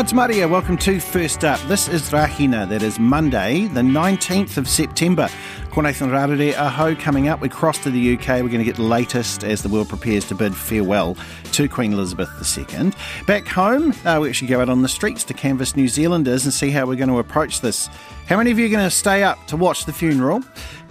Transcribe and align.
It's 0.00 0.14
Maria. 0.14 0.48
Welcome 0.48 0.78
to 0.78 0.98
First 0.98 1.44
Up. 1.44 1.60
This 1.68 1.86
is 1.86 2.08
Rahina. 2.08 2.66
That 2.66 2.82
is 2.82 2.98
Monday, 2.98 3.66
the 3.66 3.82
19th 3.82 4.56
of 4.56 4.66
September. 4.66 5.28
Ko 5.72 5.82
Nathan 5.82 6.08
Rarere 6.08 6.56
Aho 6.56 6.94
coming 6.94 7.28
up. 7.28 7.42
We 7.42 7.50
cross 7.50 7.76
to 7.80 7.90
the 7.90 8.14
UK. 8.16 8.28
We're 8.28 8.48
going 8.48 8.60
to 8.60 8.64
get 8.64 8.76
the 8.76 8.82
latest 8.82 9.44
as 9.44 9.62
the 9.62 9.68
world 9.68 9.90
prepares 9.90 10.24
to 10.28 10.34
bid 10.34 10.56
farewell 10.56 11.18
to 11.52 11.68
Queen 11.68 11.92
Elizabeth 11.92 12.30
II. 12.58 12.92
Back 13.26 13.46
home, 13.46 13.92
uh, 14.06 14.18
we 14.22 14.30
actually 14.30 14.48
go 14.48 14.62
out 14.62 14.70
on 14.70 14.80
the 14.80 14.88
streets 14.88 15.22
to 15.24 15.34
canvass 15.34 15.76
New 15.76 15.86
Zealanders 15.86 16.46
and 16.46 16.54
see 16.54 16.70
how 16.70 16.86
we're 16.86 16.96
going 16.96 17.10
to 17.10 17.18
approach 17.18 17.60
this. 17.60 17.90
How 18.26 18.38
many 18.38 18.50
of 18.50 18.58
you 18.58 18.64
are 18.64 18.70
going 18.70 18.82
to 18.82 18.90
stay 18.90 19.22
up 19.22 19.46
to 19.48 19.56
watch 19.58 19.84
the 19.84 19.92
funeral? 19.92 20.42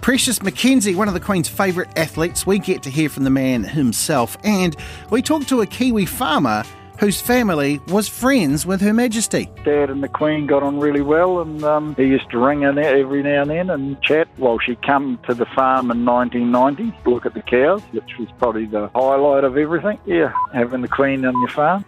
Precious 0.02 0.38
McKenzie, 0.38 0.94
one 0.94 1.08
of 1.08 1.14
the 1.14 1.20
Queen's 1.20 1.48
favourite 1.48 1.90
athletes, 1.98 2.46
we 2.46 2.60
get 2.60 2.80
to 2.84 2.90
hear 2.90 3.08
from 3.08 3.24
the 3.24 3.30
man 3.30 3.64
himself. 3.64 4.38
And 4.44 4.76
we 5.10 5.20
talk 5.20 5.46
to 5.46 5.62
a 5.62 5.66
Kiwi 5.66 6.06
farmer 6.06 6.62
whose 7.00 7.18
family 7.18 7.80
was 7.88 8.08
friends 8.08 8.66
with 8.66 8.82
Her 8.82 8.92
Majesty. 8.92 9.50
Dad 9.64 9.88
and 9.88 10.02
the 10.02 10.08
Queen 10.08 10.46
got 10.46 10.62
on 10.62 10.78
really 10.78 11.00
well, 11.00 11.40
and 11.40 11.64
um, 11.64 11.94
he 11.96 12.04
used 12.04 12.30
to 12.30 12.38
ring 12.38 12.62
in 12.62 12.78
every 12.78 13.22
now 13.22 13.40
and 13.40 13.50
then 13.50 13.70
and 13.70 14.00
chat. 14.02 14.28
Well, 14.36 14.58
she 14.58 14.76
come 14.76 15.18
to 15.26 15.32
the 15.32 15.46
farm 15.46 15.90
in 15.90 16.04
1990, 16.04 17.10
look 17.10 17.24
at 17.24 17.32
the 17.32 17.40
cows, 17.40 17.82
which 17.92 18.18
was 18.18 18.28
probably 18.38 18.66
the 18.66 18.88
highlight 18.94 19.44
of 19.44 19.56
everything. 19.56 19.98
Yeah, 20.04 20.32
having 20.52 20.82
the 20.82 20.88
Queen 20.88 21.24
on 21.24 21.32
your 21.40 21.48
farm. 21.48 21.86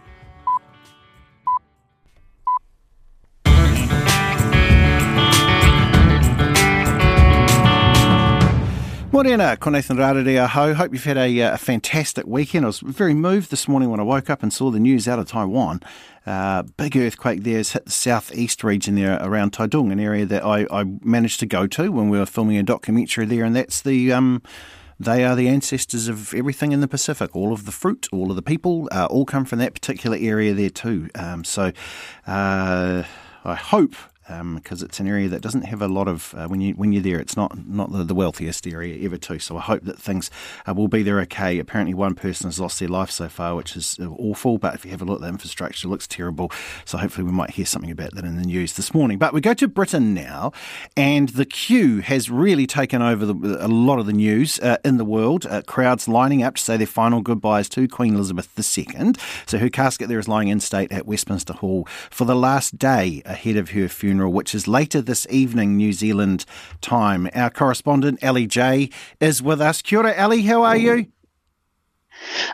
Morena, 9.13 9.59
ko 9.59 9.69
Nathan 9.69 9.99
Rarere 9.99 10.43
aho. 10.43 10.73
Hope 10.73 10.95
you've 10.95 11.05
had 11.05 11.19
a, 11.19 11.43
uh, 11.43 11.53
a, 11.53 11.59
fantastic 11.59 12.27
weekend. 12.27 12.65
I 12.65 12.69
was 12.69 12.81
very 12.81 13.13
moved 13.13 13.51
this 13.51 13.69
morning 13.69 13.91
when 13.91 14.01
I 14.01 14.05
woke 14.05 14.31
up 14.31 14.43
and 14.43 14.51
saw 14.51 14.71
the 14.71 14.81
news 14.81 15.07
out 15.07 15.19
of 15.19 15.29
Taiwan. 15.29 15.83
Uh, 16.25 16.63
big 16.79 16.97
earthquake 16.97 17.43
there 17.43 17.59
has 17.59 17.73
hit 17.73 17.85
the 17.85 17.91
southeast 17.91 18.65
region 18.65 18.95
there 18.95 19.19
around 19.21 19.53
Taitung, 19.53 19.93
an 19.93 20.01
area 20.01 20.25
that 20.25 20.43
I, 20.43 20.67
I, 20.71 20.85
managed 21.03 21.41
to 21.41 21.47
go 21.47 21.67
to 21.67 21.93
when 21.93 22.09
we 22.09 22.19
were 22.19 22.25
filming 22.25 22.57
a 22.57 22.63
documentary 22.63 23.27
there, 23.27 23.45
and 23.45 23.55
that's 23.55 23.83
the. 23.83 24.15
Um, 24.15 24.43
they 24.99 25.25
are 25.25 25.37
the 25.37 25.49
ancestors 25.49 26.09
of 26.09 26.33
everything 26.33 26.73
in 26.73 26.81
the 26.81 26.89
Pacific. 26.89 27.37
All 27.37 27.53
of 27.53 27.67
the 27.67 27.73
fruit, 27.73 28.09
all 28.13 28.31
of 28.31 28.37
the 28.37 28.43
people, 28.43 28.89
uh, 28.93 29.09
all 29.11 29.27
come 29.27 29.45
from 29.45 29.59
that 29.59 29.75
particular 29.75 30.17
area 30.19 30.55
there 30.55 30.71
too. 30.71 31.11
Um, 31.17 31.45
so 31.45 31.73
uh, 32.27 33.03
I 33.45 33.55
hope 33.57 33.95
because 34.55 34.83
um, 34.83 34.87
it's 34.87 35.01
an 35.01 35.09
area 35.09 35.29
that 35.29 35.43
doesn't 35.43 35.63
have 35.63 35.83
a 35.83 35.89
lot 35.89 36.09
of 36.09 36.35
uh, 36.37 36.47
when 36.47 36.61
you 36.61 36.75
when 36.75 36.93
you're 36.93 37.03
there. 37.03 37.19
It's 37.19 37.37
not 37.37 37.67
not 37.67 37.93
the, 37.93 38.05
the 38.05 38.15
wealthiest 38.15 38.67
area 38.67 39.05
ever 39.05 39.17
too. 39.17 39.39
So 39.39 39.57
I 39.57 39.61
hope 39.61 39.85
that 39.85 39.99
things 39.99 40.31
uh, 40.67 40.75
will 40.75 40.89
be 40.89 41.03
there 41.03 41.21
okay. 41.21 41.59
Apparently, 41.59 41.95
one 41.95 42.15
person 42.15 42.47
has 42.47 42.59
lost 42.59 42.81
their 42.81 42.89
life 42.89 43.11
so 43.11 43.29
far, 43.29 43.55
which 43.55 43.77
is 43.77 43.99
uh, 44.01 44.09
awful. 44.09 44.59
But 44.59 44.75
if 44.75 44.85
you 44.85 44.91
have 44.91 45.03
a 45.03 45.05
look 45.05 45.17
at 45.17 45.23
the 45.23 45.29
infrastructure, 45.29 45.87
it 45.87 45.91
looks 45.91 46.07
terrible. 46.07 46.51
So 46.85 46.99
hopefully, 46.99 47.25
we 47.25 47.33
might 47.33 47.51
hear 47.51 47.67
something 47.67 47.91
about 47.91 48.15
that 48.15 48.25
in 48.25 48.37
the 48.37 48.47
news 48.47 48.75
this 48.75 48.95
morning. 48.95 49.19
But 49.19 49.33
we 49.33 49.41
go 49.41 49.55
to 49.55 49.69
Britain 49.69 50.15
now, 50.15 50.53
and 50.97 51.29
the 51.31 51.45
queue 51.45 52.01
has 52.01 52.31
really 52.31 52.67
taken 52.67 53.03
over 53.03 53.27
the, 53.27 53.35
a 53.61 53.69
lot 53.69 53.99
of 53.99 54.07
the 54.07 54.13
news 54.13 54.59
uh, 54.61 54.79
in 54.85 54.97
the 54.97 55.05
world. 55.05 55.47
Uh, 55.47 55.63
crowds 55.63 56.09
lining 56.09 56.43
up 56.43 56.57
to 56.57 56.63
say 56.63 56.77
their 56.77 56.87
final 56.87 57.21
goodbyes 57.21 57.69
to 57.71 57.89
Queen 57.89 58.15
Elizabeth 58.15 58.49
II. 58.59 59.13
So 59.47 59.59
her 59.59 59.69
casket 59.69 60.09
there 60.09 60.19
is 60.19 60.29
lying 60.29 60.49
in 60.49 60.61
state 60.61 60.93
at 60.93 61.07
Westminster 61.07 61.53
Hall 61.53 61.87
for 62.11 62.25
the 62.25 62.37
last 62.37 62.79
day 62.79 63.23
ahead 63.25 63.57
of 63.57 63.71
her 63.71 63.89
funeral 63.89 64.22
funeral, 64.23 64.33
which 64.33 64.55
is 64.55 64.69
later 64.69 65.01
this 65.01 65.27
evening, 65.31 65.77
New 65.77 65.93
Zealand 65.93 66.45
time. 66.81 67.29
Our 67.35 67.51
correspondent, 67.51 68.23
Ellie 68.23 68.47
J, 68.47 68.89
is 69.21 69.43
with 69.43 69.61
us. 69.61 69.83
Kia 69.83 69.99
ora, 69.99 70.15
Ellie, 70.15 70.43
how 70.43 70.63
are 70.63 70.77
you? 70.77 71.07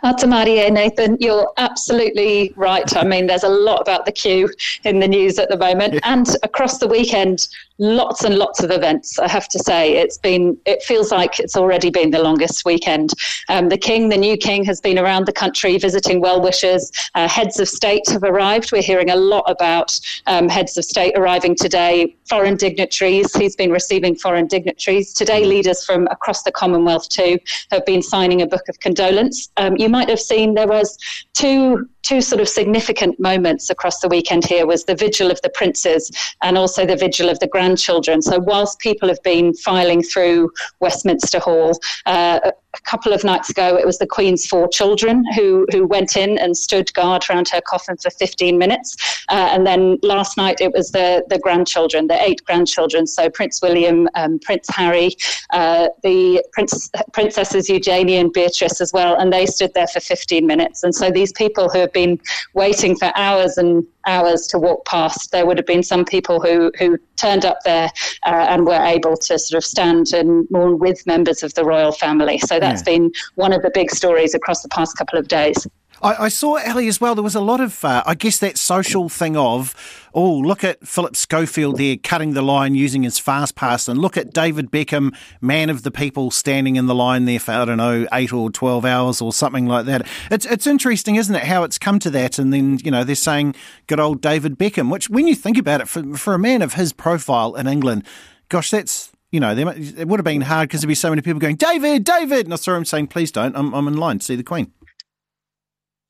Atamaria, 0.02 0.72
Nathan, 0.72 1.18
you're 1.20 1.52
absolutely 1.58 2.54
right. 2.56 2.96
I 2.96 3.04
mean, 3.04 3.26
there's 3.26 3.42
a 3.42 3.50
lot 3.50 3.82
about 3.82 4.06
the 4.06 4.12
queue 4.12 4.48
in 4.84 5.00
the 5.00 5.08
news 5.08 5.38
at 5.38 5.50
the 5.50 5.58
moment, 5.58 6.00
and 6.04 6.26
across 6.42 6.78
the 6.78 6.88
weekend, 6.88 7.46
lots 7.78 8.24
and 8.24 8.36
lots 8.36 8.62
of 8.62 8.70
events. 8.70 9.18
I 9.18 9.28
have 9.28 9.48
to 9.48 9.58
say, 9.58 9.96
it's 9.96 10.18
been. 10.18 10.56
It 10.66 10.82
feels 10.82 11.10
like 11.10 11.38
it's 11.38 11.56
already 11.56 11.90
been 11.90 12.10
the 12.10 12.22
longest 12.22 12.64
weekend. 12.64 13.12
Um, 13.48 13.68
the 13.68 13.78
king, 13.78 14.08
the 14.08 14.16
new 14.16 14.36
king, 14.36 14.64
has 14.64 14.80
been 14.80 14.98
around 14.98 15.26
the 15.26 15.32
country 15.32 15.78
visiting 15.78 16.20
well 16.20 16.40
wishers. 16.40 16.90
Uh, 17.14 17.28
heads 17.28 17.58
of 17.60 17.68
state 17.68 18.02
have 18.08 18.24
arrived. 18.24 18.72
We're 18.72 18.82
hearing 18.82 19.10
a 19.10 19.16
lot 19.16 19.44
about 19.48 19.98
um, 20.26 20.48
heads 20.48 20.76
of 20.76 20.84
state 20.84 21.16
arriving 21.16 21.54
today. 21.54 22.16
Foreign 22.28 22.56
dignitaries. 22.56 23.34
He's 23.34 23.56
been 23.56 23.70
receiving 23.70 24.16
foreign 24.16 24.46
dignitaries 24.46 25.12
today. 25.12 25.44
Leaders 25.44 25.84
from 25.84 26.06
across 26.08 26.42
the 26.42 26.52
Commonwealth 26.52 27.08
too 27.08 27.38
have 27.70 27.84
been 27.86 28.02
signing 28.02 28.42
a 28.42 28.46
book 28.46 28.68
of 28.68 28.78
condolence. 28.80 29.50
Um, 29.56 29.76
you 29.76 29.88
might 29.88 30.08
have 30.08 30.20
seen 30.20 30.54
there 30.54 30.66
was 30.66 30.98
two 31.34 31.88
two 32.02 32.20
sort 32.22 32.40
of 32.40 32.48
significant 32.48 33.20
moments 33.20 33.68
across 33.68 34.00
the 34.00 34.08
weekend 34.08 34.42
here 34.42 34.66
was 34.66 34.84
the 34.84 34.94
vigil 34.94 35.30
of 35.30 35.40
the 35.42 35.50
princes 35.50 36.10
and 36.42 36.56
also 36.56 36.86
the 36.86 36.96
vigil 36.96 37.28
of 37.28 37.38
the 37.40 37.46
grandchildren. 37.68 38.22
So 38.22 38.38
whilst 38.38 38.78
people 38.78 39.08
have 39.08 39.22
been 39.22 39.52
filing 39.54 40.02
through 40.02 40.50
Westminster 40.80 41.38
Hall, 41.38 41.78
uh, 42.06 42.40
a 42.44 42.80
couple 42.82 43.12
of 43.12 43.24
nights 43.24 43.50
ago, 43.50 43.76
it 43.76 43.84
was 43.84 43.98
the 43.98 44.06
Queen's 44.06 44.46
four 44.46 44.68
children 44.68 45.22
who, 45.34 45.66
who 45.70 45.86
went 45.86 46.16
in 46.16 46.38
and 46.38 46.56
stood 46.56 46.92
guard 46.94 47.24
around 47.28 47.48
her 47.48 47.60
coffin 47.60 47.96
for 47.96 48.10
15 48.10 48.56
minutes. 48.56 48.96
Uh, 49.28 49.48
and 49.52 49.66
then 49.66 49.98
last 50.02 50.36
night, 50.36 50.60
it 50.60 50.72
was 50.72 50.90
the, 50.92 51.24
the 51.28 51.38
grandchildren, 51.38 52.06
the 52.06 52.22
eight 52.22 52.42
grandchildren. 52.44 53.06
So 53.06 53.28
Prince 53.28 53.60
William, 53.60 54.08
um, 54.14 54.38
Prince 54.38 54.68
Harry, 54.70 55.10
uh, 55.50 55.88
the 56.02 56.42
Prince, 56.52 56.90
Princesses 57.12 57.68
Eugenie 57.68 58.16
and 58.16 58.32
Beatrice 58.32 58.80
as 58.80 58.92
well. 58.92 59.16
And 59.16 59.32
they 59.32 59.44
stood 59.44 59.74
there 59.74 59.88
for 59.88 60.00
15 60.00 60.46
minutes. 60.46 60.84
And 60.84 60.94
so 60.94 61.10
these 61.10 61.32
people 61.32 61.68
who 61.68 61.80
have 61.80 61.92
been 61.92 62.18
waiting 62.54 62.96
for 62.96 63.12
hours 63.14 63.58
and 63.58 63.86
hours 64.08 64.46
to 64.48 64.58
walk 64.58 64.84
past, 64.86 65.30
there 65.30 65.46
would 65.46 65.58
have 65.58 65.66
been 65.66 65.82
some 65.82 66.04
people 66.04 66.40
who, 66.40 66.72
who 66.78 66.98
turned 67.16 67.44
up 67.44 67.58
there 67.64 67.90
uh, 68.26 68.46
and 68.48 68.66
were 68.66 68.82
able 68.82 69.16
to 69.16 69.38
sort 69.38 69.56
of 69.56 69.64
stand 69.64 70.12
and 70.12 70.48
mourn 70.50 70.78
with 70.78 71.06
members 71.06 71.42
of 71.42 71.54
the 71.54 71.64
royal 71.64 71.92
family. 71.92 72.38
So 72.38 72.58
that's 72.58 72.80
yeah. 72.80 72.96
been 72.96 73.12
one 73.36 73.52
of 73.52 73.62
the 73.62 73.70
big 73.72 73.90
stories 73.90 74.34
across 74.34 74.62
the 74.62 74.68
past 74.70 74.96
couple 74.96 75.18
of 75.18 75.28
days. 75.28 75.66
I, 76.02 76.24
I 76.24 76.28
saw 76.28 76.56
Ellie 76.56 76.88
as 76.88 77.00
well. 77.00 77.14
There 77.14 77.24
was 77.24 77.34
a 77.34 77.40
lot 77.40 77.60
of, 77.60 77.84
uh, 77.84 78.02
I 78.06 78.14
guess, 78.14 78.38
that 78.38 78.58
social 78.58 79.08
thing 79.08 79.36
of, 79.36 79.74
oh, 80.14 80.38
look 80.38 80.64
at 80.64 80.86
Philip 80.86 81.16
Schofield 81.16 81.78
there 81.78 81.96
cutting 81.96 82.34
the 82.34 82.42
line 82.42 82.74
using 82.74 83.02
his 83.02 83.18
fast 83.18 83.54
pass, 83.54 83.88
and 83.88 84.00
look 84.00 84.16
at 84.16 84.32
David 84.32 84.70
Beckham, 84.70 85.14
man 85.40 85.70
of 85.70 85.82
the 85.82 85.90
people, 85.90 86.30
standing 86.30 86.76
in 86.76 86.86
the 86.86 86.94
line 86.94 87.24
there 87.24 87.40
for 87.40 87.52
I 87.52 87.64
don't 87.64 87.76
know 87.76 88.06
eight 88.12 88.32
or 88.32 88.50
twelve 88.50 88.84
hours 88.84 89.20
or 89.20 89.32
something 89.32 89.66
like 89.66 89.86
that. 89.86 90.06
It's 90.30 90.46
it's 90.46 90.66
interesting, 90.66 91.16
isn't 91.16 91.34
it, 91.34 91.44
how 91.44 91.62
it's 91.62 91.78
come 91.78 91.98
to 92.00 92.10
that? 92.10 92.38
And 92.38 92.52
then 92.52 92.78
you 92.84 92.90
know 92.90 93.04
they're 93.04 93.14
saying 93.14 93.54
good 93.86 94.00
old 94.00 94.20
David 94.20 94.58
Beckham, 94.58 94.90
which 94.90 95.10
when 95.10 95.26
you 95.26 95.34
think 95.34 95.58
about 95.58 95.80
it, 95.80 95.88
for 95.88 96.16
for 96.16 96.34
a 96.34 96.38
man 96.38 96.62
of 96.62 96.74
his 96.74 96.92
profile 96.92 97.54
in 97.54 97.66
England, 97.66 98.04
gosh, 98.48 98.70
that's 98.70 99.10
you 99.30 99.40
know, 99.40 99.54
it 99.54 100.08
would 100.08 100.18
have 100.18 100.24
been 100.24 100.40
hard 100.40 100.68
because 100.68 100.80
there'd 100.80 100.88
be 100.88 100.94
so 100.94 101.10
many 101.10 101.20
people 101.20 101.38
going, 101.38 101.56
David, 101.56 102.02
David. 102.04 102.46
And 102.46 102.52
I 102.54 102.56
saw 102.56 102.74
him 102.74 102.86
saying, 102.86 103.08
please 103.08 103.30
don't, 103.30 103.54
I'm, 103.54 103.74
I'm 103.74 103.86
in 103.86 103.96
line 103.98 104.20
to 104.20 104.24
see 104.24 104.36
the 104.36 104.42
Queen. 104.42 104.72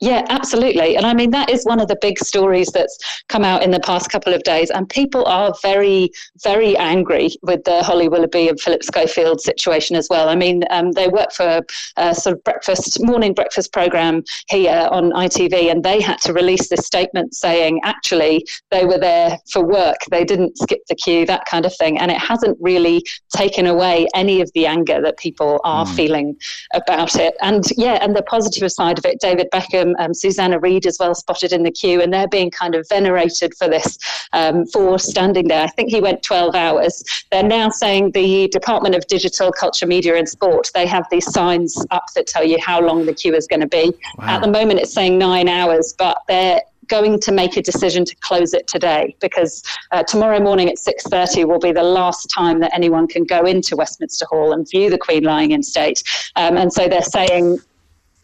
Yeah, 0.01 0.25
absolutely. 0.29 0.97
And 0.97 1.05
I 1.05 1.13
mean, 1.13 1.31
that 1.33 1.51
is 1.51 1.65
one 1.65 1.81
of 1.81 1.89
the 1.89 1.99
big 2.01 2.21
stories 2.21 2.69
that's 2.69 2.97
come 3.29 3.45
out 3.45 3.65
in 3.65 3.73
the 3.73 3.81
past 3.81 4.11
couple 4.11 4.33
of 4.33 4.45
days. 4.45 4.71
And 4.71 4.89
people 4.89 5.25
are 5.27 5.53
very, 5.61 6.11
very 6.45 6.77
angry 6.77 7.31
with 7.43 7.65
the 7.65 7.83
Holly 7.83 8.09
Willoughby 8.09 8.49
and 8.49 8.61
Philip 8.61 8.85
Schofield 8.85 9.41
situation 9.41 9.97
as 9.97 10.07
well. 10.09 10.29
I 10.29 10.37
mean, 10.37 10.63
um, 10.71 10.93
they 10.93 11.09
work 11.09 11.33
for 11.33 11.63
a 11.97 12.15
sort 12.15 12.37
of 12.37 12.45
breakfast, 12.45 13.03
morning 13.03 13.35
breakfast 13.35 13.73
program 13.73 14.23
here 14.49 14.89
on 14.93 15.11
ITV, 15.11 15.69
and 15.69 15.83
they 15.83 16.01
had 16.01 16.21
to 16.21 16.33
release 16.33 16.69
this 16.69 16.87
statement 16.87 17.35
saying 17.35 17.81
actually 17.83 18.47
they 18.71 18.85
were 18.85 18.99
there 18.99 19.39
for 19.51 19.67
work. 19.67 19.99
They 20.13 20.25
didn't 20.25 20.59
skip 20.59 20.81
the 20.89 20.95
queue, 20.95 21.27
that 21.27 21.45
kind 21.47 21.67
of 21.67 21.75
thing. 21.75 21.99
And 21.99 22.13
it 22.13 22.19
hasn't 22.19 22.57
really 22.61 23.03
taken 23.35 23.67
away 23.67 24.07
any 24.15 24.41
of 24.43 24.51
the 24.55 24.67
anger 24.67 25.03
that 25.03 25.19
people 25.19 25.61
are 25.65 25.85
mm. 25.85 25.97
feeling 25.97 26.37
about 26.73 27.17
it. 27.17 27.35
And 27.41 27.65
yeah, 27.77 27.99
and 28.01 28.15
the 28.15 28.23
positive 28.23 28.71
side 28.71 28.99
of 28.99 29.05
it, 29.05 29.19
David 29.21 29.49
Beckham 29.53 29.88
um, 29.99 30.15
Susanna 30.15 30.59
Reid 30.59 30.87
as 30.87 30.99
well 30.99 31.15
spotted 31.15 31.53
in 31.53 31.63
the 31.63 31.71
queue, 31.71 32.01
and 32.01 32.13
they're 32.13 32.29
being 32.29 32.51
kind 32.51 32.75
of 32.75 32.89
venerated 32.89 33.55
for 33.57 33.69
this, 33.69 33.99
um, 34.33 34.67
for 34.67 34.99
standing 34.99 35.49
there. 35.49 35.65
I 35.65 35.69
think 35.69 35.91
he 35.91 36.01
went 36.01 36.23
12 36.23 36.55
hours. 36.55 37.05
They're 37.31 37.43
now 37.43 37.69
saying 37.71 38.13
the 38.13 38.49
Department 38.49 38.95
of 38.95 39.07
Digital, 39.07 39.53
Culture, 39.53 39.87
Media 39.87 40.17
and 40.17 40.29
Sport, 40.29 40.71
they 40.75 40.87
have 40.87 41.07
these 41.11 41.31
signs 41.33 41.85
up 41.91 42.05
that 42.15 42.27
tell 42.27 42.45
you 42.45 42.59
how 42.61 42.81
long 42.81 43.07
the 43.07 43.15
queue 43.15 43.35
is 43.35 43.47
going 43.47 43.61
to 43.61 43.67
be. 43.67 43.93
Wow. 44.19 44.37
At 44.37 44.43
the 44.43 44.49
moment, 44.49 44.81
it's 44.81 44.93
saying 44.93 45.19
nine 45.19 45.49
hours, 45.49 45.95
but 45.99 46.19
they're 46.29 46.61
going 46.89 47.21
to 47.21 47.33
make 47.33 47.57
a 47.57 47.63
decision 47.63 48.05
to 48.05 48.17
close 48.17 48.55
it 48.55 48.67
today 48.67 49.15
because 49.21 49.63
uh, 49.93 50.03
tomorrow 50.03 50.41
morning 50.41 50.69
at 50.69 50.77
6.30 50.77 51.47
will 51.47 51.59
be 51.59 51.71
the 51.71 51.83
last 51.83 52.29
time 52.31 52.61
that 52.61 52.75
anyone 52.75 53.07
can 53.07 53.25
go 53.25 53.45
into 53.45 53.77
Westminster 53.77 54.27
Hall 54.27 54.53
and 54.53 54.69
view 54.69 54.91
the 54.91 54.99
Queen 54.99 55.23
lying 55.23 55.53
in 55.53 55.63
state. 55.63 56.03
Um, 56.37 56.57
and 56.57 56.73
so 56.73 56.89
they're 56.89 57.03
saying 57.03 57.59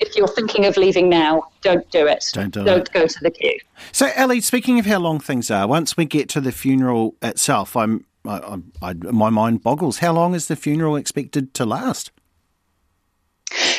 if 0.07 0.17
you're 0.17 0.29
thinking 0.29 0.67
of 0.67 0.77
leaving 0.77 1.09
now, 1.09 1.45
don't 1.63 1.89
do 1.91 2.07
it. 2.07 2.27
Don't 2.33 2.53
do 2.53 2.65
don't 2.65 2.89
it. 2.89 2.93
go 2.93 3.07
to 3.07 3.21
the 3.21 3.31
queue. 3.31 3.59
So, 3.93 4.11
Ellie, 4.15 4.41
speaking 4.41 4.79
of 4.79 4.87
how 4.87 4.99
long 4.99 5.21
things 5.21 5.51
are, 5.51 5.67
once 5.67 5.97
we 5.97 6.05
get 6.05 6.29
to 6.31 6.41
the 6.41 6.53
funeral 6.53 7.17
itself, 7.23 7.77
I'm, 7.77 8.05
I, 8.27 8.59
I, 8.83 8.93
my 8.95 9.31
mind 9.31 9.63
boggles. 9.63 9.99
How 9.99 10.13
long 10.13 10.35
is 10.35 10.49
the 10.49 10.57
funeral 10.57 10.97
expected 10.97 11.55
to 11.55 11.65
last? 11.65 12.11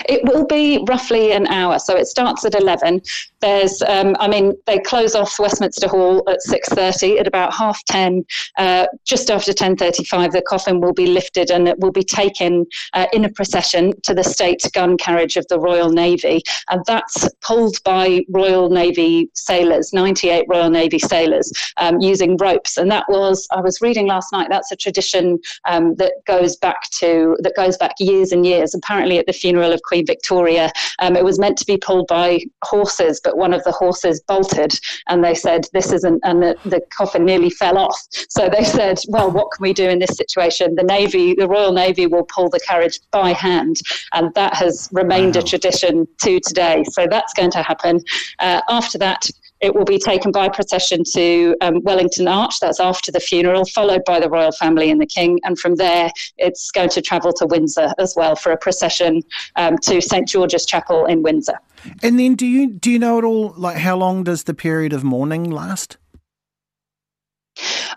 It 0.07 0.21
will 0.23 0.45
be 0.45 0.83
roughly 0.87 1.31
an 1.31 1.47
hour. 1.47 1.79
So 1.79 1.95
it 1.95 2.07
starts 2.07 2.45
at 2.45 2.55
11. 2.55 3.01
There's, 3.41 3.81
um, 3.83 4.15
I 4.19 4.27
mean, 4.27 4.53
they 4.65 4.79
close 4.79 5.15
off 5.15 5.37
Westminster 5.39 5.87
Hall 5.87 6.23
at 6.27 6.39
6.30. 6.47 7.19
At 7.19 7.27
about 7.27 7.53
half 7.53 7.83
10, 7.85 8.25
uh, 8.57 8.87
just 9.05 9.29
after 9.29 9.51
10.35, 9.51 10.31
the 10.31 10.41
coffin 10.41 10.81
will 10.81 10.93
be 10.93 11.07
lifted 11.07 11.51
and 11.51 11.67
it 11.67 11.79
will 11.79 11.91
be 11.91 12.03
taken 12.03 12.65
uh, 12.93 13.05
in 13.13 13.25
a 13.25 13.29
procession 13.29 13.93
to 14.01 14.13
the 14.13 14.23
state 14.23 14.61
gun 14.73 14.97
carriage 14.97 15.37
of 15.37 15.47
the 15.47 15.59
Royal 15.59 15.89
Navy. 15.89 16.41
And 16.69 16.83
that's 16.85 17.27
pulled 17.41 17.81
by 17.83 18.25
Royal 18.29 18.69
Navy 18.69 19.29
sailors, 19.33 19.93
98 19.93 20.45
Royal 20.47 20.69
Navy 20.69 20.99
sailors, 20.99 21.51
um, 21.77 21.99
using 21.99 22.37
ropes. 22.37 22.77
And 22.77 22.89
that 22.91 23.05
was, 23.09 23.47
I 23.51 23.61
was 23.61 23.81
reading 23.81 24.07
last 24.07 24.31
night, 24.31 24.47
that's 24.49 24.71
a 24.71 24.75
tradition 24.75 25.39
um, 25.65 25.95
that 25.95 26.13
goes 26.25 26.55
back 26.55 26.89
to, 26.99 27.37
that 27.41 27.55
goes 27.55 27.77
back 27.77 27.93
years 27.99 28.31
and 28.31 28.45
years. 28.45 28.73
Apparently 28.73 29.19
at 29.19 29.27
the 29.27 29.33
funeral 29.33 29.64
funeral 29.65 29.73
of 29.73 29.81
Queen 29.83 30.05
Victoria. 30.05 30.71
Um, 30.99 31.15
it 31.15 31.23
was 31.23 31.39
meant 31.39 31.57
to 31.57 31.65
be 31.65 31.77
pulled 31.77 32.07
by 32.07 32.39
horses, 32.63 33.19
but 33.23 33.37
one 33.37 33.53
of 33.53 33.63
the 33.63 33.71
horses 33.71 34.21
bolted, 34.27 34.73
and 35.07 35.23
they 35.23 35.33
said 35.33 35.65
this 35.73 35.91
isn't, 35.91 36.21
and 36.23 36.41
the, 36.41 36.55
the 36.65 36.81
coffin 36.95 37.25
nearly 37.25 37.49
fell 37.49 37.77
off. 37.77 37.99
So 38.29 38.49
they 38.49 38.63
said, 38.77 38.99
well, 39.09 39.31
what 39.31 39.51
can 39.51 39.63
we 39.63 39.73
do 39.73 39.89
in 39.89 39.99
this 39.99 40.17
situation? 40.17 40.75
The 40.75 40.83
Navy, 40.83 41.33
the 41.33 41.47
Royal 41.47 41.71
Navy, 41.71 42.07
will 42.07 42.25
pull 42.25 42.49
the 42.49 42.59
carriage 42.59 42.99
by 43.11 43.33
hand, 43.33 43.77
and 44.13 44.33
that 44.35 44.55
has 44.55 44.89
remained 44.91 45.35
wow. 45.35 45.41
a 45.41 45.43
tradition 45.43 46.07
to 46.21 46.39
today. 46.39 46.83
So 46.91 47.07
that's 47.09 47.33
going 47.33 47.51
to 47.51 47.61
happen. 47.61 48.01
Uh, 48.39 48.61
after 48.69 48.97
that, 48.99 49.29
it 49.61 49.73
will 49.73 49.85
be 49.85 49.97
taken 49.97 50.31
by 50.31 50.49
procession 50.49 51.03
to 51.13 51.55
um, 51.61 51.81
Wellington 51.83 52.27
Arch, 52.27 52.59
that's 52.59 52.79
after 52.79 53.11
the 53.11 53.19
funeral, 53.19 53.65
followed 53.65 54.03
by 54.05 54.19
the 54.19 54.29
royal 54.29 54.51
family 54.51 54.91
and 54.91 54.99
the 54.99 55.05
king. 55.05 55.39
And 55.43 55.57
from 55.57 55.75
there, 55.75 56.09
it's 56.37 56.71
going 56.71 56.89
to 56.89 57.01
travel 57.01 57.31
to 57.33 57.45
Windsor 57.45 57.93
as 57.97 58.15
well 58.15 58.35
for 58.35 58.51
a 58.51 58.57
procession 58.57 59.21
um, 59.55 59.77
to 59.79 60.01
St 60.01 60.27
George's 60.27 60.65
Chapel 60.65 61.05
in 61.05 61.23
Windsor. 61.23 61.59
And 62.03 62.19
then, 62.19 62.35
do 62.35 62.45
you 62.45 62.71
do 62.71 62.91
you 62.91 62.99
know 62.99 63.17
at 63.17 63.23
all 63.23 63.53
like 63.55 63.77
how 63.77 63.95
long 63.95 64.23
does 64.23 64.43
the 64.43 64.53
period 64.53 64.91
of 64.91 65.03
mourning 65.03 65.49
last? 65.49 65.97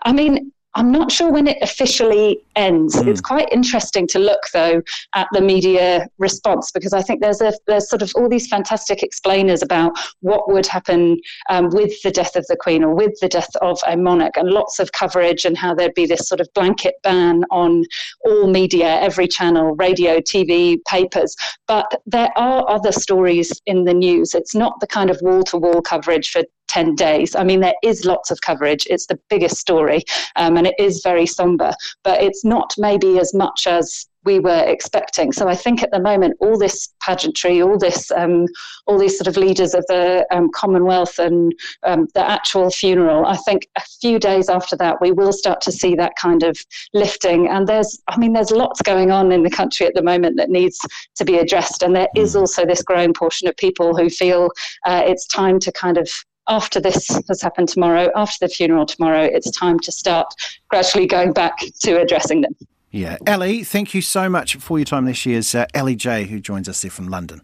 I 0.03 0.13
mean, 0.13 0.53
I'm 0.75 0.91
not 0.91 1.11
sure 1.11 1.31
when 1.31 1.47
it 1.47 1.57
officially 1.61 2.41
ends. 2.55 2.95
Mm. 2.95 3.07
It's 3.07 3.21
quite 3.21 3.49
interesting 3.51 4.05
to 4.07 4.19
look, 4.19 4.41
though, 4.53 4.81
at 5.15 5.27
the 5.31 5.41
media 5.41 6.07
response 6.19 6.71
because 6.71 6.93
I 6.93 7.01
think 7.01 7.21
there's 7.21 7.41
a 7.41 7.53
there's 7.65 7.89
sort 7.89 8.01
of 8.01 8.11
all 8.15 8.29
these 8.29 8.47
fantastic 8.47 9.01
explainers 9.01 9.63
about 9.63 9.93
what 10.21 10.51
would 10.51 10.67
happen 10.67 11.19
um, 11.49 11.69
with 11.69 11.99
the 12.03 12.11
death 12.11 12.35
of 12.35 12.45
the 12.47 12.55
Queen 12.55 12.83
or 12.83 12.93
with 12.93 13.19
the 13.19 13.27
death 13.27 13.49
of 13.61 13.79
a 13.87 13.97
monarch, 13.97 14.37
and 14.37 14.49
lots 14.49 14.79
of 14.79 14.91
coverage 14.91 15.45
and 15.45 15.57
how 15.57 15.73
there'd 15.73 15.95
be 15.95 16.05
this 16.05 16.27
sort 16.27 16.39
of 16.39 16.47
blanket 16.53 16.95
ban 17.01 17.43
on 17.49 17.83
all 18.25 18.47
media, 18.47 18.99
every 18.99 19.27
channel, 19.27 19.75
radio, 19.75 20.19
TV, 20.19 20.77
papers. 20.85 21.35
But 21.67 22.01
there 22.05 22.31
are 22.37 22.69
other 22.69 22.91
stories 22.91 23.59
in 23.65 23.85
the 23.85 23.93
news. 23.93 24.35
It's 24.35 24.53
not 24.53 24.79
the 24.79 24.87
kind 24.87 25.09
of 25.09 25.19
wall 25.21 25.43
to 25.43 25.57
wall 25.57 25.81
coverage 25.81 26.29
for 26.29 26.43
10 26.69 26.95
days. 26.95 27.35
I 27.35 27.43
mean, 27.43 27.59
there 27.59 27.75
is 27.83 28.05
lots 28.05 28.31
of 28.31 28.41
coverage. 28.41 28.87
It's 28.89 29.07
the 29.07 29.19
biggest 29.29 29.57
story 29.57 30.03
um, 30.35 30.55
and 30.57 30.65
it 30.67 30.75
is 30.79 31.01
very 31.03 31.25
somber, 31.25 31.73
but 32.03 32.21
it's 32.21 32.45
not 32.45 32.73
maybe 32.77 33.19
as 33.19 33.33
much 33.33 33.67
as 33.67 34.07
we 34.25 34.39
were 34.39 34.63
expecting. 34.67 35.31
So 35.31 35.47
I 35.47 35.55
think 35.55 35.81
at 35.81 35.91
the 35.91 35.99
moment, 35.99 36.35
all 36.39 36.57
this 36.57 36.89
pageantry, 37.01 37.61
all 37.61 37.77
this, 37.77 38.11
um, 38.11 38.45
all 38.85 38.97
these 38.97 39.17
sort 39.17 39.27
of 39.27 39.37
leaders 39.37 39.73
of 39.73 39.85
the 39.87 40.25
um, 40.31 40.49
Commonwealth 40.53 41.19
and 41.19 41.53
um, 41.83 42.07
the 42.13 42.29
actual 42.29 42.69
funeral, 42.69 43.25
I 43.25 43.37
think 43.37 43.67
a 43.77 43.81
few 44.01 44.19
days 44.19 44.49
after 44.49 44.75
that, 44.77 44.99
we 45.01 45.11
will 45.11 45.31
start 45.31 45.61
to 45.61 45.71
see 45.71 45.95
that 45.95 46.13
kind 46.17 46.43
of 46.43 46.57
lifting. 46.93 47.47
And 47.47 47.65
there's, 47.65 47.99
I 48.07 48.17
mean, 48.17 48.33
there's 48.33 48.51
lots 48.51 48.81
going 48.81 49.09
on 49.09 49.31
in 49.31 49.43
the 49.43 49.49
country 49.49 49.87
at 49.87 49.95
the 49.95 50.03
moment 50.03 50.35
that 50.37 50.49
needs 50.49 50.77
to 51.15 51.23
be 51.23 51.37
addressed. 51.37 51.81
And 51.81 51.95
there 51.95 52.09
is 52.15 52.35
mm. 52.35 52.41
also 52.41 52.65
this 52.65 52.83
growing 52.83 53.13
portion 53.13 53.47
of 53.47 53.55
people 53.55 53.95
who 53.95 54.09
feel 54.09 54.49
uh, 54.85 55.01
it's 55.05 55.27
time 55.27 55.59
to 55.59 55.71
kind 55.71 55.97
of 55.97 56.09
after 56.49 56.81
this 56.81 57.07
has 57.27 57.41
happened 57.41 57.69
tomorrow, 57.69 58.09
after 58.15 58.45
the 58.45 58.49
funeral 58.49 58.85
tomorrow, 58.85 59.23
it's 59.23 59.49
time 59.51 59.79
to 59.79 59.91
start 59.91 60.33
gradually 60.69 61.05
going 61.05 61.31
back 61.31 61.59
to 61.81 62.01
addressing 62.01 62.41
them. 62.41 62.55
Yeah. 62.91 63.17
Ellie, 63.27 63.63
thank 63.63 63.93
you 63.93 64.01
so 64.01 64.27
much 64.27 64.55
for 64.55 64.79
your 64.79 64.85
time 64.85 65.05
this 65.05 65.25
year. 65.25 65.41
Uh, 65.53 65.65
Ellie 65.75 65.95
J, 65.95 66.25
who 66.25 66.39
joins 66.39 66.67
us 66.67 66.81
there 66.81 66.91
from 66.91 67.07
London. 67.07 67.41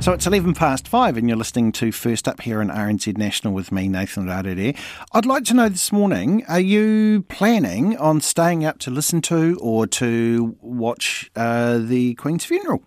So 0.00 0.12
it's 0.12 0.26
11 0.26 0.54
past 0.54 0.88
five, 0.88 1.16
and 1.16 1.28
you're 1.28 1.38
listening 1.38 1.70
to 1.72 1.92
First 1.92 2.26
Up 2.26 2.40
here 2.40 2.60
on 2.60 2.70
RNZ 2.70 3.16
National 3.16 3.52
with 3.52 3.70
me, 3.70 3.86
Nathan 3.86 4.26
Rarere. 4.26 4.76
I'd 5.12 5.26
like 5.26 5.44
to 5.44 5.54
know 5.54 5.68
this 5.68 5.92
morning 5.92 6.44
are 6.48 6.58
you 6.58 7.24
planning 7.28 7.96
on 7.98 8.20
staying 8.20 8.64
up 8.64 8.80
to 8.80 8.90
listen 8.90 9.20
to 9.22 9.56
or 9.60 9.86
to 9.86 10.56
watch 10.60 11.30
uh, 11.36 11.78
the 11.78 12.14
Queen's 12.14 12.44
funeral? 12.44 12.82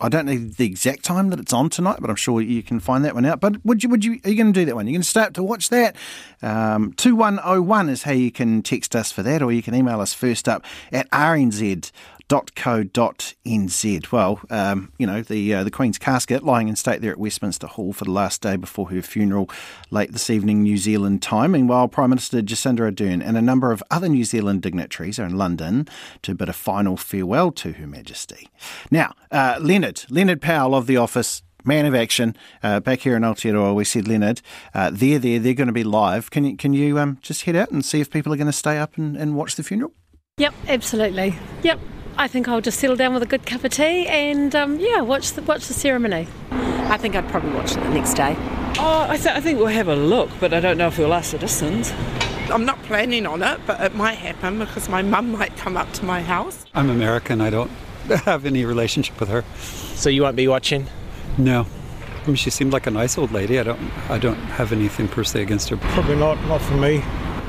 I 0.00 0.08
don't 0.08 0.26
know 0.26 0.36
the 0.36 0.66
exact 0.66 1.04
time 1.04 1.30
that 1.30 1.38
it's 1.38 1.52
on 1.52 1.70
tonight, 1.70 1.98
but 2.00 2.10
I'm 2.10 2.16
sure 2.16 2.40
you 2.40 2.62
can 2.62 2.80
find 2.80 3.04
that 3.04 3.14
one 3.14 3.24
out. 3.24 3.40
But 3.40 3.64
would 3.64 3.84
you, 3.84 3.88
would 3.90 4.04
you, 4.04 4.20
are 4.24 4.30
you 4.30 4.36
going 4.36 4.52
to 4.52 4.60
do 4.60 4.64
that 4.64 4.74
one? 4.74 4.86
You're 4.86 4.94
going 4.94 5.02
to 5.02 5.08
start 5.08 5.34
to 5.34 5.42
watch 5.42 5.70
that? 5.70 5.94
Um, 6.42 6.92
2101 6.94 7.88
is 7.88 8.02
how 8.02 8.12
you 8.12 8.32
can 8.32 8.62
text 8.62 8.96
us 8.96 9.12
for 9.12 9.22
that, 9.22 9.40
or 9.40 9.52
you 9.52 9.62
can 9.62 9.74
email 9.74 10.00
us 10.00 10.12
first 10.12 10.48
up 10.48 10.64
at 10.92 11.08
rnz 11.10 11.92
www.co.nz. 12.28 14.12
Well, 14.12 14.40
um, 14.50 14.92
you 14.98 15.06
know, 15.06 15.22
the 15.22 15.54
uh, 15.54 15.64
the 15.64 15.70
Queen's 15.70 15.98
casket 15.98 16.42
lying 16.42 16.68
in 16.68 16.76
state 16.76 17.00
there 17.00 17.12
at 17.12 17.18
Westminster 17.18 17.66
Hall 17.66 17.92
for 17.92 18.04
the 18.04 18.10
last 18.10 18.40
day 18.40 18.56
before 18.56 18.90
her 18.90 19.02
funeral 19.02 19.50
late 19.90 20.12
this 20.12 20.30
evening, 20.30 20.62
New 20.62 20.76
Zealand 20.76 21.22
time. 21.22 21.52
Meanwhile, 21.52 21.88
Prime 21.88 22.10
Minister 22.10 22.42
Jacinda 22.42 22.90
Ardern 22.90 23.22
and 23.24 23.36
a 23.36 23.42
number 23.42 23.72
of 23.72 23.82
other 23.90 24.08
New 24.08 24.24
Zealand 24.24 24.62
dignitaries 24.62 25.18
are 25.18 25.26
in 25.26 25.36
London 25.36 25.88
to 26.22 26.34
bid 26.34 26.48
a 26.48 26.52
final 26.52 26.96
farewell 26.96 27.52
to 27.52 27.72
Her 27.72 27.86
Majesty. 27.86 28.48
Now, 28.90 29.14
uh, 29.30 29.58
Leonard, 29.60 30.04
Leonard 30.08 30.40
Powell 30.40 30.74
of 30.74 30.86
The 30.86 30.96
Office, 30.96 31.42
man 31.64 31.86
of 31.86 31.94
action, 31.94 32.36
uh, 32.62 32.80
back 32.80 33.00
here 33.00 33.16
in 33.16 33.22
Aotearoa, 33.22 33.74
we 33.74 33.84
said, 33.84 34.08
Leonard, 34.08 34.40
uh, 34.74 34.90
they're 34.92 35.18
there, 35.18 35.38
they're 35.38 35.54
going 35.54 35.66
to 35.66 35.72
be 35.72 35.84
live. 35.84 36.30
Can 36.30 36.44
you, 36.44 36.56
can 36.56 36.72
you 36.72 36.98
um, 36.98 37.18
just 37.22 37.42
head 37.42 37.56
out 37.56 37.70
and 37.70 37.84
see 37.84 38.00
if 38.00 38.10
people 38.10 38.32
are 38.32 38.36
going 38.36 38.46
to 38.46 38.52
stay 38.52 38.78
up 38.78 38.96
and, 38.96 39.16
and 39.16 39.34
watch 39.34 39.56
the 39.56 39.62
funeral? 39.62 39.92
Yep, 40.36 40.54
absolutely. 40.68 41.36
Yep, 41.62 41.78
I 42.16 42.28
think 42.28 42.46
I'll 42.48 42.60
just 42.60 42.78
settle 42.78 42.94
down 42.96 43.12
with 43.12 43.22
a 43.24 43.26
good 43.26 43.44
cup 43.44 43.64
of 43.64 43.72
tea 43.72 44.06
and 44.06 44.54
um, 44.54 44.78
yeah, 44.78 45.00
watch 45.00 45.32
the 45.32 45.42
watch 45.42 45.66
the 45.66 45.74
ceremony. 45.74 46.28
I 46.50 46.96
think 46.96 47.16
I'd 47.16 47.28
probably 47.28 47.50
watch 47.50 47.72
it 47.72 47.80
the 47.82 47.88
next 47.90 48.14
day. 48.14 48.36
Oh, 48.78 49.06
I, 49.08 49.16
th- 49.16 49.34
I 49.34 49.40
think 49.40 49.58
we'll 49.58 49.68
have 49.68 49.88
a 49.88 49.96
look, 49.96 50.30
but 50.38 50.52
I 50.52 50.60
don't 50.60 50.78
know 50.78 50.88
if 50.88 50.98
we'll 50.98 51.08
last 51.08 51.34
a 51.34 51.38
distance. 51.38 51.92
I'm 52.50 52.64
not 52.64 52.80
planning 52.84 53.26
on 53.26 53.42
it, 53.42 53.60
but 53.66 53.80
it 53.80 53.94
might 53.94 54.14
happen 54.14 54.58
because 54.60 54.88
my 54.88 55.02
mum 55.02 55.32
might 55.32 55.56
come 55.56 55.76
up 55.76 55.92
to 55.94 56.04
my 56.04 56.22
house. 56.22 56.64
I'm 56.74 56.88
American. 56.88 57.40
I 57.40 57.50
don't 57.50 57.70
have 58.24 58.46
any 58.46 58.64
relationship 58.64 59.18
with 59.18 59.28
her. 59.30 59.44
So 59.96 60.08
you 60.08 60.22
won't 60.22 60.36
be 60.36 60.46
watching? 60.46 60.86
No. 61.36 61.66
I 62.22 62.26
mean, 62.26 62.36
she 62.36 62.50
seemed 62.50 62.72
like 62.72 62.86
a 62.86 62.90
nice 62.90 63.18
old 63.18 63.32
lady. 63.32 63.58
I 63.58 63.64
don't, 63.64 63.80
I 64.08 64.18
don't 64.18 64.36
have 64.36 64.72
anything 64.72 65.08
per 65.08 65.24
se 65.24 65.42
against 65.42 65.68
her. 65.70 65.76
Probably 65.78 66.16
not, 66.16 66.36
not 66.46 66.60
for 66.60 66.76
me. 66.76 66.98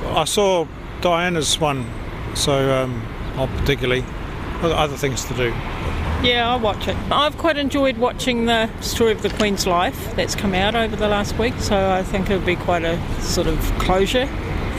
I 0.07 0.25
saw 0.25 0.65
Diana's 1.01 1.60
one, 1.60 1.86
so 2.34 2.84
um, 2.84 3.03
not 3.36 3.50
particularly 3.57 4.03
other 4.63 4.97
things 4.97 5.25
to 5.25 5.33
do. 5.35 5.53
Yeah, 6.25 6.50
I'll 6.50 6.59
watch 6.59 6.88
it. 6.88 6.95
I've 7.12 7.38
quite 7.38 7.57
enjoyed 7.57 7.97
watching 7.97 8.45
the 8.45 8.69
story 8.81 9.12
of 9.12 9.21
the 9.21 9.29
Queen's 9.29 9.67
life 9.67 10.15
that's 10.15 10.33
come 10.33 10.55
out 10.55 10.74
over 10.74 10.95
the 10.95 11.07
last 11.07 11.38
week, 11.38 11.53
so 11.59 11.91
I 11.91 12.01
think 12.01 12.29
it'll 12.29 12.45
be 12.45 12.55
quite 12.55 12.83
a 12.83 13.00
sort 13.21 13.47
of 13.47 13.59
closure 13.77 14.25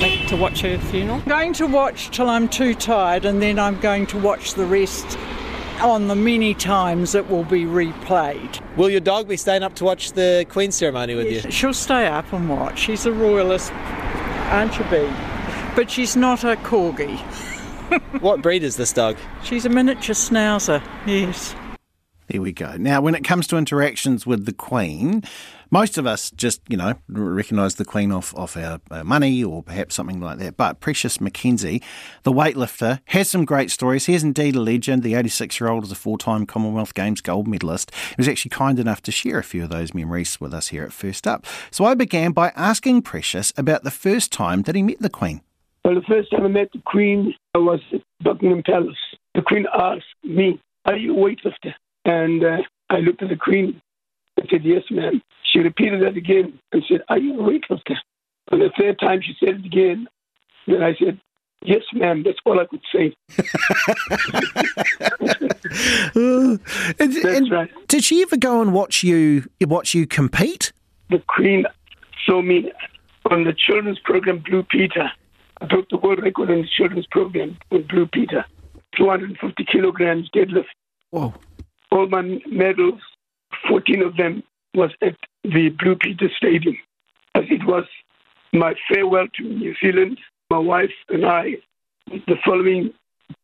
like, 0.01 0.27
to 0.29 0.37
watch 0.37 0.63
her 0.63 0.79
funeral. 0.79 1.19
I'm 1.19 1.29
going 1.29 1.53
to 1.55 1.67
watch 1.67 2.11
till 2.11 2.29
I'm 2.29 2.49
too 2.49 2.75
tired, 2.75 3.25
and 3.25 3.41
then 3.41 3.59
I'm 3.59 3.79
going 3.79 4.07
to 4.07 4.19
watch 4.19 4.55
the 4.55 4.67
rest 4.67 5.17
on 5.81 6.09
the 6.09 6.17
many 6.17 6.55
times 6.55 7.15
it 7.15 7.29
will 7.29 7.45
be 7.45 7.65
replayed. 7.65 8.61
Will 8.77 8.91
your 8.91 9.01
dog 9.01 9.29
be 9.29 9.37
staying 9.37 9.63
up 9.63 9.75
to 9.77 9.85
watch 9.85 10.13
the 10.13 10.47
Queen's 10.49 10.75
ceremony 10.75 11.15
with 11.15 11.31
yes, 11.31 11.45
you? 11.45 11.51
She'll 11.51 11.75
stay 11.75 12.07
up 12.07 12.33
and 12.33 12.49
watch. 12.49 12.79
She's 12.79 13.07
a 13.07 13.13
royalist, 13.13 13.73
Auntie 14.51 14.85
B, 14.91 15.09
but 15.77 15.91
she's 15.91 16.17
not 16.17 16.45
a 16.45 16.57
corgi. 16.57 17.21
what 18.21 18.43
breed 18.43 18.63
is 18.63 18.77
this 18.77 18.93
dog? 18.93 19.17
She's 19.43 19.65
a 19.65 19.69
miniature 19.69 20.15
schnauzer, 20.15 20.83
yes. 21.07 21.55
There 22.29 22.43
we 22.43 22.53
go. 22.53 22.77
Now, 22.77 23.01
when 23.01 23.15
it 23.15 23.23
comes 23.23 23.47
to 23.49 23.57
interactions 23.57 24.27
with 24.27 24.47
the 24.47 24.53
Queen, 24.53 25.23
most 25.71 25.97
of 25.97 26.09
us 26.09 26.33
just, 26.33 26.61
you 26.69 26.77
know, 26.77 26.95
recognise 27.09 27.77
the 27.77 27.85
Queen 27.85 28.11
off, 28.11 28.35
off 28.35 28.57
our, 28.57 28.81
our, 28.91 29.05
money 29.05 29.45
or 29.45 29.63
perhaps 29.63 29.95
something 29.95 30.21
like 30.21 30.39
that. 30.39 30.57
But 30.57 30.81
Precious 30.81 31.19
McKenzie, 31.19 31.83
the 32.25 32.33
weightlifter, 32.33 32.99
has 33.07 33.31
some 33.31 33.45
great 33.45 33.71
stories. 33.71 34.07
He 34.07 34.15
is 34.15 34.25
indeed 34.25 34.57
a 34.57 34.61
legend. 34.61 35.05
The 35.05 35.15
86 35.15 35.61
year 35.61 35.71
old 35.71 35.85
is 35.85 35.93
a 35.93 35.97
four 35.97 36.19
time 36.19 36.47
Commonwealth 36.47 36.95
Games 36.95 37.21
gold 37.21 37.47
medalist. 37.47 37.93
He 37.95 38.15
was 38.17 38.29
actually 38.29 38.51
kind 38.51 38.81
enough 38.81 39.03
to 39.03 39.13
share 39.13 39.39
a 39.39 39.45
few 39.45 39.63
of 39.63 39.71
those 39.71 39.95
memories 39.95 40.41
with 40.41 40.53
us 40.53 40.69
here 40.69 40.83
at 40.83 40.93
First 40.93 41.29
Up. 41.29 41.47
So 41.71 41.85
I 41.85 41.95
began 41.95 42.33
by 42.33 42.53
asking 42.57 43.03
Precious 43.03 43.53
about 43.57 43.85
the 43.85 43.93
first 43.93 44.33
time 44.33 44.63
that 44.63 44.75
he 44.75 44.83
met 44.83 44.99
the 44.99 45.11
Queen. 45.11 45.43
Well, 45.87 45.95
the 45.95 46.03
first 46.03 46.31
time 46.33 46.45
I 46.45 46.49
met 46.49 46.73
the 46.73 46.83
Queen, 46.85 47.33
I 47.55 47.59
was 47.59 47.81
at 47.93 48.01
Buckingham 48.21 48.65
Palace. 48.65 48.97
The 49.37 49.43
Queen 49.43 49.67
asked 49.73 50.03
me, 50.25 50.61
Are 50.85 50.97
you 50.97 51.15
a 51.15 51.17
weightlifter? 51.17 51.75
And 52.05 52.45
uh, 52.45 52.63
I 52.91 52.97
looked 52.97 53.23
at 53.23 53.29
the 53.29 53.37
Queen 53.37 53.81
and 54.37 54.49
said, 54.51 54.65
Yes, 54.65 54.83
ma'am. 54.91 55.23
She 55.45 55.61
repeated 55.61 56.03
that 56.03 56.17
again 56.17 56.59
and 56.73 56.83
said, 56.89 57.03
Are 57.09 57.19
you 57.19 57.39
a 57.39 57.43
weightlifter? 57.45 57.95
And 58.51 58.63
the 58.63 58.73
third 58.77 58.99
time 58.99 59.23
she 59.23 59.37
said 59.39 59.61
it 59.61 59.65
again, 59.65 60.09
then 60.67 60.83
I 60.83 60.97
said, 60.97 61.21
Yes, 61.63 61.83
ma'am. 61.95 62.25
That's 62.25 62.39
all 62.45 62.59
I 62.59 62.67
could 62.67 62.83
say. 62.93 63.15
and, 66.99 66.99
That's 66.99 67.25
and 67.25 67.49
right. 67.49 67.71
Did 67.87 68.03
she 68.03 68.23
ever 68.23 68.37
go 68.37 68.61
and 68.61 68.73
watch 68.73 69.05
you 69.05 69.45
watch 69.61 69.95
you 69.95 70.09
compete? 70.09 70.73
The 71.11 71.23
Queen 71.29 71.65
saw 72.27 72.43
me 72.43 72.73
on 73.31 73.45
the 73.45 73.53
children's 73.53 74.01
program 74.01 74.39
Blue 74.39 74.65
Peter. 74.65 75.13
I 75.61 75.67
broke 75.67 75.89
the 75.91 75.97
world 75.97 76.23
record 76.23 76.51
in 76.51 76.63
the 76.63 76.69
children's 76.69 77.07
program 77.07 77.59
with 77.71 77.89
Blue 77.89 78.07
Peter. 78.07 78.45
250 78.97 79.65
kilograms 79.71 80.31
deadlift. 80.35 80.65
Whoa. 81.11 81.35
All 81.91 82.09
my 82.09 82.41
medals, 82.47 83.01
14 83.69 84.03
of 84.03 84.17
them, 84.17 84.43
was 84.75 84.91
at 85.03 85.17
the 85.45 85.71
Blue 85.79 85.97
Peter 85.97 86.29
Stadium. 86.37 86.77
As 87.35 87.45
it 87.51 87.67
was 87.67 87.85
my 88.53 88.75
farewell 88.89 89.27
to 89.37 89.43
New 89.43 89.75
Zealand, 89.83 90.19
my 90.51 90.59
wife 90.59 90.93
and 91.09 91.25
I, 91.25 91.57
the 92.07 92.37
following 92.45 92.93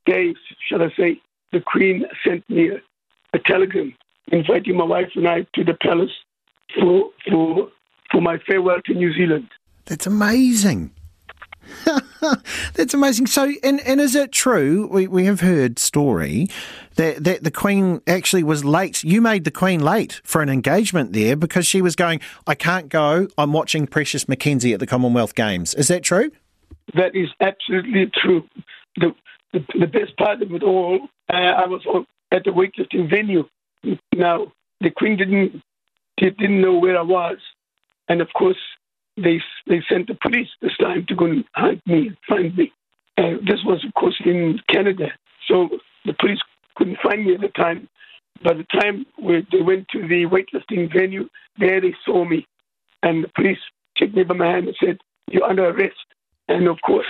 day, 0.06 0.34
shall 0.68 0.82
I 0.82 0.90
say, 0.96 1.20
the 1.52 1.60
Queen 1.60 2.04
sent 2.26 2.48
me 2.48 2.70
a, 2.70 2.76
a 3.34 3.38
telegram 3.38 3.94
inviting 4.30 4.76
my 4.76 4.84
wife 4.84 5.10
and 5.14 5.28
I 5.28 5.46
to 5.54 5.64
the 5.64 5.74
palace 5.74 6.12
for, 6.78 7.10
for, 7.28 7.68
for 8.10 8.20
my 8.20 8.38
farewell 8.46 8.80
to 8.86 8.94
New 8.94 9.12
Zealand. 9.12 9.48
That's 9.86 10.06
amazing. 10.06 10.92
That's 12.74 12.94
amazing. 12.94 13.26
So, 13.26 13.52
and, 13.62 13.80
and 13.80 14.00
is 14.00 14.14
it 14.14 14.32
true? 14.32 14.88
We, 14.88 15.06
we 15.06 15.24
have 15.26 15.40
heard 15.40 15.78
story 15.78 16.48
that, 16.96 17.24
that 17.24 17.44
the 17.44 17.50
Queen 17.50 18.00
actually 18.06 18.42
was 18.42 18.64
late. 18.64 19.02
You 19.02 19.20
made 19.20 19.44
the 19.44 19.50
Queen 19.50 19.80
late 19.80 20.20
for 20.24 20.42
an 20.42 20.48
engagement 20.48 21.12
there 21.12 21.36
because 21.36 21.66
she 21.66 21.82
was 21.82 21.96
going, 21.96 22.20
I 22.46 22.54
can't 22.54 22.88
go. 22.88 23.28
I'm 23.38 23.52
watching 23.52 23.86
Precious 23.86 24.24
McKenzie 24.26 24.74
at 24.74 24.80
the 24.80 24.86
Commonwealth 24.86 25.34
Games. 25.34 25.74
Is 25.74 25.88
that 25.88 26.02
true? 26.02 26.30
That 26.94 27.14
is 27.14 27.28
absolutely 27.40 28.10
true. 28.14 28.44
The, 28.96 29.14
the, 29.52 29.64
the 29.78 29.86
best 29.86 30.16
part 30.16 30.42
of 30.42 30.52
it 30.52 30.62
all, 30.62 31.08
uh, 31.32 31.36
I 31.36 31.66
was 31.66 31.82
at 32.32 32.44
the 32.44 32.50
weightlifting 32.50 33.08
venue. 33.08 33.44
Now, 34.14 34.52
the 34.80 34.90
Queen 34.90 35.16
didn't, 35.16 35.62
didn't 36.18 36.60
know 36.60 36.78
where 36.78 36.98
I 36.98 37.02
was. 37.02 37.38
And 38.08 38.20
of 38.20 38.28
course, 38.36 38.58
they 39.16 39.40
they 39.66 39.82
sent 39.88 40.08
the 40.08 40.18
police 40.20 40.48
this 40.60 40.76
time 40.78 41.04
to 41.08 41.14
go 41.14 41.26
and 41.26 41.44
hunt 41.54 41.80
me, 41.86 42.10
find 42.28 42.56
me. 42.56 42.72
Uh, 43.18 43.36
this 43.46 43.60
was, 43.64 43.84
of 43.84 43.92
course, 43.94 44.20
in 44.24 44.58
Canada, 44.68 45.08
so 45.46 45.68
the 46.06 46.14
police 46.14 46.38
couldn't 46.76 46.98
find 47.02 47.26
me 47.26 47.34
at 47.34 47.40
the 47.40 47.48
time. 47.48 47.88
By 48.42 48.54
the 48.54 48.66
time 48.80 49.06
we, 49.22 49.46
they 49.52 49.60
went 49.60 49.86
to 49.88 50.00
the 50.00 50.26
weightlifting 50.26 50.92
venue, 50.92 51.28
there 51.58 51.80
they 51.80 51.94
saw 52.04 52.24
me, 52.24 52.46
and 53.02 53.24
the 53.24 53.30
police 53.36 53.58
took 53.96 54.14
me 54.14 54.24
by 54.24 54.34
my 54.34 54.46
hand 54.46 54.66
and 54.66 54.76
said, 54.82 54.98
"You're 55.30 55.44
under 55.44 55.68
arrest." 55.68 56.06
And 56.48 56.66
of 56.66 56.78
course, 56.84 57.06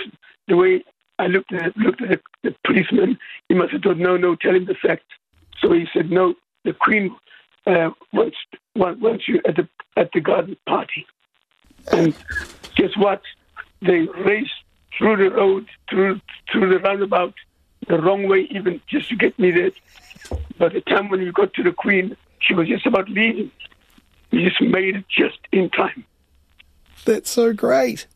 the 0.47 0.57
way 0.57 0.83
I 1.19 1.27
looked 1.27 1.53
at 1.53 1.75
looked 1.77 2.01
at 2.01 2.09
the, 2.09 2.19
the 2.43 2.55
policeman, 2.65 3.17
he 3.47 3.55
must 3.55 3.71
have 3.71 3.81
thought, 3.81 3.97
"No, 3.97 4.17
no, 4.17 4.35
tell 4.35 4.55
him 4.55 4.65
the 4.65 4.75
facts." 4.75 5.05
So 5.61 5.71
he 5.71 5.85
said, 5.93 6.11
"No, 6.11 6.35
the 6.65 6.73
Queen 6.73 7.15
uh, 7.65 7.91
wants 8.11 8.37
wants 8.75 9.27
you 9.27 9.39
at 9.47 9.55
the 9.55 9.67
at 9.95 10.09
the 10.13 10.19
garden 10.19 10.57
party." 10.67 11.05
And 11.91 12.15
guess 12.75 12.95
what? 12.97 13.21
They 13.81 14.01
raced 14.01 14.51
through 14.97 15.17
the 15.17 15.35
road, 15.35 15.67
through 15.89 16.21
through 16.51 16.69
the 16.69 16.79
roundabout, 16.79 17.33
the 17.87 17.99
wrong 17.99 18.27
way 18.27 18.47
even, 18.51 18.81
just 18.87 19.09
to 19.09 19.15
get 19.15 19.37
me 19.37 19.51
there. 19.51 19.71
By 20.57 20.69
the 20.69 20.81
time 20.81 21.09
when 21.09 21.19
we 21.19 21.31
got 21.31 21.53
to 21.55 21.63
the 21.63 21.73
Queen, 21.73 22.15
she 22.39 22.53
was 22.53 22.67
just 22.67 22.85
about 22.85 23.09
leaving. 23.09 23.51
We 24.31 24.45
just 24.45 24.61
made 24.61 24.95
it 24.95 25.05
just 25.09 25.39
in 25.51 25.69
time. 25.69 26.05
That's 27.05 27.29
so 27.29 27.53
great. 27.53 28.07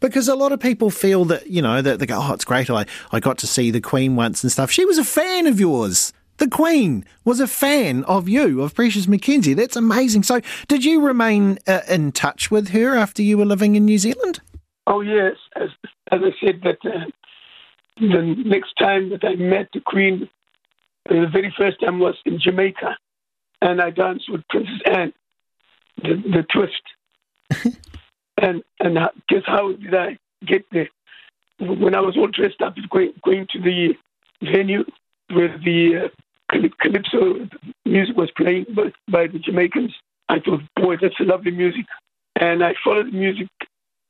Because 0.00 0.28
a 0.28 0.34
lot 0.34 0.52
of 0.52 0.60
people 0.60 0.90
feel 0.90 1.24
that, 1.26 1.48
you 1.48 1.62
know, 1.62 1.80
that 1.80 1.98
they 1.98 2.06
go, 2.06 2.18
oh, 2.20 2.32
it's 2.34 2.44
great. 2.44 2.68
I, 2.68 2.84
I 3.10 3.20
got 3.20 3.38
to 3.38 3.46
see 3.46 3.70
the 3.70 3.80
Queen 3.80 4.16
once 4.16 4.42
and 4.42 4.52
stuff. 4.52 4.70
She 4.70 4.84
was 4.84 4.98
a 4.98 5.04
fan 5.04 5.46
of 5.46 5.58
yours. 5.58 6.12
The 6.42 6.48
Queen 6.48 7.04
was 7.24 7.38
a 7.38 7.46
fan 7.46 8.02
of 8.02 8.28
you, 8.28 8.62
of 8.62 8.74
Precious 8.74 9.06
McKenzie. 9.06 9.54
That's 9.54 9.76
amazing. 9.76 10.24
So, 10.24 10.40
did 10.66 10.84
you 10.84 11.00
remain 11.00 11.60
uh, 11.68 11.82
in 11.88 12.10
touch 12.10 12.50
with 12.50 12.70
her 12.70 12.96
after 12.96 13.22
you 13.22 13.38
were 13.38 13.44
living 13.44 13.76
in 13.76 13.84
New 13.84 13.96
Zealand? 13.96 14.40
Oh, 14.88 15.02
yes. 15.02 15.36
As, 15.54 15.68
as 16.10 16.18
I 16.24 16.30
said, 16.44 16.62
that 16.64 16.78
uh, 16.84 17.04
the 18.00 18.34
next 18.44 18.72
time 18.76 19.10
that 19.10 19.22
I 19.22 19.36
met 19.36 19.68
the 19.72 19.78
Queen, 19.86 20.28
uh, 21.08 21.14
the 21.14 21.28
very 21.32 21.54
first 21.56 21.78
time 21.78 22.00
was 22.00 22.16
in 22.26 22.40
Jamaica, 22.40 22.96
and 23.60 23.80
I 23.80 23.90
danced 23.90 24.28
with 24.28 24.42
Princess 24.48 24.80
Anne, 24.84 25.12
the, 26.02 26.16
the 26.16 26.44
twist. 26.52 27.76
and 28.38 28.64
and 28.80 28.98
how- 28.98 29.12
guess 29.28 29.42
how 29.46 29.74
did 29.74 29.94
I 29.94 30.18
get 30.44 30.64
there? 30.72 30.88
When 31.60 31.94
I 31.94 32.00
was 32.00 32.16
all 32.16 32.26
dressed 32.26 32.62
up, 32.62 32.74
going, 32.90 33.12
going 33.22 33.46
to 33.52 33.60
the 33.60 33.94
venue 34.42 34.82
where 35.30 35.56
the 35.64 36.06
uh, 36.06 36.08
calypso 36.80 37.48
music 37.84 38.16
was 38.16 38.30
playing 38.36 38.66
by, 38.74 38.92
by 39.08 39.26
the 39.26 39.38
Jamaicans, 39.38 39.94
I 40.28 40.40
thought, 40.40 40.60
boy, 40.76 40.96
that's 41.00 41.14
lovely 41.20 41.50
music. 41.50 41.86
And 42.36 42.64
I 42.64 42.74
followed 42.82 43.06
the 43.06 43.16
music, 43.16 43.48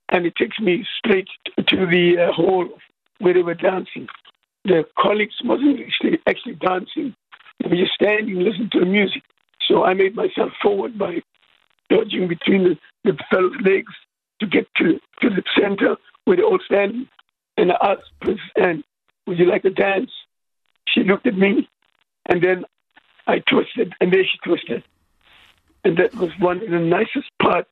and 0.09 0.27
it 0.27 0.37
takes 0.37 0.59
me 0.61 0.87
straight 0.99 1.29
to 1.67 1.87
the 1.87 2.19
uh, 2.19 2.33
hall 2.33 2.69
where 3.19 3.35
they 3.35 3.43
were 3.43 3.55
dancing. 3.55 4.07
The 4.65 4.85
colleagues 4.99 5.35
wasn't 5.45 5.81
actually, 5.81 6.21
actually 6.27 6.55
dancing; 6.55 7.15
they 7.61 7.69
were 7.69 7.77
just 7.77 7.95
standing, 7.95 8.39
listening 8.41 8.71
to 8.71 8.81
the 8.81 8.87
music. 8.87 9.23
So 9.67 9.85
I 9.85 9.95
made 9.95 10.15
myself 10.15 10.53
forward 10.63 10.99
by 10.99 11.23
dodging 11.89 12.29
between 12.29 12.65
the, 12.65 12.79
the 13.05 13.19
fellow's 13.31 13.57
legs 13.65 13.93
to 14.41 14.47
get 14.47 14.67
to, 14.77 15.01
to 15.21 15.31
the 15.31 15.43
center 15.59 15.97
where 16.25 16.37
they 16.37 16.43
all 16.43 16.59
stand. 16.65 17.07
And 17.57 17.73
I 17.73 17.77
asked 17.83 18.11
Princess 18.21 18.45
Anne, 18.57 18.85
would 19.27 19.39
you 19.39 19.47
like 19.47 19.63
to 19.63 19.71
dance? 19.71 20.11
She 20.89 21.05
looked 21.05 21.27
at 21.27 21.37
me, 21.37 21.69
and 22.27 22.43
then 22.43 22.65
I 23.27 23.39
twisted, 23.41 23.95
and 24.01 24.13
there 24.13 24.25
she 24.25 24.39
twisted. 24.45 24.83
And 25.85 25.97
that 25.97 26.15
was 26.15 26.31
one 26.39 26.63
of 26.63 26.71
the 26.71 26.79
nicest 26.79 27.31
part 27.41 27.67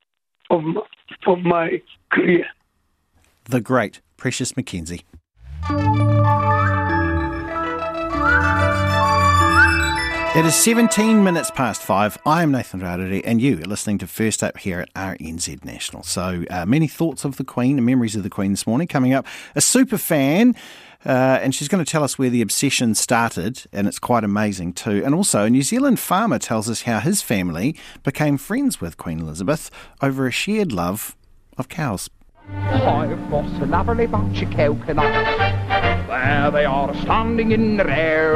of 0.51 0.63
my, 0.65 0.83
of 1.27 1.39
my 1.41 1.83
career. 2.11 2.47
The 3.45 3.61
great 3.61 4.01
Precious 4.17 4.53
McKenzie. 4.53 5.03
It 10.33 10.47
is 10.47 10.55
17 10.55 11.25
minutes 11.25 11.51
past 11.51 11.83
five. 11.83 12.17
I 12.25 12.45
am 12.45 12.53
Nathan 12.53 12.81
Rarere, 12.81 13.21
and 13.25 13.43
you 13.43 13.59
are 13.59 13.63
listening 13.63 13.99
to 13.99 14.07
First 14.07 14.45
Up 14.45 14.59
here 14.59 14.81
at 14.81 14.95
RNZ 14.95 15.65
National. 15.65 16.05
So, 16.05 16.45
uh, 16.49 16.65
many 16.65 16.87
thoughts 16.87 17.25
of 17.25 17.37
the 17.37 17.43
Queen 17.43 17.79
and 17.79 17.85
memories 17.85 18.15
of 18.15 18.23
the 18.23 18.31
Queen 18.31 18.53
this 18.53 18.65
morning. 18.65 18.87
Coming 18.87 19.13
up, 19.13 19.27
a 19.57 19.61
super 19.61 19.99
fan, 19.99 20.55
uh, 21.05 21.39
and 21.43 21.55
she's 21.55 21.69
going 21.69 21.85
to 21.85 21.91
tell 21.91 22.05
us 22.05 22.19
where 22.19 22.31
the 22.31 22.43
obsession 22.43 22.95
started, 22.95 23.65
and 23.73 23.87
it's 23.87 23.99
quite 23.99 24.25
amazing 24.25 24.73
too. 24.73 25.03
And 25.05 25.15
also, 25.15 25.45
a 25.45 25.51
New 25.51 25.63
Zealand 25.63 25.99
farmer 25.99 26.39
tells 26.39 26.69
us 26.69 26.83
how 26.83 27.01
his 27.01 27.23
family 27.23 27.77
became 28.03 28.37
friends 28.37 28.81
with 28.81 28.97
Queen 28.97 29.21
Elizabeth 29.21 29.71
over 30.03 30.27
a 30.27 30.31
shared 30.31 30.73
love 30.73 31.17
of 31.57 31.69
cows. 31.69 32.11
I've 32.53 33.31
got 33.31 33.45
a 33.63 33.67
lovely 33.67 34.07
bunch 34.07 34.43
of 34.43 34.51
coconuts. 34.51 35.39
There 36.09 36.51
they 36.51 36.65
are 36.65 36.95
standing 36.97 37.53
in 37.53 37.77
the 37.77 37.89
air. 37.89 38.35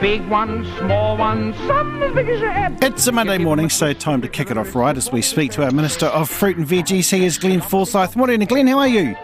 Big 0.00 0.26
ones, 0.28 0.66
small 0.78 1.16
ones, 1.16 1.56
some 1.66 2.02
as 2.02 2.14
big 2.14 2.28
as 2.28 2.40
your 2.40 2.52
head. 2.52 2.82
It's 2.82 3.06
a 3.06 3.12
Monday 3.12 3.38
morning, 3.38 3.68
so 3.68 3.92
time 3.92 4.22
to 4.22 4.28
kick 4.28 4.50
it 4.50 4.58
off 4.58 4.74
right 4.74 4.96
as 4.96 5.10
we 5.10 5.22
speak 5.22 5.50
to 5.52 5.64
our 5.64 5.70
Minister 5.70 6.06
of 6.06 6.28
Fruit 6.30 6.56
and 6.56 6.66
Veggies. 6.66 7.10
He 7.10 7.24
is 7.24 7.38
Glenn 7.38 7.60
Forsyth. 7.60 8.16
Morning, 8.16 8.40
Glenn. 8.40 8.66
How 8.66 8.78
are 8.78 8.88
you? 8.88 9.16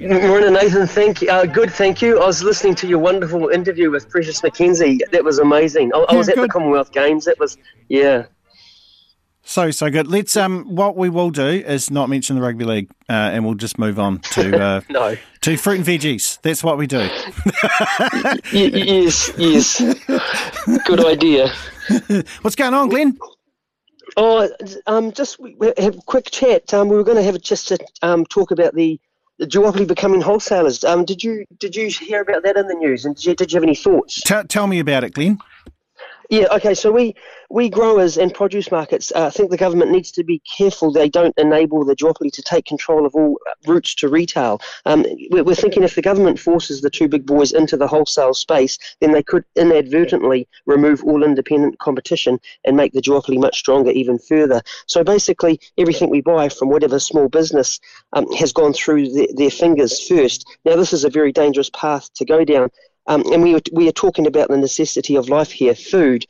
Morning, 0.00 0.52
Nathan. 0.52 0.86
Thank 0.86 1.22
you. 1.22 1.30
Uh, 1.30 1.44
good, 1.44 1.70
thank 1.72 2.00
you. 2.00 2.20
I 2.20 2.26
was 2.26 2.42
listening 2.42 2.74
to 2.76 2.86
your 2.86 2.98
wonderful 3.00 3.48
interview 3.48 3.90
with 3.90 4.08
Precious 4.08 4.40
McKenzie. 4.42 5.00
That 5.10 5.24
was 5.24 5.38
amazing. 5.38 5.92
I, 5.92 5.98
I 6.08 6.14
was 6.16 6.28
Yeah, 6.28 6.34
at 6.34 6.40
the. 6.42 6.48
Commonwealth 6.48 6.92
Games. 6.92 7.24
That 7.24 7.38
was, 7.38 7.56
yeah. 7.88 8.26
So 9.42 9.70
so 9.70 9.90
good. 9.90 10.06
Let's 10.06 10.36
um. 10.36 10.64
What 10.76 10.96
we 10.96 11.08
will 11.08 11.30
do 11.30 11.46
is 11.46 11.90
not 11.90 12.08
mention 12.10 12.36
the 12.36 12.42
rugby 12.42 12.64
league, 12.64 12.90
uh, 13.08 13.12
and 13.12 13.44
we'll 13.46 13.54
just 13.54 13.78
move 13.78 13.98
on 13.98 14.18
to 14.18 14.60
uh, 14.62 14.80
No. 14.90 15.16
to 15.40 15.56
fruit 15.56 15.78
and 15.78 15.86
veggies. 15.86 16.38
That's 16.42 16.62
what 16.62 16.76
we 16.78 16.86
do. 16.86 17.08
Y- 18.52 18.70
yes, 18.74 19.32
yes. 19.38 19.80
Good 20.86 21.04
idea. 21.04 21.48
What's 22.42 22.56
going 22.56 22.74
on, 22.74 22.90
Glenn? 22.90 23.18
Oh, 24.18 24.48
um, 24.86 25.12
just 25.12 25.40
we 25.40 25.54
we 25.54 25.72
have 25.78 25.96
a 25.96 26.02
quick 26.02 26.30
chat. 26.30 26.72
Um, 26.74 26.88
we 26.88 26.96
were 26.96 27.04
going 27.04 27.16
to 27.16 27.22
have 27.22 27.34
a, 27.34 27.38
just 27.38 27.68
to 27.68 27.78
um, 28.02 28.26
talk 28.26 28.50
about 28.50 28.74
the 28.74 29.00
duopoly 29.42 29.86
becoming 29.86 30.20
wholesalers. 30.20 30.84
Um, 30.84 31.04
did 31.04 31.22
you 31.22 31.44
did 31.58 31.76
you 31.76 31.88
hear 31.88 32.22
about 32.22 32.42
that 32.44 32.56
in 32.56 32.66
the 32.66 32.74
news? 32.74 33.04
And 33.04 33.16
did 33.16 33.24
you, 33.24 33.34
did 33.34 33.52
you 33.52 33.56
have 33.56 33.62
any 33.62 33.74
thoughts? 33.74 34.20
Tell 34.22 34.44
tell 34.44 34.66
me 34.66 34.78
about 34.78 35.04
it, 35.04 35.14
Glenn. 35.14 35.38
Yeah, 36.30 36.46
okay. 36.52 36.74
So 36.74 36.92
we, 36.92 37.14
we 37.50 37.70
growers 37.70 38.18
and 38.18 38.34
produce 38.34 38.70
markets 38.70 39.10
uh, 39.14 39.30
think 39.30 39.50
the 39.50 39.56
government 39.56 39.90
needs 39.90 40.10
to 40.12 40.22
be 40.22 40.40
careful 40.40 40.92
they 40.92 41.08
don't 41.08 41.34
enable 41.38 41.84
the 41.84 41.96
duopoly 41.96 42.30
to 42.32 42.42
take 42.42 42.66
control 42.66 43.06
of 43.06 43.14
all 43.14 43.38
routes 43.66 43.94
to 43.94 44.08
retail. 44.08 44.60
Um, 44.84 45.04
we're, 45.30 45.54
thinking 45.54 45.82
if 45.82 45.94
the 45.94 46.02
government 46.02 46.38
forces 46.38 46.80
the 46.80 46.90
two 46.90 47.08
big 47.08 47.26
boys 47.26 47.52
into 47.52 47.76
the 47.76 47.88
wholesale 47.88 48.34
space, 48.34 48.78
then 49.00 49.12
they 49.12 49.22
could 49.22 49.44
inadvertently 49.56 50.46
remove 50.66 51.02
all 51.02 51.24
independent 51.24 51.78
competition 51.78 52.38
and 52.64 52.76
make 52.76 52.92
the 52.92 53.02
duopoly 53.02 53.40
much 53.40 53.58
stronger 53.58 53.90
even 53.90 54.18
further. 54.18 54.62
So 54.86 55.02
basically, 55.02 55.58
everything 55.76 56.10
we 56.10 56.20
buy 56.20 56.48
from 56.48 56.68
whatever 56.68 57.00
small 57.00 57.28
business 57.28 57.80
um, 58.12 58.30
has 58.34 58.52
gone 58.52 58.72
through 58.72 59.12
the, 59.12 59.32
their 59.36 59.50
fingers 59.50 60.06
first. 60.06 60.46
Now, 60.64 60.76
this 60.76 60.92
is 60.92 61.04
a 61.04 61.10
very 61.10 61.32
dangerous 61.32 61.70
path 61.70 62.12
to 62.14 62.24
go 62.24 62.44
down. 62.44 62.70
Um, 63.08 63.24
and 63.32 63.42
we, 63.42 63.58
we 63.72 63.88
are 63.88 63.92
talking 63.92 64.26
about 64.26 64.48
the 64.48 64.58
necessity 64.58 65.16
of 65.16 65.28
life 65.28 65.50
here, 65.50 65.74
food. 65.74 66.26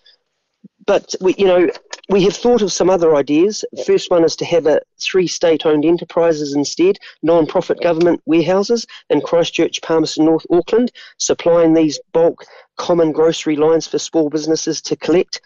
But 0.88 1.14
we, 1.20 1.34
you 1.36 1.44
know, 1.44 1.68
we 2.08 2.24
have 2.24 2.34
thought 2.34 2.62
of 2.62 2.72
some 2.72 2.88
other 2.88 3.14
ideas. 3.14 3.62
First 3.84 4.10
one 4.10 4.24
is 4.24 4.34
to 4.36 4.46
have 4.46 4.66
a 4.66 4.80
three 4.98 5.26
state-owned 5.26 5.84
enterprises 5.84 6.54
instead, 6.54 6.96
non-profit 7.22 7.82
government 7.82 8.22
warehouses 8.24 8.86
in 9.10 9.20
Christchurch, 9.20 9.82
Palmerston 9.82 10.24
North, 10.24 10.46
Auckland, 10.50 10.90
supplying 11.18 11.74
these 11.74 12.00
bulk 12.14 12.42
common 12.78 13.12
grocery 13.12 13.56
lines 13.56 13.86
for 13.86 13.98
small 13.98 14.30
businesses 14.30 14.80
to 14.80 14.96
collect. 14.96 15.40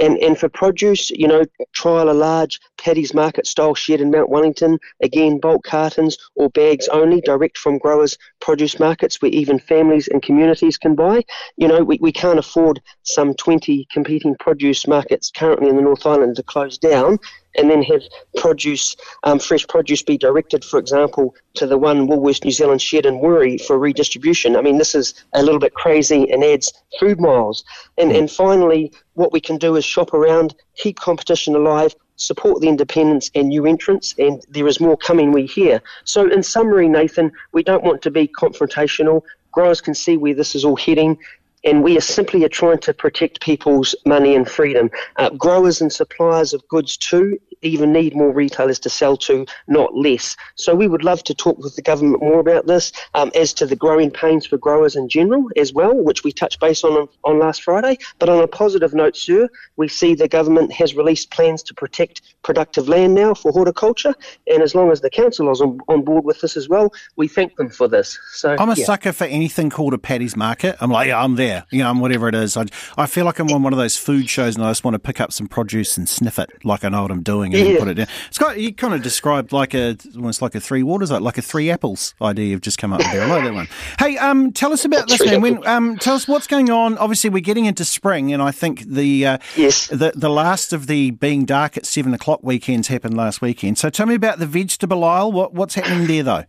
And, 0.00 0.16
and 0.18 0.38
for 0.38 0.48
produce, 0.48 1.10
you 1.10 1.28
know, 1.28 1.44
trial 1.72 2.10
a 2.10 2.12
large 2.12 2.60
Paddy's 2.78 3.12
Market 3.12 3.46
style 3.46 3.74
shed 3.74 4.00
in 4.00 4.10
Mount 4.10 4.30
Wellington, 4.30 4.78
again, 5.02 5.38
bulk 5.38 5.64
cartons 5.64 6.16
or 6.36 6.48
bags 6.50 6.88
only, 6.88 7.20
direct 7.20 7.58
from 7.58 7.78
growers' 7.78 8.16
produce 8.40 8.78
markets 8.78 9.20
where 9.20 9.30
even 9.30 9.58
families 9.58 10.08
and 10.08 10.22
communities 10.22 10.78
can 10.78 10.94
buy. 10.94 11.24
You 11.56 11.68
know, 11.68 11.82
we, 11.82 11.98
we 12.00 12.12
can't 12.12 12.38
afford 12.38 12.80
some 13.02 13.34
20 13.34 13.86
competing 13.90 14.36
produce 14.38 14.86
markets 14.86 15.30
currently 15.34 15.68
in 15.68 15.76
the 15.76 15.82
North 15.82 16.06
Island 16.06 16.36
to 16.36 16.42
close 16.42 16.78
down 16.78 17.18
and 17.56 17.70
then 17.70 17.82
have 17.82 18.02
produce, 18.36 18.96
um, 19.24 19.38
fresh 19.38 19.66
produce 19.66 20.02
be 20.02 20.16
directed, 20.18 20.64
for 20.64 20.78
example, 20.78 21.34
to 21.54 21.66
the 21.66 21.78
one 21.78 22.06
Woolworths 22.08 22.44
New 22.44 22.50
Zealand 22.50 22.82
shed 22.82 23.06
in 23.06 23.14
Wiri 23.20 23.60
for 23.60 23.78
redistribution. 23.78 24.56
I 24.56 24.62
mean, 24.62 24.78
this 24.78 24.94
is 24.94 25.14
a 25.34 25.42
little 25.42 25.60
bit 25.60 25.74
crazy 25.74 26.30
and 26.30 26.44
adds 26.44 26.72
food 26.98 27.20
miles. 27.20 27.64
And, 27.98 28.12
and 28.12 28.30
finally, 28.30 28.92
what 29.14 29.32
we 29.32 29.40
can 29.40 29.58
do 29.58 29.76
is 29.76 29.84
shop 29.84 30.12
around, 30.14 30.54
keep 30.76 30.98
competition 30.98 31.54
alive, 31.54 31.94
support 32.16 32.60
the 32.60 32.68
independents 32.68 33.30
and 33.34 33.48
new 33.48 33.66
entrants, 33.66 34.14
and 34.18 34.44
there 34.48 34.66
is 34.66 34.80
more 34.80 34.96
coming, 34.96 35.32
we 35.32 35.46
hear. 35.46 35.80
So, 36.04 36.30
in 36.30 36.42
summary, 36.42 36.88
Nathan, 36.88 37.30
we 37.52 37.62
don't 37.62 37.84
want 37.84 38.02
to 38.02 38.10
be 38.10 38.28
confrontational. 38.28 39.22
Growers 39.52 39.80
can 39.80 39.94
see 39.94 40.16
where 40.16 40.34
this 40.34 40.54
is 40.54 40.64
all 40.64 40.76
heading, 40.76 41.18
and 41.66 41.82
we 41.82 41.98
are 41.98 42.00
simply 42.00 42.44
are 42.44 42.48
trying 42.48 42.78
to 42.78 42.94
protect 42.94 43.40
people's 43.40 43.94
money 44.06 44.34
and 44.34 44.48
freedom. 44.48 44.88
Uh, 45.16 45.30
growers 45.30 45.80
and 45.80 45.92
suppliers 45.92 46.54
of 46.54 46.66
goods 46.68 46.96
too 46.96 47.38
even 47.62 47.92
need 47.92 48.14
more 48.14 48.32
retailers 48.32 48.78
to 48.78 48.90
sell 48.90 49.16
to, 49.16 49.46
not 49.66 49.94
less. 49.94 50.36
So 50.54 50.74
we 50.74 50.88
would 50.88 51.04
love 51.04 51.24
to 51.24 51.34
talk 51.34 51.58
with 51.58 51.74
the 51.76 51.82
government 51.82 52.22
more 52.22 52.38
about 52.38 52.66
this 52.66 52.92
um, 53.14 53.30
as 53.34 53.52
to 53.54 53.66
the 53.66 53.76
growing 53.76 54.10
pains 54.10 54.46
for 54.46 54.56
growers 54.56 54.96
in 54.96 55.08
general 55.08 55.48
as 55.56 55.72
well, 55.72 55.94
which 55.94 56.24
we 56.24 56.32
touched 56.32 56.60
base 56.60 56.84
on 56.84 57.08
on 57.24 57.38
last 57.38 57.62
Friday. 57.62 57.98
But 58.18 58.28
on 58.28 58.42
a 58.42 58.46
positive 58.46 58.94
note, 58.94 59.16
sir, 59.16 59.48
we 59.76 59.88
see 59.88 60.14
the 60.14 60.28
government 60.28 60.72
has 60.72 60.94
released 60.94 61.30
plans 61.30 61.62
to 61.64 61.74
protect 61.74 62.22
productive 62.42 62.88
land 62.88 63.14
now 63.14 63.34
for 63.34 63.50
horticulture, 63.52 64.14
and 64.46 64.62
as 64.62 64.74
long 64.74 64.90
as 64.90 65.00
the 65.00 65.10
council 65.10 65.50
is 65.50 65.60
on, 65.60 65.78
on 65.88 66.04
board 66.04 66.24
with 66.24 66.40
this 66.40 66.56
as 66.56 66.68
well, 66.68 66.92
we 67.16 67.26
thank 67.26 67.56
them 67.56 67.68
for 67.68 67.88
this. 67.88 68.18
So 68.32 68.56
I'm 68.58 68.70
a 68.70 68.74
yeah. 68.74 68.84
sucker 68.84 69.12
for 69.12 69.24
anything 69.24 69.70
called 69.70 69.94
a 69.94 69.98
Paddy's 69.98 70.36
Market. 70.36 70.76
I'm 70.80 70.90
like, 70.90 71.08
yeah, 71.08 71.22
I'm 71.22 71.34
there. 71.34 71.55
You 71.70 71.82
know, 71.82 71.90
I'm 71.90 72.00
whatever 72.00 72.28
it 72.28 72.34
is. 72.34 72.56
I, 72.56 72.66
I 72.96 73.06
feel 73.06 73.24
like 73.24 73.38
I'm 73.38 73.50
on 73.50 73.62
one 73.62 73.72
of 73.72 73.78
those 73.78 73.96
food 73.96 74.28
shows 74.28 74.56
and 74.56 74.64
I 74.64 74.70
just 74.70 74.84
want 74.84 74.94
to 74.94 74.98
pick 74.98 75.20
up 75.20 75.32
some 75.32 75.46
produce 75.48 75.96
and 75.96 76.08
sniff 76.08 76.38
it 76.38 76.50
like 76.64 76.84
I 76.84 76.88
know 76.88 77.02
what 77.02 77.10
I'm 77.10 77.22
doing 77.22 77.54
and 77.54 77.68
Yeah. 77.68 77.78
put 77.78 77.88
it 77.88 77.94
down. 77.94 78.06
It's 78.28 78.38
got 78.38 78.58
you 78.58 78.72
kind 78.74 78.94
of 78.94 79.02
described 79.02 79.52
like 79.52 79.74
a 79.74 79.96
almost 80.16 80.42
like 80.42 80.54
a 80.54 80.60
three 80.60 80.82
waters, 80.82 81.10
like, 81.10 81.22
like 81.22 81.38
a 81.38 81.42
three 81.42 81.70
apples 81.70 82.14
idea 82.20 82.46
you've 82.46 82.60
just 82.60 82.78
come 82.78 82.92
up 82.92 82.98
with 82.98 83.12
there. 83.12 83.22
I 83.22 83.26
like 83.26 83.44
that 83.44 83.54
one. 83.54 83.68
Hey, 83.98 84.16
um, 84.18 84.52
tell 84.52 84.72
us 84.72 84.84
about 84.84 85.08
this, 85.08 85.24
man. 85.24 85.40
When, 85.40 85.66
um, 85.66 85.96
tell 85.98 86.14
us 86.14 86.26
what's 86.28 86.46
going 86.46 86.70
on. 86.70 86.98
Obviously, 86.98 87.30
we're 87.30 87.40
getting 87.40 87.66
into 87.66 87.84
spring, 87.84 88.32
and 88.32 88.42
I 88.42 88.50
think 88.50 88.82
the 88.86 89.26
uh, 89.26 89.38
yes. 89.56 89.88
the 89.88 90.12
the 90.14 90.30
last 90.30 90.72
of 90.72 90.86
the 90.86 91.10
being 91.12 91.44
dark 91.44 91.76
at 91.76 91.86
seven 91.86 92.14
o'clock 92.14 92.40
weekends 92.42 92.88
happened 92.88 93.16
last 93.16 93.40
weekend. 93.40 93.78
So 93.78 93.90
tell 93.90 94.06
me 94.06 94.14
about 94.14 94.38
the 94.38 94.46
vegetable 94.46 95.04
aisle. 95.04 95.32
What 95.32 95.54
what's 95.54 95.74
happening 95.74 96.06
there 96.06 96.22
though? 96.22 96.44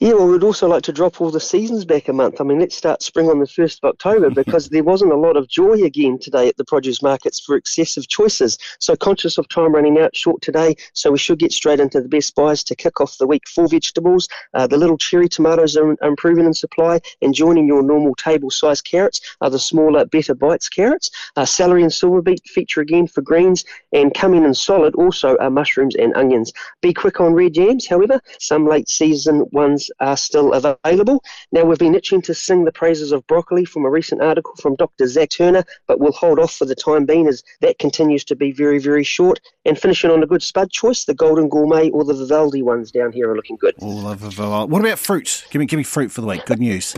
Yeah, 0.00 0.12
well, 0.12 0.28
we'd 0.28 0.44
also 0.44 0.68
like 0.68 0.84
to 0.84 0.92
drop 0.92 1.20
all 1.20 1.32
the 1.32 1.40
seasons 1.40 1.84
back 1.84 2.06
a 2.06 2.12
month. 2.12 2.40
I 2.40 2.44
mean, 2.44 2.60
let's 2.60 2.76
start 2.76 3.02
spring 3.02 3.28
on 3.28 3.40
the 3.40 3.46
1st 3.46 3.80
of 3.82 3.88
October 3.88 4.30
because 4.42 4.68
there 4.68 4.84
wasn't 4.84 5.10
a 5.10 5.16
lot 5.16 5.36
of 5.36 5.48
joy 5.48 5.72
again 5.82 6.20
today 6.20 6.46
at 6.46 6.56
the 6.56 6.64
produce 6.64 7.02
markets 7.02 7.40
for 7.40 7.56
excessive 7.56 8.06
choices. 8.06 8.58
So, 8.78 8.94
conscious 8.94 9.38
of 9.38 9.48
time 9.48 9.74
running 9.74 9.98
out 9.98 10.14
short 10.14 10.40
today, 10.40 10.76
so 10.92 11.10
we 11.10 11.18
should 11.18 11.40
get 11.40 11.50
straight 11.50 11.80
into 11.80 12.00
the 12.00 12.08
best 12.08 12.36
buys 12.36 12.62
to 12.64 12.76
kick 12.76 13.00
off 13.00 13.18
the 13.18 13.26
week 13.26 13.48
for 13.48 13.66
vegetables. 13.66 14.28
Uh, 14.54 14.68
the 14.68 14.76
little 14.76 14.98
cherry 14.98 15.28
tomatoes 15.28 15.76
are, 15.76 15.96
improving 16.00 16.46
in 16.46 16.54
supply, 16.54 17.00
and 17.20 17.34
joining 17.34 17.66
your 17.66 17.82
normal 17.82 18.14
table 18.14 18.52
sized 18.52 18.84
carrots 18.84 19.20
are 19.40 19.50
the 19.50 19.58
smaller, 19.58 20.04
better 20.04 20.34
bites 20.34 20.68
carrots. 20.68 21.10
Uh, 21.34 21.44
celery 21.44 21.82
and 21.82 21.92
silver 21.92 22.22
beet 22.22 22.46
feature 22.46 22.80
again 22.80 23.08
for 23.08 23.20
greens, 23.20 23.64
and 23.92 24.14
coming 24.14 24.44
in 24.44 24.54
solid 24.54 24.94
also 24.94 25.36
are 25.38 25.50
mushrooms 25.50 25.96
and 25.96 26.14
onions. 26.14 26.52
Be 26.82 26.94
quick 26.94 27.20
on 27.20 27.34
red 27.34 27.56
yams, 27.56 27.88
however, 27.88 28.20
some 28.38 28.64
late 28.64 28.88
season 28.88 29.44
ones 29.50 29.87
are 30.00 30.16
still 30.16 30.52
available. 30.52 31.22
Now, 31.52 31.64
we've 31.64 31.78
been 31.78 31.94
itching 31.94 32.22
to 32.22 32.34
sing 32.34 32.64
the 32.64 32.72
praises 32.72 33.12
of 33.12 33.26
broccoli 33.26 33.64
from 33.64 33.84
a 33.84 33.90
recent 33.90 34.22
article 34.22 34.54
from 34.60 34.76
Dr. 34.76 35.06
Zach 35.06 35.30
Turner, 35.30 35.64
but 35.86 36.00
we'll 36.00 36.12
hold 36.12 36.38
off 36.38 36.54
for 36.54 36.64
the 36.64 36.74
time 36.74 37.06
being 37.06 37.26
as 37.26 37.42
that 37.60 37.78
continues 37.78 38.24
to 38.24 38.36
be 38.36 38.52
very, 38.52 38.78
very 38.78 39.04
short. 39.04 39.40
And 39.64 39.78
finishing 39.78 40.10
on 40.10 40.22
a 40.22 40.26
good 40.26 40.42
spud 40.42 40.70
choice, 40.70 41.04
the 41.04 41.14
Golden 41.14 41.48
Gourmet 41.48 41.90
or 41.90 42.04
the 42.04 42.14
Vivaldi 42.14 42.62
ones 42.62 42.90
down 42.90 43.12
here 43.12 43.30
are 43.30 43.36
looking 43.36 43.56
good. 43.56 43.74
All 43.80 44.08
of 44.08 44.38
What 44.38 44.80
about 44.80 44.98
fruit? 44.98 45.44
Give 45.50 45.60
me 45.60 45.66
give 45.66 45.78
me 45.78 45.84
fruit 45.84 46.10
for 46.10 46.20
the 46.20 46.26
week. 46.26 46.44
Good 46.46 46.60
news. 46.60 46.94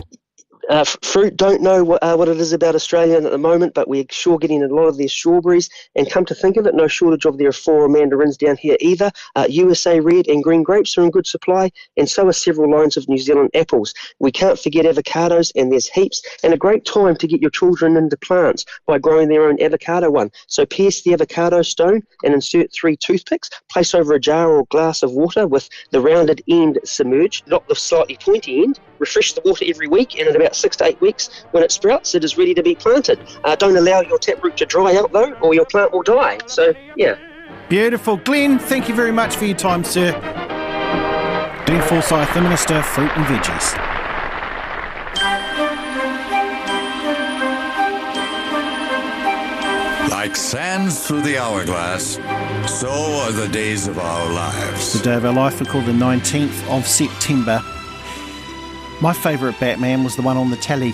Uh, 0.69 0.85
fruit, 1.01 1.35
don't 1.37 1.61
know 1.61 1.83
what, 1.83 2.01
uh, 2.03 2.15
what 2.15 2.27
it 2.27 2.37
is 2.37 2.53
about 2.53 2.75
Australia 2.75 3.17
at 3.17 3.23
the 3.23 3.37
moment, 3.37 3.73
but 3.73 3.87
we're 3.87 4.05
sure 4.09 4.37
getting 4.37 4.63
a 4.63 4.67
lot 4.67 4.87
of 4.87 4.97
their 4.97 5.07
strawberries. 5.07 5.69
And 5.95 6.09
come 6.09 6.25
to 6.25 6.35
think 6.35 6.57
of 6.57 6.65
it, 6.65 6.75
no 6.75 6.87
shortage 6.87 7.25
of 7.25 7.37
their 7.37 7.51
four 7.51 7.89
mandarins 7.89 8.37
down 8.37 8.57
here 8.57 8.77
either. 8.79 9.11
Uh, 9.35 9.47
USA 9.49 9.99
red 9.99 10.27
and 10.27 10.43
green 10.43 10.63
grapes 10.63 10.97
are 10.97 11.03
in 11.03 11.11
good 11.11 11.27
supply, 11.27 11.71
and 11.97 12.09
so 12.09 12.27
are 12.27 12.33
several 12.33 12.71
lines 12.71 12.95
of 12.95 13.09
New 13.09 13.17
Zealand 13.17 13.49
apples. 13.53 13.93
We 14.19 14.31
can't 14.31 14.59
forget 14.59 14.85
avocados, 14.85 15.51
and 15.55 15.71
there's 15.71 15.87
heaps, 15.87 16.21
and 16.43 16.53
a 16.53 16.57
great 16.57 16.85
time 16.85 17.15
to 17.17 17.27
get 17.27 17.41
your 17.41 17.51
children 17.51 17.97
into 17.97 18.17
plants 18.17 18.65
by 18.85 18.99
growing 18.99 19.29
their 19.29 19.47
own 19.47 19.61
avocado 19.61 20.11
one. 20.11 20.31
So 20.47 20.65
pierce 20.65 21.01
the 21.01 21.13
avocado 21.13 21.61
stone 21.63 22.03
and 22.23 22.33
insert 22.33 22.71
three 22.71 22.97
toothpicks, 22.97 23.49
place 23.69 23.95
over 23.95 24.13
a 24.13 24.19
jar 24.19 24.51
or 24.51 24.65
glass 24.67 25.01
of 25.03 25.11
water 25.11 25.47
with 25.47 25.69
the 25.89 26.01
rounded 26.01 26.41
end 26.47 26.79
submerged, 26.83 27.47
not 27.47 27.67
the 27.67 27.75
slightly 27.75 28.17
pointy 28.17 28.63
end. 28.63 28.79
Refresh 29.01 29.33
the 29.33 29.41
water 29.43 29.65
every 29.67 29.87
week, 29.87 30.19
and 30.19 30.29
in 30.29 30.35
about 30.35 30.55
six 30.55 30.77
to 30.77 30.85
eight 30.85 31.01
weeks, 31.01 31.43
when 31.51 31.63
it 31.63 31.71
sprouts, 31.71 32.13
it 32.13 32.23
is 32.23 32.37
ready 32.37 32.53
to 32.53 32.61
be 32.61 32.75
planted. 32.75 33.19
Uh, 33.43 33.55
don't 33.55 33.75
allow 33.75 34.01
your 34.01 34.19
taproot 34.19 34.55
to 34.57 34.65
dry 34.67 34.95
out 34.95 35.11
though, 35.11 35.33
or 35.41 35.55
your 35.55 35.65
plant 35.65 35.91
will 35.91 36.03
die. 36.03 36.37
So, 36.45 36.75
yeah. 36.95 37.17
Beautiful. 37.67 38.17
Glenn, 38.17 38.59
thank 38.59 38.87
you 38.87 38.93
very 38.93 39.11
much 39.11 39.35
for 39.35 39.45
your 39.45 39.57
time, 39.57 39.83
sir. 39.83 40.11
Glenn 41.65 41.81
Forsyth, 41.87 42.31
the 42.35 42.41
Minister 42.41 42.75
of 42.75 42.85
Fruit 42.85 43.09
and 43.17 43.25
Veggies. 43.25 43.75
Like 50.11 50.35
sands 50.35 51.07
through 51.07 51.21
the 51.21 51.39
hourglass, 51.39 52.19
so 52.67 52.91
are 52.91 53.31
the 53.31 53.49
days 53.51 53.87
of 53.87 53.97
our 53.97 54.31
lives. 54.31 54.93
The 54.93 55.03
day 55.03 55.15
of 55.15 55.25
our 55.25 55.33
life, 55.33 55.59
we 55.59 55.65
call 55.65 55.81
the 55.81 55.91
19th 55.91 56.69
of 56.69 56.85
September. 56.87 57.63
My 59.01 59.13
favourite 59.13 59.59
Batman 59.59 60.03
was 60.03 60.15
the 60.15 60.21
one 60.21 60.37
on 60.37 60.51
the 60.51 60.57
telly. 60.57 60.93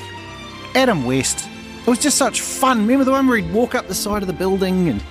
Adam 0.76 1.04
West. 1.04 1.48
It 1.82 1.88
was 1.88 2.00
just 2.00 2.18
such 2.18 2.42
fun. 2.42 2.80
Remember 2.82 3.04
the 3.04 3.12
one 3.12 3.28
where 3.28 3.38
he'd 3.38 3.54
walk 3.54 3.76
up 3.76 3.88
the 3.88 3.96
side 3.96 4.24
of 4.24 4.28
the 4.28 4.34
building 4.34 4.90
and 4.90 5.02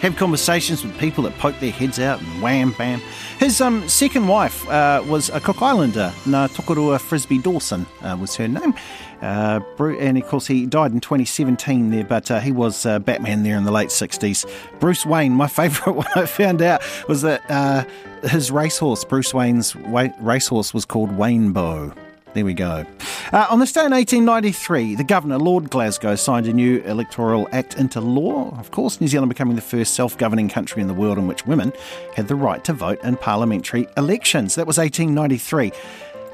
have 0.00 0.16
conversations 0.16 0.84
with 0.84 0.98
people 0.98 1.24
that 1.24 1.38
poke 1.38 1.58
their 1.60 1.70
heads 1.70 1.98
out 1.98 2.20
and 2.20 2.42
wham 2.42 2.72
bam. 2.72 3.00
His 3.38 3.60
um, 3.60 3.88
second 3.88 4.28
wife 4.28 4.68
uh, 4.68 5.02
was 5.06 5.30
a 5.30 5.40
Cook 5.40 5.62
Islander, 5.62 6.12
Ngā 6.24 6.48
Tokorua 6.50 7.00
Frisbie 7.00 7.38
Dawson 7.38 7.86
uh, 8.02 8.16
was 8.20 8.36
her 8.36 8.48
name. 8.48 8.74
Uh, 9.22 9.60
and 9.78 10.18
of 10.18 10.26
course, 10.26 10.46
he 10.46 10.66
died 10.66 10.92
in 10.92 11.00
2017 11.00 11.90
there, 11.90 12.04
but 12.04 12.30
uh, 12.30 12.40
he 12.40 12.52
was 12.52 12.84
uh, 12.84 12.98
Batman 12.98 13.44
there 13.44 13.56
in 13.56 13.64
the 13.64 13.72
late 13.72 13.88
60s. 13.88 14.44
Bruce 14.80 15.06
Wayne, 15.06 15.32
my 15.32 15.46
favourite 15.48 15.96
one 15.96 16.06
I 16.16 16.26
found 16.26 16.60
out 16.62 16.82
was 17.08 17.22
that 17.22 17.42
uh, 17.48 17.84
his 18.28 18.50
racehorse, 18.50 19.04
Bruce 19.04 19.32
Wayne's 19.32 19.74
wa- 19.74 20.08
racehorse, 20.20 20.74
was 20.74 20.84
called 20.84 21.10
Waynebow. 21.10 21.96
There 22.34 22.44
we 22.44 22.54
go. 22.54 22.84
Uh, 23.32 23.46
on 23.48 23.60
this 23.60 23.70
day 23.70 23.84
in 23.84 23.92
1893, 23.92 24.96
the 24.96 25.04
Governor, 25.04 25.38
Lord 25.38 25.70
Glasgow, 25.70 26.16
signed 26.16 26.48
a 26.48 26.52
new 26.52 26.80
Electoral 26.82 27.48
Act 27.52 27.76
into 27.76 28.00
law. 28.00 28.58
Of 28.58 28.72
course, 28.72 29.00
New 29.00 29.06
Zealand 29.06 29.28
becoming 29.28 29.54
the 29.54 29.62
first 29.62 29.94
self 29.94 30.18
governing 30.18 30.48
country 30.48 30.82
in 30.82 30.88
the 30.88 30.94
world 30.94 31.16
in 31.16 31.28
which 31.28 31.46
women 31.46 31.72
had 32.16 32.26
the 32.26 32.34
right 32.34 32.62
to 32.64 32.72
vote 32.72 33.02
in 33.04 33.16
parliamentary 33.16 33.86
elections. 33.96 34.56
That 34.56 34.66
was 34.66 34.78
1893. 34.78 35.70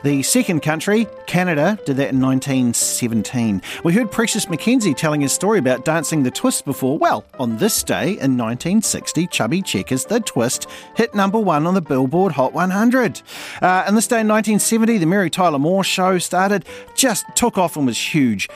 The 0.03 0.23
second 0.23 0.61
country, 0.61 1.07
Canada, 1.27 1.79
did 1.85 1.99
that 1.99 2.13
in 2.13 2.21
1917. 2.23 3.61
We 3.85 3.93
heard 3.93 4.11
Precious 4.11 4.47
McKenzie 4.47 4.97
telling 4.97 5.21
his 5.21 5.33
story 5.33 5.59
about 5.59 5.85
dancing 5.85 6.23
the 6.23 6.31
twist 6.31 6.65
before. 6.65 6.97
Well, 6.97 7.23
on 7.39 7.59
this 7.59 7.83
day 7.83 8.13
in 8.13 8.39
1960, 8.39 9.27
Chubby 9.27 9.61
Checker's 9.61 10.07
The 10.07 10.21
Twist 10.21 10.67
hit 10.97 11.15
number 11.15 11.39
one 11.39 11.67
on 11.67 11.75
the 11.75 11.83
Billboard 11.83 12.33
Hot 12.33 12.55
100. 12.55 13.21
Uh, 13.61 13.85
and 13.87 13.95
this 13.95 14.07
day 14.07 14.21
in 14.21 14.29
1970, 14.29 14.97
the 14.97 15.05
Mary 15.05 15.29
Tyler 15.29 15.59
Moore 15.59 15.85
Show 15.85 16.17
started, 16.17 16.65
just 16.95 17.27
took 17.35 17.59
off 17.59 17.77
and 17.77 17.85
was 17.85 17.99
huge. 17.99 18.49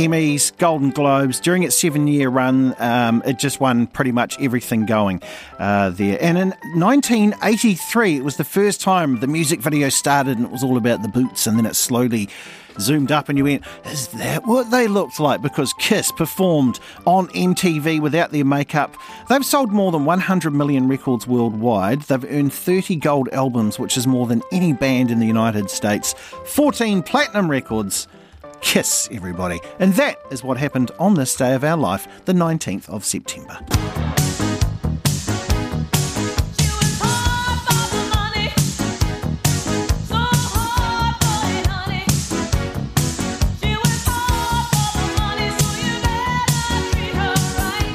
Emmys, 0.00 0.56
Golden 0.56 0.88
Globes. 0.90 1.38
During 1.40 1.62
its 1.62 1.78
seven 1.78 2.08
year 2.08 2.30
run, 2.30 2.74
um, 2.78 3.22
it 3.26 3.38
just 3.38 3.60
won 3.60 3.86
pretty 3.86 4.12
much 4.12 4.40
everything 4.40 4.86
going 4.86 5.20
uh, 5.58 5.90
there. 5.90 6.16
And 6.22 6.38
in 6.38 6.48
1983, 6.74 8.16
it 8.16 8.24
was 8.24 8.38
the 8.38 8.44
first 8.44 8.80
time 8.80 9.20
the 9.20 9.26
music 9.26 9.60
video 9.60 9.90
started 9.90 10.38
and 10.38 10.46
it 10.46 10.52
was 10.52 10.64
all 10.64 10.78
about 10.78 11.02
the 11.02 11.08
boots, 11.08 11.46
and 11.46 11.58
then 11.58 11.66
it 11.66 11.76
slowly 11.76 12.30
zoomed 12.78 13.12
up 13.12 13.28
and 13.28 13.36
you 13.36 13.44
went, 13.44 13.62
Is 13.84 14.08
that 14.08 14.46
what 14.46 14.70
they 14.70 14.88
looked 14.88 15.20
like? 15.20 15.42
Because 15.42 15.74
Kiss 15.74 16.10
performed 16.12 16.80
on 17.06 17.28
MTV 17.28 18.00
without 18.00 18.32
their 18.32 18.44
makeup. 18.44 18.96
They've 19.28 19.44
sold 19.44 19.70
more 19.70 19.92
than 19.92 20.06
100 20.06 20.54
million 20.54 20.88
records 20.88 21.26
worldwide. 21.26 22.02
They've 22.02 22.24
earned 22.24 22.54
30 22.54 22.96
gold 22.96 23.28
albums, 23.32 23.78
which 23.78 23.98
is 23.98 24.06
more 24.06 24.26
than 24.26 24.40
any 24.50 24.72
band 24.72 25.10
in 25.10 25.18
the 25.18 25.26
United 25.26 25.68
States, 25.68 26.14
14 26.46 27.02
platinum 27.02 27.50
records 27.50 28.08
kiss 28.60 29.08
everybody. 29.12 29.60
And 29.78 29.94
that 29.94 30.18
is 30.30 30.42
what 30.44 30.56
happened 30.56 30.90
on 30.98 31.14
this 31.14 31.34
day 31.34 31.54
of 31.54 31.64
our 31.64 31.76
life, 31.76 32.06
the 32.24 32.32
19th 32.32 32.88
of 32.88 33.04
September. 33.04 33.58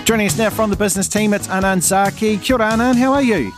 Joining 0.05 0.27
us 0.27 0.37
now 0.37 0.51
from 0.51 0.69
the 0.69 0.75
business 0.75 1.07
team, 1.07 1.33
it's 1.33 1.49
Anan 1.49 1.81
Zaki. 1.81 2.37
Kia 2.37 2.55
ora, 2.55 2.71
Anan, 2.73 2.95
how 2.95 3.11
are 3.11 3.23
you? 3.23 3.51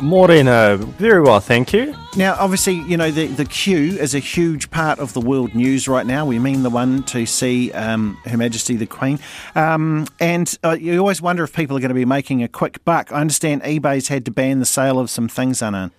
Morena, 0.00 0.76
very 0.76 1.20
well, 1.20 1.40
thank 1.40 1.72
you. 1.72 1.94
Now, 2.16 2.36
obviously, 2.38 2.74
you 2.74 2.96
know, 2.96 3.10
the, 3.10 3.26
the 3.26 3.44
queue 3.44 3.98
is 3.98 4.14
a 4.14 4.18
huge 4.18 4.70
part 4.70 4.98
of 4.98 5.12
the 5.12 5.20
world 5.20 5.54
news 5.54 5.88
right 5.88 6.06
now. 6.06 6.26
We 6.26 6.38
mean 6.38 6.62
the 6.62 6.70
one 6.70 7.02
to 7.04 7.26
see 7.26 7.72
um, 7.72 8.16
Her 8.24 8.36
Majesty 8.36 8.76
the 8.76 8.86
Queen. 8.86 9.18
Um, 9.54 10.06
and 10.20 10.56
uh, 10.62 10.76
you 10.78 10.98
always 10.98 11.20
wonder 11.20 11.44
if 11.44 11.52
people 11.52 11.76
are 11.76 11.80
going 11.80 11.88
to 11.88 11.94
be 11.94 12.04
making 12.04 12.42
a 12.42 12.48
quick 12.48 12.84
buck. 12.84 13.12
I 13.12 13.20
understand 13.20 13.62
eBay's 13.62 14.08
had 14.08 14.24
to 14.26 14.30
ban 14.30 14.58
the 14.60 14.66
sale 14.66 14.98
of 14.98 15.10
some 15.10 15.28
things, 15.28 15.62
Anan. 15.62 15.90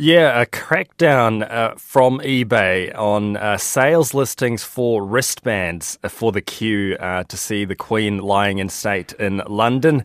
Yeah, 0.00 0.40
a 0.40 0.46
crackdown 0.46 1.50
uh, 1.50 1.74
from 1.76 2.20
eBay 2.20 2.96
on 2.96 3.36
uh, 3.36 3.56
sales 3.56 4.14
listings 4.14 4.62
for 4.62 5.04
wristbands 5.04 5.98
for 6.08 6.30
the 6.30 6.40
queue 6.40 6.96
uh, 7.00 7.24
to 7.24 7.36
see 7.36 7.64
the 7.64 7.74
Queen 7.74 8.18
lying 8.18 8.58
in 8.58 8.68
state 8.68 9.12
in 9.14 9.42
London. 9.48 10.04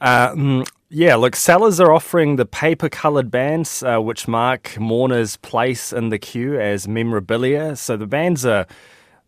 Um, 0.00 0.64
yeah, 0.90 1.14
look, 1.14 1.36
sellers 1.36 1.78
are 1.78 1.92
offering 1.92 2.34
the 2.34 2.44
paper 2.44 2.88
coloured 2.88 3.30
bands, 3.30 3.82
uh, 3.84 4.00
which 4.00 4.26
mark 4.26 4.78
mourners' 4.78 5.36
place 5.36 5.92
in 5.92 6.08
the 6.08 6.18
queue 6.18 6.58
as 6.60 6.88
memorabilia. 6.88 7.76
So 7.76 7.96
the 7.96 8.08
bands 8.08 8.44
are 8.44 8.66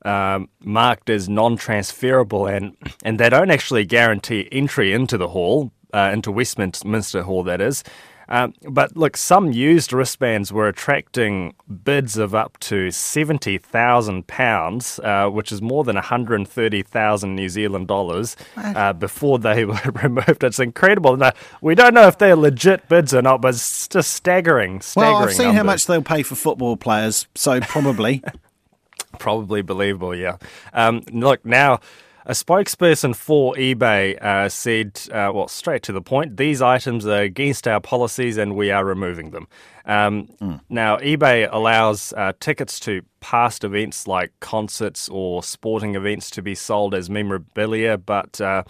um, 0.05 0.49
marked 0.61 1.09
as 1.09 1.29
non 1.29 1.57
transferable 1.57 2.49
and, 2.49 2.77
and 3.05 3.21
they 3.21 3.29
don't 3.29 3.53
actually 3.53 3.85
guarantee 3.85 4.49
entry 4.51 4.93
into 4.93 5.17
the 5.17 5.29
hall, 5.29 5.71
uh, 5.95 6.11
into 6.13 6.33
Westminster 6.33 7.23
Hall, 7.23 7.45
that 7.45 7.61
is. 7.61 7.85
Um, 8.33 8.55
but 8.63 8.97
look, 8.97 9.19
some 9.19 9.53
used 9.53 9.93
wristbands 9.93 10.53
were 10.53 10.67
attracting 10.67 11.55
bids 11.85 12.17
of 12.17 12.35
up 12.35 12.59
to 12.61 12.91
seventy 12.91 13.59
thousand 13.59 14.21
uh, 14.21 14.23
pounds, 14.27 14.99
which 15.31 15.53
is 15.53 15.61
more 15.61 15.85
than 15.85 15.97
one 15.97 16.05
hundred 16.05 16.49
thirty 16.49 16.83
thousand 16.83 17.37
New 17.37 17.51
Zealand 17.51 17.89
dollars, 17.89 18.35
uh, 18.57 18.95
before 18.95 19.39
they 19.39 19.65
were 19.67 19.79
removed. 20.03 20.43
It's 20.43 20.59
incredible. 20.59 21.17
Now, 21.19 21.33
we 21.61 21.75
don't 21.75 21.93
know 21.93 22.09
if 22.09 22.17
they're 22.17 22.35
legit 22.35 22.89
bids 22.89 23.13
or 23.13 23.21
not, 23.21 23.43
but 23.43 23.49
it's 23.55 23.87
just 23.87 24.15
staggering. 24.15 24.81
staggering 24.81 25.13
well, 25.13 25.23
I've 25.25 25.35
seen 25.35 25.47
numbers. 25.49 25.59
how 25.59 25.65
much 25.65 25.87
they'll 25.87 26.03
pay 26.03 26.23
for 26.23 26.35
football 26.35 26.79
players, 26.79 27.27
so 27.35 27.61
probably. 27.61 28.23
probably 29.19 29.61
believable. 29.61 30.15
Yeah. 30.15 30.39
Um, 30.73 31.03
look 31.13 31.45
now. 31.45 31.81
A 32.25 32.33
spokesperson 32.33 33.17
for 33.17 33.55
eBay 33.57 34.23
uh, 34.23 34.49
said, 34.49 35.01
uh, 35.11 35.33
well, 35.35 35.49
straight 35.49 35.83
to 35.85 35.93
the 35.93 36.01
point, 36.01 36.37
these 36.37 36.63
items 36.63 37.05
are 37.05 37.23
against 37.23 37.67
our 37.67 37.81
policies 37.81 38.37
and 38.37 38.55
we 38.55 38.71
are 38.71 38.85
removing 38.85 39.33
them. 39.33 39.49
Um, 39.87 40.29
mm. 40.41 40.61
Now, 40.69 40.99
eBay 40.99 41.49
allows 41.51 42.13
uh, 42.13 42.33
tickets 42.39 42.79
to 42.81 43.03
past 43.19 43.65
events 43.65 44.07
like 44.07 44.33
concerts 44.39 45.09
or 45.09 45.43
sporting 45.43 45.97
events 45.97 46.31
to 46.31 46.43
be 46.43 46.55
sold 46.55 46.95
as 46.95 47.11
memorabilia, 47.11 47.99
but 47.99 48.41
uh, 48.41 48.63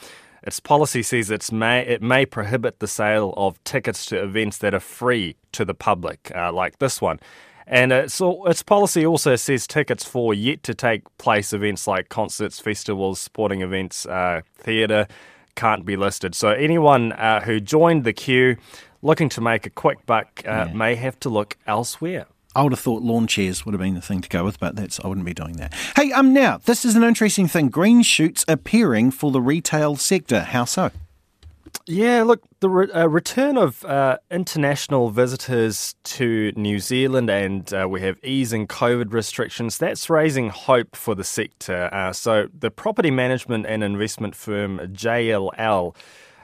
its 0.42 0.58
policy 0.58 1.02
says 1.02 1.30
it's 1.30 1.52
may, 1.52 1.86
it 1.86 2.00
may 2.00 2.24
prohibit 2.24 2.78
the 2.78 2.88
sale 2.88 3.34
of 3.36 3.62
tickets 3.64 4.06
to 4.06 4.22
events 4.22 4.58
that 4.58 4.72
are 4.72 4.80
free 4.80 5.36
to 5.52 5.66
the 5.66 5.74
public, 5.74 6.32
uh, 6.34 6.50
like 6.50 6.78
this 6.78 7.02
one. 7.02 7.20
And 7.72 7.90
its, 7.90 8.20
its 8.22 8.62
policy 8.62 9.06
also 9.06 9.34
says 9.34 9.66
tickets 9.66 10.04
for 10.04 10.34
yet 10.34 10.62
to 10.64 10.74
take 10.74 11.04
place 11.16 11.54
events 11.54 11.86
like 11.86 12.10
concerts, 12.10 12.60
festivals, 12.60 13.18
sporting 13.18 13.62
events, 13.62 14.04
uh, 14.04 14.42
theatre 14.58 15.08
can't 15.54 15.86
be 15.86 15.96
listed. 15.96 16.34
So 16.34 16.50
anyone 16.50 17.12
uh, 17.12 17.40
who 17.40 17.60
joined 17.60 18.04
the 18.04 18.12
queue 18.12 18.58
looking 19.00 19.30
to 19.30 19.40
make 19.40 19.64
a 19.64 19.70
quick 19.70 20.04
buck 20.04 20.42
uh, 20.46 20.66
yeah. 20.68 20.72
may 20.74 20.96
have 20.96 21.18
to 21.20 21.30
look 21.30 21.56
elsewhere. 21.66 22.26
I 22.54 22.62
would 22.62 22.72
have 22.72 22.80
thought 22.80 23.02
lawn 23.02 23.26
chairs 23.26 23.64
would 23.64 23.72
have 23.72 23.80
been 23.80 23.94
the 23.94 24.02
thing 24.02 24.20
to 24.20 24.28
go 24.28 24.44
with, 24.44 24.60
but 24.60 24.76
that's 24.76 25.00
I 25.00 25.08
wouldn't 25.08 25.24
be 25.24 25.32
doing 25.32 25.54
that. 25.54 25.72
Hey, 25.96 26.12
um, 26.12 26.34
now 26.34 26.58
this 26.58 26.84
is 26.84 26.94
an 26.94 27.02
interesting 27.02 27.48
thing: 27.48 27.70
green 27.70 28.02
shoots 28.02 28.44
appearing 28.46 29.12
for 29.12 29.30
the 29.30 29.40
retail 29.40 29.96
sector. 29.96 30.40
How 30.40 30.66
so? 30.66 30.90
Yeah, 31.86 32.22
look, 32.22 32.42
the 32.60 32.70
re- 32.70 32.92
uh, 32.92 33.08
return 33.08 33.56
of 33.56 33.84
uh, 33.84 34.18
international 34.30 35.10
visitors 35.10 35.96
to 36.04 36.52
New 36.54 36.78
Zealand 36.78 37.28
and 37.28 37.72
uh, 37.74 37.88
we 37.90 38.00
have 38.02 38.18
easing 38.22 38.68
COVID 38.68 39.12
restrictions, 39.12 39.78
that's 39.78 40.08
raising 40.08 40.50
hope 40.50 40.94
for 40.94 41.16
the 41.16 41.24
sector. 41.24 41.92
Uh, 41.92 42.12
so, 42.12 42.46
the 42.56 42.70
property 42.70 43.10
management 43.10 43.66
and 43.66 43.82
investment 43.82 44.36
firm 44.36 44.78
JLL. 44.78 45.96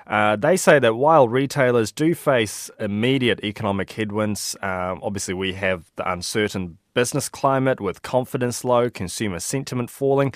Uh, 0.09 0.37
they 0.37 0.57
say 0.57 0.79
that 0.79 0.95
while 0.95 1.29
retailers 1.29 1.93
do 1.93 2.15
face 2.15 2.71
immediate 2.81 3.45
economic 3.45 3.93
headwinds, 3.93 4.57
um, 4.63 4.99
obviously 5.03 5.35
we 5.35 5.53
have 5.53 5.93
the 5.97 6.11
uncertain 6.11 6.79
business 6.95 7.29
climate 7.29 7.79
with 7.81 8.03
confidence 8.03 8.65
low, 8.65 8.91
consumer 8.91 9.39
sentiment 9.39 9.91
falling. 9.91 10.33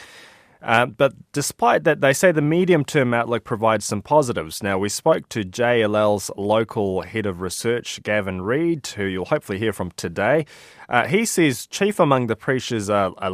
Uh, 0.63 0.87
but 0.87 1.15
despite 1.33 1.85
that, 1.85 2.01
they 2.01 2.13
say 2.13 2.31
the 2.31 2.41
medium 2.41 2.85
term 2.85 3.13
outlook 3.13 3.45
provides 3.45 3.85
some 3.85 4.01
positives. 4.01 4.63
Now, 4.63 4.79
we 4.79 4.89
spoke 4.89 5.29
to 5.31 5.43
JLL's 5.43 6.31
local 6.37 7.03
head 7.03 7.27
of 7.27 7.41
research, 7.41 8.03
Gavin 8.03 8.43
Reid, 8.43 8.87
who 8.87 9.05
you'll 9.05 9.25
hopefully 9.25 9.59
hear 9.59 9.73
from 9.73 9.91
today. 9.93 10.47
Uh, 10.89 11.07
he 11.07 11.25
says 11.25 11.67
chief 11.67 11.99
among 11.99 12.29
the 12.29 12.37
pressures 12.37 12.89
are, 12.89 13.13
are 13.19 13.31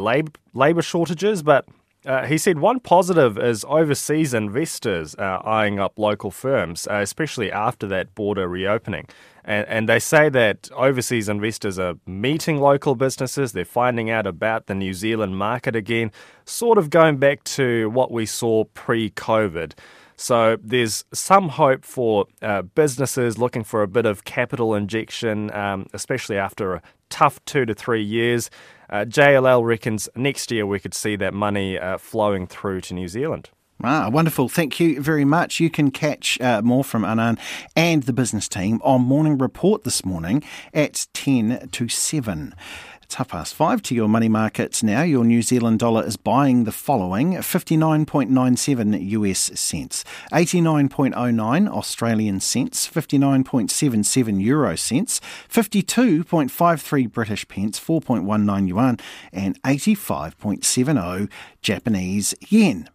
labour 0.53 0.81
shortages, 0.81 1.43
but 1.43 1.67
uh, 2.05 2.25
he 2.25 2.37
said 2.37 2.59
one 2.59 2.79
positive 2.79 3.37
is 3.37 3.65
overseas 3.67 4.33
investors 4.33 5.15
uh, 5.15 5.39
eyeing 5.43 5.79
up 5.79 5.99
local 5.99 6.31
firms, 6.31 6.87
uh, 6.87 6.95
especially 6.95 7.51
after 7.51 7.85
that 7.87 8.15
border 8.15 8.47
reopening. 8.47 9.05
And, 9.49 9.67
and, 9.67 9.89
they 9.89 9.97
say 9.97 10.29
that 10.29 10.69
overseas 10.75 11.27
investors 11.27 11.79
are 11.79 11.95
meeting 12.05 12.57
local 12.59 12.93
businesses, 12.93 13.51
they're 13.51 13.65
finding 13.65 14.11
out 14.11 14.27
about 14.27 14.67
the 14.67 14.75
New 14.75 14.93
Zealand 14.93 15.39
market 15.39 15.75
again, 15.75 16.11
sort 16.45 16.77
of 16.77 16.91
going 16.91 17.17
back 17.17 17.43
to 17.55 17.89
what 17.89 18.11
we 18.11 18.27
saw 18.27 18.65
pre 18.65 19.09
COVID. 19.09 19.73
So 20.17 20.57
there's 20.61 21.03
some 21.13 21.49
hope 21.49 21.83
for 21.83 22.27
uh, 22.43 22.61
businesses 22.61 23.39
looking 23.39 23.63
for 23.63 23.81
a 23.81 23.87
bit 23.87 24.05
of 24.05 24.23
capital 24.23 24.75
injection, 24.75 25.49
um, 25.55 25.87
especially 25.93 26.37
after 26.37 26.75
a 26.75 26.81
tough 27.09 27.43
two 27.45 27.65
to 27.65 27.73
three 27.73 28.03
years. 28.03 28.51
Uh, 28.91 29.05
JLL 29.05 29.65
reckons 29.65 30.07
next 30.15 30.51
year 30.51 30.67
we 30.67 30.79
could 30.79 30.93
see 30.93 31.15
that 31.15 31.33
money 31.33 31.79
uh, 31.79 31.97
flowing 31.97 32.45
through 32.45 32.81
to 32.81 32.93
New 32.93 33.07
Zealand. 33.07 33.49
Ah, 33.81 34.09
wonderful. 34.09 34.49
Thank 34.49 34.81
you 34.81 35.01
very 35.01 35.23
much. 35.23 35.61
You 35.61 35.69
can 35.69 35.89
catch 35.89 36.39
uh, 36.41 36.61
more 36.61 36.83
from 36.83 37.05
Anan 37.05 37.37
and 37.77 38.03
the 38.03 38.11
business 38.11 38.49
team 38.49 38.81
on 38.83 39.03
Morning 39.03 39.37
Report 39.37 39.85
this 39.85 40.03
morning 40.03 40.43
at 40.73 41.07
10 41.13 41.69
to 41.71 41.87
7. 41.87 42.53
It's 43.01 43.15
half 43.15 43.29
past 43.29 43.53
five 43.55 43.81
to 43.83 43.95
your 43.95 44.09
money 44.09 44.27
markets 44.27 44.83
now. 44.83 45.03
Your 45.03 45.23
New 45.23 45.41
Zealand 45.41 45.79
dollar 45.79 46.05
is 46.05 46.17
buying 46.17 46.65
the 46.65 46.73
following 46.73 47.35
59.97 47.35 49.09
US 49.11 49.39
cents, 49.57 50.03
89.09 50.33 51.69
Australian 51.69 52.41
cents, 52.41 52.85
59.77 52.85 54.43
euro 54.43 54.75
cents, 54.75 55.21
52.53 55.49 57.11
British 57.11 57.47
pence, 57.47 57.79
4.19 57.79 58.67
yuan, 58.67 58.99
and 59.31 59.59
85.70 59.63 61.29
Japanese 61.61 62.35
yen. 62.49 62.89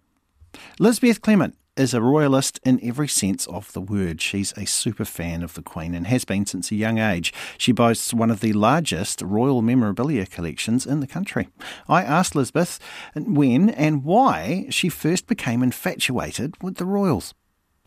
Lisbeth 0.78 1.20
Clement 1.20 1.56
is 1.76 1.92
a 1.92 2.00
royalist 2.00 2.60
in 2.64 2.78
every 2.82 3.08
sense 3.08 3.46
of 3.46 3.72
the 3.72 3.80
word. 3.80 4.20
She's 4.20 4.52
a 4.56 4.64
super 4.64 5.04
fan 5.04 5.42
of 5.42 5.54
the 5.54 5.62
Queen 5.62 5.94
and 5.94 6.06
has 6.06 6.24
been 6.24 6.46
since 6.46 6.70
a 6.70 6.76
young 6.76 6.98
age. 6.98 7.32
She 7.58 7.72
boasts 7.72 8.14
one 8.14 8.30
of 8.30 8.40
the 8.40 8.52
largest 8.52 9.22
royal 9.22 9.60
memorabilia 9.60 10.26
collections 10.26 10.86
in 10.86 11.00
the 11.00 11.06
country. 11.06 11.48
I 11.88 12.02
asked 12.02 12.34
Lisbeth 12.34 12.78
when 13.14 13.70
and 13.70 14.04
why 14.04 14.66
she 14.70 14.88
first 14.88 15.26
became 15.26 15.62
infatuated 15.62 16.54
with 16.62 16.76
the 16.76 16.86
royals. 16.86 17.34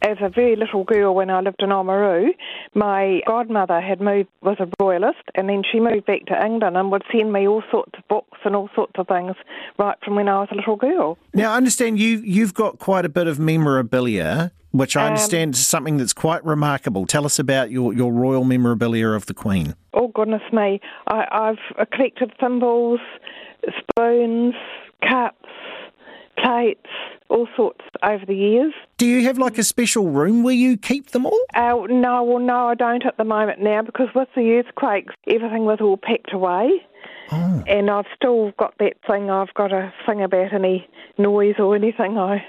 As 0.04 0.18
a 0.22 0.30
very 0.30 0.56
little 0.56 0.84
girl, 0.84 1.16
when 1.16 1.30
I 1.32 1.42
lived 1.42 1.62
in 1.62 1.70
Oamaru, 1.70 2.28
my 2.76 3.22
godmother 3.26 3.82
had 3.82 4.00
moved 4.00 4.30
was 4.42 4.58
a 4.60 4.68
royalist, 4.80 5.24
and 5.34 5.50
then 5.50 5.64
she 5.70 5.80
moved 5.80 6.06
back 6.06 6.26
to 6.28 6.46
England 6.46 6.78
and 6.78 6.92
would 6.92 7.04
send 7.12 7.34
me 7.34 7.48
all 7.48 7.64
sorts 7.72 7.94
of 7.98 8.08
books 8.08 8.38
and 8.46 8.56
all 8.56 8.70
sorts 8.76 8.94
of 8.98 9.08
things 9.08 9.36
right 9.80 9.98
from 10.06 10.16
when 10.16 10.30
I 10.30 10.42
was 10.42 10.50
a 10.52 10.56
little 10.56 10.76
girl. 10.76 11.18
Now, 11.34 11.54
I 11.54 11.58
understand 11.58 12.00
you 12.00 12.20
you've 12.20 12.54
got 12.54 12.78
quite 12.78 13.06
a 13.06 13.10
bit 13.10 13.26
of 13.26 13.40
memorabilia, 13.40 14.52
which 14.72 14.96
I 14.96 15.02
Um, 15.02 15.08
understand 15.14 15.56
is 15.56 15.66
something 15.66 15.98
that's 15.98 16.14
quite 16.14 16.46
remarkable. 16.46 17.08
Tell 17.08 17.26
us 17.26 17.40
about 17.40 17.72
your, 17.72 17.92
your 17.92 18.12
royal 18.14 18.44
memorabilia 18.44 19.10
of 19.10 19.26
the 19.26 19.34
Queen. 19.34 19.74
Oh 19.94 20.10
goodness 20.10 20.44
me! 20.54 20.80
I, 21.08 21.26
I've 21.32 21.90
collected 21.90 22.34
thimbles, 22.40 23.00
spoons, 23.80 24.54
cups, 25.02 25.50
plates, 26.38 26.88
all 27.30 27.48
sorts 27.56 27.82
over 28.04 28.26
the 28.26 28.36
years. 28.36 28.74
Do 28.98 29.06
you 29.06 29.24
have 29.24 29.38
like 29.38 29.58
a 29.58 29.64
special 29.64 30.10
room 30.10 30.44
where 30.44 30.54
you 30.54 30.78
keep 30.78 31.12
them 31.12 31.26
all? 31.26 31.40
Uh, 31.54 31.86
no, 31.90 32.24
well, 32.24 32.40
no, 32.40 32.68
I 32.68 32.76
don't 32.76 33.06
at 33.06 33.18
the 33.18 33.24
moment 33.24 33.62
now 33.62 33.82
because 33.82 34.08
with 34.16 34.30
the 34.36 34.54
earthquakes, 34.54 35.14
everything 35.28 35.66
was 35.66 35.80
all 35.82 35.98
packed 35.98 36.34
away. 36.34 36.70
Oh. 37.30 37.64
And 37.68 37.90
I've 37.90 38.06
still 38.16 38.52
got 38.58 38.74
that 38.80 38.94
thing. 39.06 39.30
I've 39.30 39.54
got 39.54 39.74
a 39.74 39.94
thing 40.06 40.24
about 40.24 40.54
any 40.54 40.88
noise 41.18 41.56
or 41.60 41.76
anything. 41.76 42.18
I, 42.18 42.46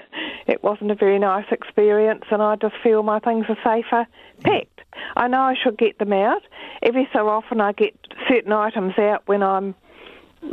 it 0.47 0.63
wasn't 0.63 0.91
a 0.91 0.95
very 0.95 1.19
nice 1.19 1.45
experience, 1.51 2.23
and 2.31 2.41
I 2.41 2.55
just 2.55 2.75
feel 2.81 3.03
my 3.03 3.19
things 3.19 3.45
are 3.49 3.57
safer 3.63 4.07
packed. 4.41 4.81
I 5.17 5.27
know 5.27 5.41
I 5.41 5.55
should 5.61 5.77
get 5.77 5.99
them 5.99 6.13
out. 6.13 6.41
Every 6.81 7.07
so 7.11 7.27
often, 7.27 7.59
I 7.59 7.73
get 7.73 7.93
certain 8.27 8.53
items 8.53 8.97
out 8.97 9.23
when 9.27 9.43
I'm 9.43 9.75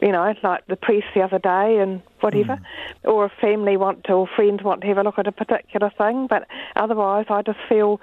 you 0.03 0.13
know, 0.13 0.35
like 0.43 0.67
the 0.67 0.77
priest 0.77 1.07
the 1.15 1.23
other 1.23 1.39
day 1.39 1.79
and 1.79 2.03
whatever, 2.21 2.59
or 3.05 3.27
if 3.27 3.33
family 3.41 3.77
want 3.77 4.05
to 4.05 4.13
or 4.13 4.29
friends 4.37 4.63
want 4.63 4.81
to 4.83 4.87
have 4.89 4.99
a 4.99 5.03
look 5.03 5.19
at 5.19 5.27
a 5.27 5.33
particular 5.33 5.91
thing. 5.97 6.27
But 6.29 6.47
otherwise, 6.77 7.27
I 7.29 7.43
just 7.43 7.59
feel 7.69 8.01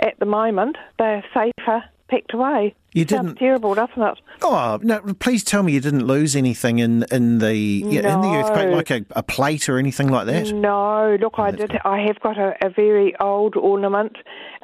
at 0.00 0.18
the 0.18 0.26
moment 0.26 0.76
they're 0.98 1.24
safer 1.34 1.84
packed 2.08 2.32
away. 2.32 2.74
You 2.94 3.06
Sounds 3.06 3.26
didn't- 3.26 3.38
terrible, 3.38 3.74
doesn't 3.74 4.00
it? 4.00 4.18
Oh 4.40 4.78
no! 4.82 5.00
Please 5.20 5.44
tell 5.44 5.62
me 5.62 5.72
you 5.72 5.80
didn't 5.80 6.06
lose 6.06 6.34
anything 6.34 6.78
in 6.78 7.04
in 7.12 7.38
the 7.38 7.54
yeah, 7.54 8.14
in 8.14 8.22
the 8.22 8.28
earthquake, 8.34 8.74
like 8.74 8.90
a, 8.90 9.04
a 9.10 9.22
plate 9.22 9.68
or 9.68 9.76
anything 9.78 10.08
like 10.08 10.26
that. 10.26 10.50
No, 10.52 11.18
look, 11.20 11.34
I 11.38 11.50
did. 11.50 11.76
I 11.84 11.98
have 12.06 12.18
got 12.20 12.38
a, 12.38 12.54
a 12.64 12.70
very 12.70 13.14
old 13.20 13.56
ornament, 13.56 14.16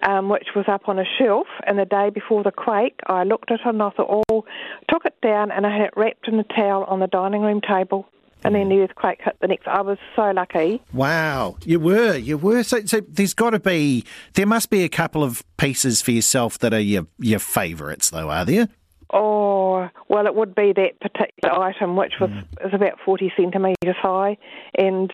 um, 0.02 0.30
which 0.30 0.48
was 0.56 0.64
up 0.68 0.88
on 0.88 0.98
a 0.98 1.04
shelf. 1.18 1.46
And 1.66 1.78
the 1.78 1.84
day 1.84 2.08
before 2.08 2.42
the 2.42 2.50
quake, 2.50 2.98
I 3.06 3.24
looked 3.24 3.50
at 3.50 3.60
it 3.60 3.66
and 3.66 3.82
I 3.82 3.90
thought, 3.90 4.24
oh, 4.30 4.44
took 4.88 5.04
it 5.04 5.20
down 5.20 5.50
and 5.50 5.66
I 5.66 5.72
had 5.72 5.82
it 5.82 5.90
wrapped 5.96 6.26
in 6.26 6.38
a 6.40 6.44
towel 6.44 6.84
on 6.84 7.00
the 7.00 7.08
dining 7.08 7.42
room 7.42 7.60
table. 7.60 8.08
And 8.44 8.54
then 8.54 8.66
mm. 8.66 8.70
the 8.70 8.82
earthquake 8.82 9.20
hit 9.22 9.36
the 9.40 9.48
next. 9.48 9.66
I 9.66 9.80
was 9.80 9.98
so 10.14 10.30
lucky. 10.30 10.82
Wow, 10.92 11.56
you 11.64 11.80
were, 11.80 12.16
you 12.16 12.36
were. 12.36 12.62
So, 12.62 12.84
so 12.84 13.00
there's 13.08 13.34
got 13.34 13.50
to 13.50 13.60
be, 13.60 14.04
there 14.34 14.46
must 14.46 14.70
be 14.70 14.84
a 14.84 14.88
couple 14.88 15.24
of 15.24 15.42
pieces 15.56 16.02
for 16.02 16.10
yourself 16.10 16.58
that 16.58 16.74
are 16.74 16.80
your 16.80 17.06
your 17.18 17.38
favourites, 17.38 18.10
though, 18.10 18.30
are 18.30 18.44
there? 18.44 18.68
Oh, 19.12 19.88
well, 20.08 20.26
it 20.26 20.34
would 20.34 20.54
be 20.54 20.72
that 20.72 21.00
particular 21.00 21.58
item, 21.58 21.96
which 21.96 22.14
was 22.20 22.30
mm. 22.30 22.66
is 22.66 22.74
about 22.74 22.98
40 23.04 23.32
centimetres 23.36 23.96
high. 24.00 24.36
And 24.76 25.12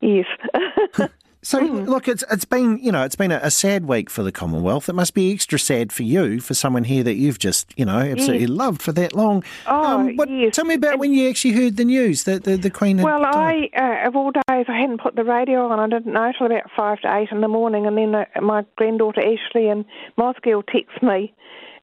yes. 0.00 0.26
So 1.44 1.58
look, 1.58 2.06
it's 2.06 2.22
it's 2.30 2.44
been 2.44 2.78
you 2.78 2.92
know 2.92 3.02
it's 3.04 3.16
been 3.16 3.32
a, 3.32 3.40
a 3.42 3.50
sad 3.50 3.86
week 3.86 4.08
for 4.10 4.22
the 4.22 4.30
Commonwealth. 4.30 4.88
It 4.88 4.92
must 4.94 5.12
be 5.12 5.32
extra 5.32 5.58
sad 5.58 5.92
for 5.92 6.04
you, 6.04 6.38
for 6.40 6.54
someone 6.54 6.84
here 6.84 7.02
that 7.02 7.14
you've 7.14 7.40
just 7.40 7.76
you 7.76 7.84
know 7.84 7.98
absolutely 7.98 8.42
Yes. 8.42 8.50
loved 8.50 8.80
for 8.80 8.92
that 8.92 9.12
long. 9.12 9.42
Oh, 9.66 10.06
what, 10.14 10.28
Tell 10.52 10.64
me 10.64 10.74
about 10.74 11.00
when 11.00 11.12
you 11.12 11.28
actually 11.28 11.54
heard 11.54 11.76
the 11.76 11.84
news 11.84 12.24
that 12.24 12.44
the, 12.44 12.56
the 12.56 12.70
Queen 12.70 12.98
had 12.98 13.04
Well, 13.04 13.22
died. 13.22 13.70
I, 13.74 14.04
uh, 14.04 14.06
of 14.08 14.14
all 14.14 14.30
days, 14.30 14.66
I 14.68 14.78
hadn't 14.80 15.00
put 15.00 15.16
the 15.16 15.24
radio 15.24 15.66
on. 15.66 15.80
I 15.80 15.88
didn't 15.88 16.12
know 16.12 16.32
till 16.38 16.46
about 16.46 16.70
five 16.76 17.00
to 17.00 17.12
eight 17.16 17.28
in 17.32 17.40
the 17.40 17.48
morning, 17.48 17.86
and 17.86 17.98
then 17.98 18.14
uh, 18.14 18.24
my 18.40 18.64
granddaughter 18.76 19.20
Ashley 19.20 19.68
and 19.68 19.84
my 20.16 20.32
girl 20.42 20.62
text 20.62 21.02
me, 21.02 21.34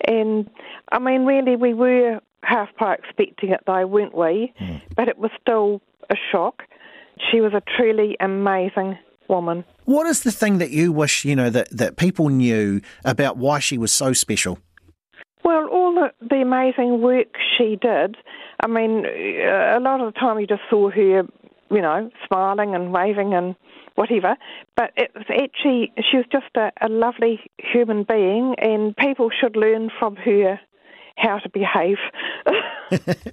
and 0.07 0.49
I 0.93 0.99
mean, 0.99 1.25
really, 1.25 1.57
we 1.57 1.73
were 1.73 2.21
half 2.43 2.69
by 2.79 2.93
expecting 2.93 3.49
it, 3.49 3.59
though, 3.67 3.85
weren't 3.85 4.15
we? 4.15 4.53
But 4.95 5.09
it 5.09 5.17
was 5.17 5.31
still 5.41 5.81
a 6.09 6.15
shock. 6.31 6.63
She 7.29 7.41
was 7.41 7.53
a 7.53 7.61
truly 7.75 8.15
amazing 8.21 8.97
woman. 9.29 9.63
What 9.85 10.07
is 10.07 10.21
the 10.21 10.31
thing 10.31 10.57
that 10.57 10.71
you 10.71 10.91
wish 10.91 11.23
you 11.23 11.35
know 11.35 11.49
that 11.49 11.69
that 11.69 11.95
people 11.95 12.29
knew 12.29 12.81
about 13.05 13.37
why 13.37 13.59
she 13.59 13.77
was 13.77 13.91
so 13.91 14.13
special? 14.13 14.59
Well, 15.43 15.67
all 15.67 15.95
the, 15.95 16.27
the 16.27 16.41
amazing 16.41 17.01
work 17.01 17.27
she 17.57 17.77
did. 17.81 18.17
I 18.61 18.67
mean, 18.67 19.05
uh, 19.05 19.77
a 19.77 19.79
lot 19.79 20.01
of 20.01 20.13
the 20.13 20.19
time 20.19 20.39
you 20.39 20.47
just 20.47 20.61
saw 20.69 20.89
her, 20.89 21.23
you 21.71 21.81
know, 21.81 22.11
smiling 22.27 22.75
and 22.75 22.91
waving 22.91 23.33
and 23.33 23.55
whatever. 23.95 24.35
But 24.75 24.91
it 24.97 25.11
was 25.15 25.25
actually, 25.29 25.93
she 26.09 26.17
was 26.17 26.25
just 26.31 26.55
a, 26.55 26.71
a 26.81 26.89
lovely 26.89 27.39
human 27.57 28.03
being, 28.03 28.55
and 28.57 28.95
people 28.97 29.29
should 29.29 29.55
learn 29.55 29.89
from 29.97 30.17
her 30.17 30.59
how 31.19 31.39
to 31.39 31.49
behave. 31.49 31.97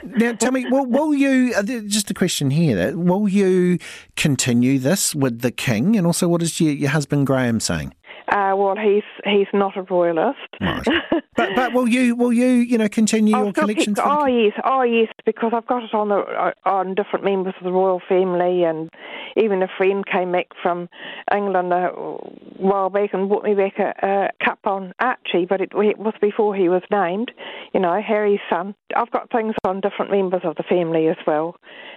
Now, 0.02 0.34
tell 0.34 0.52
me, 0.52 0.66
will, 0.66 0.84
will 0.84 1.14
you? 1.14 1.54
Uh, 1.56 1.62
just 1.62 2.10
a 2.10 2.14
question 2.14 2.50
here. 2.50 2.94
Will 2.94 3.26
you 3.26 3.78
continue 4.14 4.78
this 4.78 5.14
with 5.14 5.40
the 5.40 5.50
King, 5.50 5.96
and 5.96 6.06
also 6.06 6.28
what 6.28 6.42
is 6.42 6.60
your, 6.60 6.74
your 6.74 6.90
husband 6.90 7.26
Graham 7.26 7.58
saying? 7.60 7.94
Uh, 8.28 8.54
well, 8.56 8.76
he's 8.76 9.04
he's 9.24 9.46
not 9.52 9.76
a 9.76 9.82
royalist. 9.82 10.38
But 11.36 11.50
but 11.54 11.74
will 11.74 11.86
you 11.86 12.16
will 12.16 12.32
you 12.32 12.46
you 12.46 12.78
know 12.78 12.88
continue 12.88 13.36
I'll 13.36 13.44
your 13.44 13.52
collection? 13.52 13.94
keep- 13.94 14.06
oh 14.06 14.24
yes, 14.24 14.54
oh 14.64 14.82
yes, 14.82 15.08
because 15.26 15.52
I've 15.54 15.66
got 15.66 15.82
it 15.82 15.92
on 15.92 16.08
the 16.08 16.16
uh, 16.16 16.52
on 16.64 16.94
different 16.94 17.26
members 17.26 17.52
of 17.58 17.64
the 17.64 17.72
royal 17.72 18.00
family, 18.08 18.64
and 18.64 18.88
even 19.36 19.62
a 19.62 19.68
friend 19.76 20.04
came 20.06 20.32
back 20.32 20.46
from 20.62 20.88
England 21.34 21.74
a 21.74 21.88
while 21.88 22.88
back 22.88 23.12
and 23.12 23.28
brought 23.28 23.44
me 23.44 23.54
back 23.54 23.78
a, 23.78 23.92
a 24.02 24.44
cup 24.44 24.60
on 24.64 24.94
Archie, 24.98 25.44
but 25.46 25.60
it, 25.60 25.72
it 25.74 25.98
was 25.98 26.14
before 26.22 26.56
he 26.56 26.70
was 26.70 26.82
named. 26.90 27.32
You 27.74 27.80
know, 27.80 28.00
Harry's 28.00 28.40
son. 28.48 28.74
I've 28.96 29.10
got 29.10 29.30
things 29.30 29.54
on 29.66 29.82
different 29.82 30.10
members 30.10 30.40
of 30.44 30.56
the 30.56 30.62
family 30.62 31.08
as 31.08 31.18
well, 31.26 31.56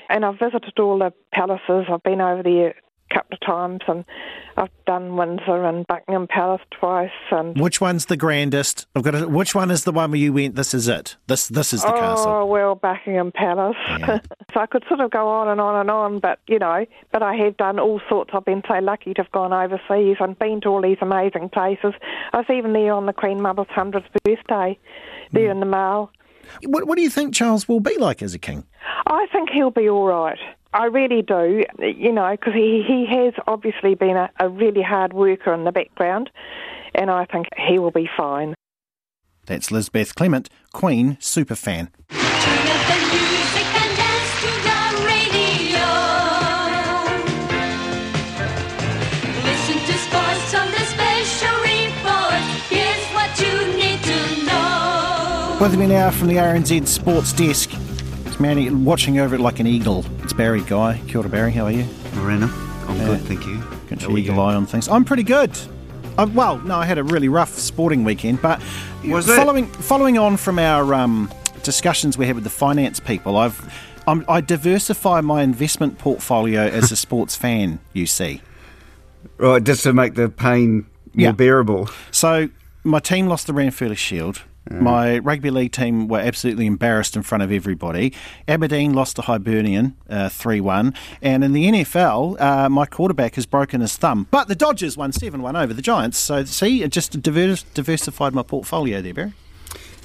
and 0.09 0.25
I've 0.25 0.37
visited 0.37 0.77
all 0.79 0.99
the 0.99 1.13
palaces. 1.33 1.85
I've 1.89 2.03
been 2.03 2.19
over 2.19 2.43
there 2.43 2.75
couple 3.13 3.33
of 3.33 3.39
times, 3.45 3.81
and 3.87 4.05
I've 4.57 4.69
done 4.85 5.15
Windsor 5.15 5.63
and 5.65 5.85
Buckingham 5.87 6.27
Palace 6.27 6.61
twice, 6.71 7.09
and 7.31 7.59
Which 7.59 7.81
one's 7.81 8.05
the 8.05 8.17
grandest? 8.17 8.87
I've 8.95 9.03
got. 9.03 9.15
A, 9.15 9.27
which 9.27 9.55
one 9.55 9.71
is 9.71 9.83
the 9.83 9.91
one 9.91 10.11
where 10.11 10.19
you 10.19 10.33
went? 10.33 10.55
This 10.55 10.73
is 10.73 10.87
it. 10.87 11.17
This 11.27 11.47
this 11.47 11.73
is 11.73 11.81
the 11.81 11.93
oh, 11.93 11.99
castle. 11.99 12.31
Oh 12.31 12.45
well, 12.45 12.75
Buckingham 12.75 13.31
Palace. 13.31 13.75
so 14.53 14.59
I 14.59 14.65
could 14.65 14.83
sort 14.87 14.99
of 14.99 15.11
go 15.11 15.27
on 15.27 15.47
and 15.47 15.61
on 15.61 15.79
and 15.79 15.91
on, 15.91 16.19
but 16.19 16.39
you 16.47 16.59
know, 16.59 16.85
but 17.11 17.23
I 17.23 17.35
have 17.35 17.57
done 17.57 17.79
all 17.79 18.01
sorts. 18.09 18.31
I've 18.33 18.45
been 18.45 18.63
so 18.67 18.79
lucky 18.79 19.13
to 19.13 19.23
have 19.23 19.31
gone 19.31 19.53
overseas 19.53 20.17
and 20.19 20.37
been 20.37 20.61
to 20.61 20.69
all 20.69 20.81
these 20.81 20.97
amazing 21.01 21.49
places. 21.49 21.93
I 22.33 22.37
was 22.37 22.45
even 22.49 22.73
there 22.73 22.93
on 22.93 23.05
the 23.05 23.13
Queen 23.13 23.41
Mother's 23.41 23.67
hundredth 23.69 24.07
birthday, 24.23 24.77
there 25.31 25.47
mm. 25.47 25.51
in 25.51 25.59
the 25.59 25.65
Mall. 25.65 26.11
What 26.65 26.87
what 26.87 26.95
do 26.95 27.01
you 27.01 27.09
think 27.09 27.33
Charles 27.33 27.67
will 27.67 27.79
be 27.79 27.97
like 27.97 28.21
as 28.21 28.33
a 28.33 28.39
king? 28.39 28.65
I 29.05 29.27
think 29.31 29.49
he'll 29.49 29.71
be 29.71 29.89
all 29.89 30.05
right. 30.05 30.39
I 30.71 30.85
really 30.85 31.23
do, 31.23 31.63
you 31.79 32.11
know, 32.11 32.29
because 32.31 32.53
he, 32.53 32.83
he 32.87 33.07
has 33.07 33.33
obviously 33.47 33.95
been 33.95 34.15
a, 34.15 34.29
a 34.39 34.49
really 34.49 34.83
hard 34.83 35.13
worker 35.13 35.51
in 35.53 35.63
the 35.63 35.71
background, 35.71 36.29
and 36.93 37.09
I 37.09 37.25
think 37.25 37.47
he 37.57 37.79
will 37.79 37.91
be 37.91 38.07
fine. 38.15 38.53
That's 39.47 39.71
Lisbeth 39.71 40.13
Clement, 40.13 40.47
Queen 40.71 41.17
superfan. 41.19 41.89
Listen 49.43 49.79
to 49.87 49.93
sports 49.97 50.53
on 50.53 50.69
the 50.69 50.85
special 50.85 51.55
report. 51.65 52.43
Here's 52.69 53.05
what 53.15 53.41
you 53.41 53.75
need 53.75 54.03
to 54.03 54.45
know. 54.45 55.57
With 55.59 55.79
me 55.79 55.87
now 55.87 56.11
from 56.11 56.27
the 56.27 56.35
RNZ 56.35 56.87
Sports 56.87 57.33
Desk. 57.33 57.71
Manny 58.39 58.69
watching 58.69 59.19
over 59.19 59.35
it 59.35 59.41
like 59.41 59.59
an 59.59 59.67
eagle. 59.67 60.05
It's 60.23 60.33
Barry 60.33 60.61
Guy. 60.61 61.01
Kia 61.07 61.19
ora, 61.19 61.29
Barry. 61.29 61.51
How 61.51 61.65
are 61.65 61.71
you? 61.71 61.85
Morena. 62.15 62.45
I'm 62.87 62.97
good, 62.97 63.19
thank 63.21 63.45
you. 63.45 63.61
Got 63.89 64.01
your 64.01 64.17
eagle 64.17 64.35
you? 64.35 64.41
eye 64.41 64.55
on 64.55 64.65
things. 64.65 64.87
I'm 64.87 65.03
pretty 65.03 65.23
good. 65.23 65.51
I, 66.17 66.23
well, 66.25 66.57
no, 66.59 66.75
I 66.77 66.85
had 66.85 66.97
a 66.97 67.03
really 67.03 67.27
rough 67.29 67.53
sporting 67.57 68.03
weekend, 68.03 68.41
but 68.41 68.61
Was 69.05 69.27
it? 69.29 69.35
following 69.35 69.67
following 69.67 70.17
on 70.17 70.37
from 70.37 70.57
our 70.57 70.93
um, 70.93 71.31
discussions 71.63 72.17
we 72.17 72.25
had 72.25 72.35
with 72.35 72.43
the 72.43 72.49
finance 72.49 72.99
people, 72.99 73.37
I've 73.37 73.73
I'm, 74.07 74.25
I 74.27 74.41
diversify 74.41 75.21
my 75.21 75.43
investment 75.43 75.97
portfolio 75.99 76.61
as 76.61 76.91
a 76.91 76.95
sports 77.05 77.35
fan. 77.35 77.79
You 77.93 78.05
see, 78.05 78.41
Right, 79.37 79.63
just 79.63 79.83
to 79.83 79.93
make 79.93 80.15
the 80.15 80.29
pain 80.29 80.85
more 81.13 81.25
Yeah. 81.25 81.31
bearable. 81.33 81.89
so 82.11 82.49
my 82.83 82.99
team 82.99 83.27
lost 83.27 83.47
the 83.47 83.53
Ranfurly 83.53 83.97
Shield. 83.97 84.41
My 84.69 85.17
rugby 85.17 85.49
league 85.49 85.71
team 85.71 86.07
were 86.07 86.19
absolutely 86.19 86.67
embarrassed 86.67 87.15
in 87.15 87.23
front 87.23 87.43
of 87.43 87.51
everybody. 87.51 88.13
Aberdeen 88.47 88.93
lost 88.93 89.15
to 89.15 89.23
Hibernian 89.23 89.95
uh, 90.09 90.29
3 90.29 90.61
1. 90.61 90.93
And 91.23 91.43
in 91.43 91.53
the 91.53 91.65
NFL, 91.65 92.39
uh, 92.39 92.69
my 92.69 92.85
quarterback 92.85 93.35
has 93.35 93.47
broken 93.47 93.81
his 93.81 93.97
thumb. 93.97 94.27
But 94.29 94.47
the 94.47 94.55
Dodgers 94.55 94.95
won 94.95 95.11
7 95.11 95.41
1 95.41 95.55
over 95.55 95.73
the 95.73 95.81
Giants. 95.81 96.19
So, 96.19 96.43
see, 96.45 96.83
it 96.83 96.91
just 96.91 97.19
divers- 97.21 97.63
diversified 97.63 98.33
my 98.33 98.43
portfolio 98.43 99.01
there, 99.01 99.13
Barry. 99.13 99.33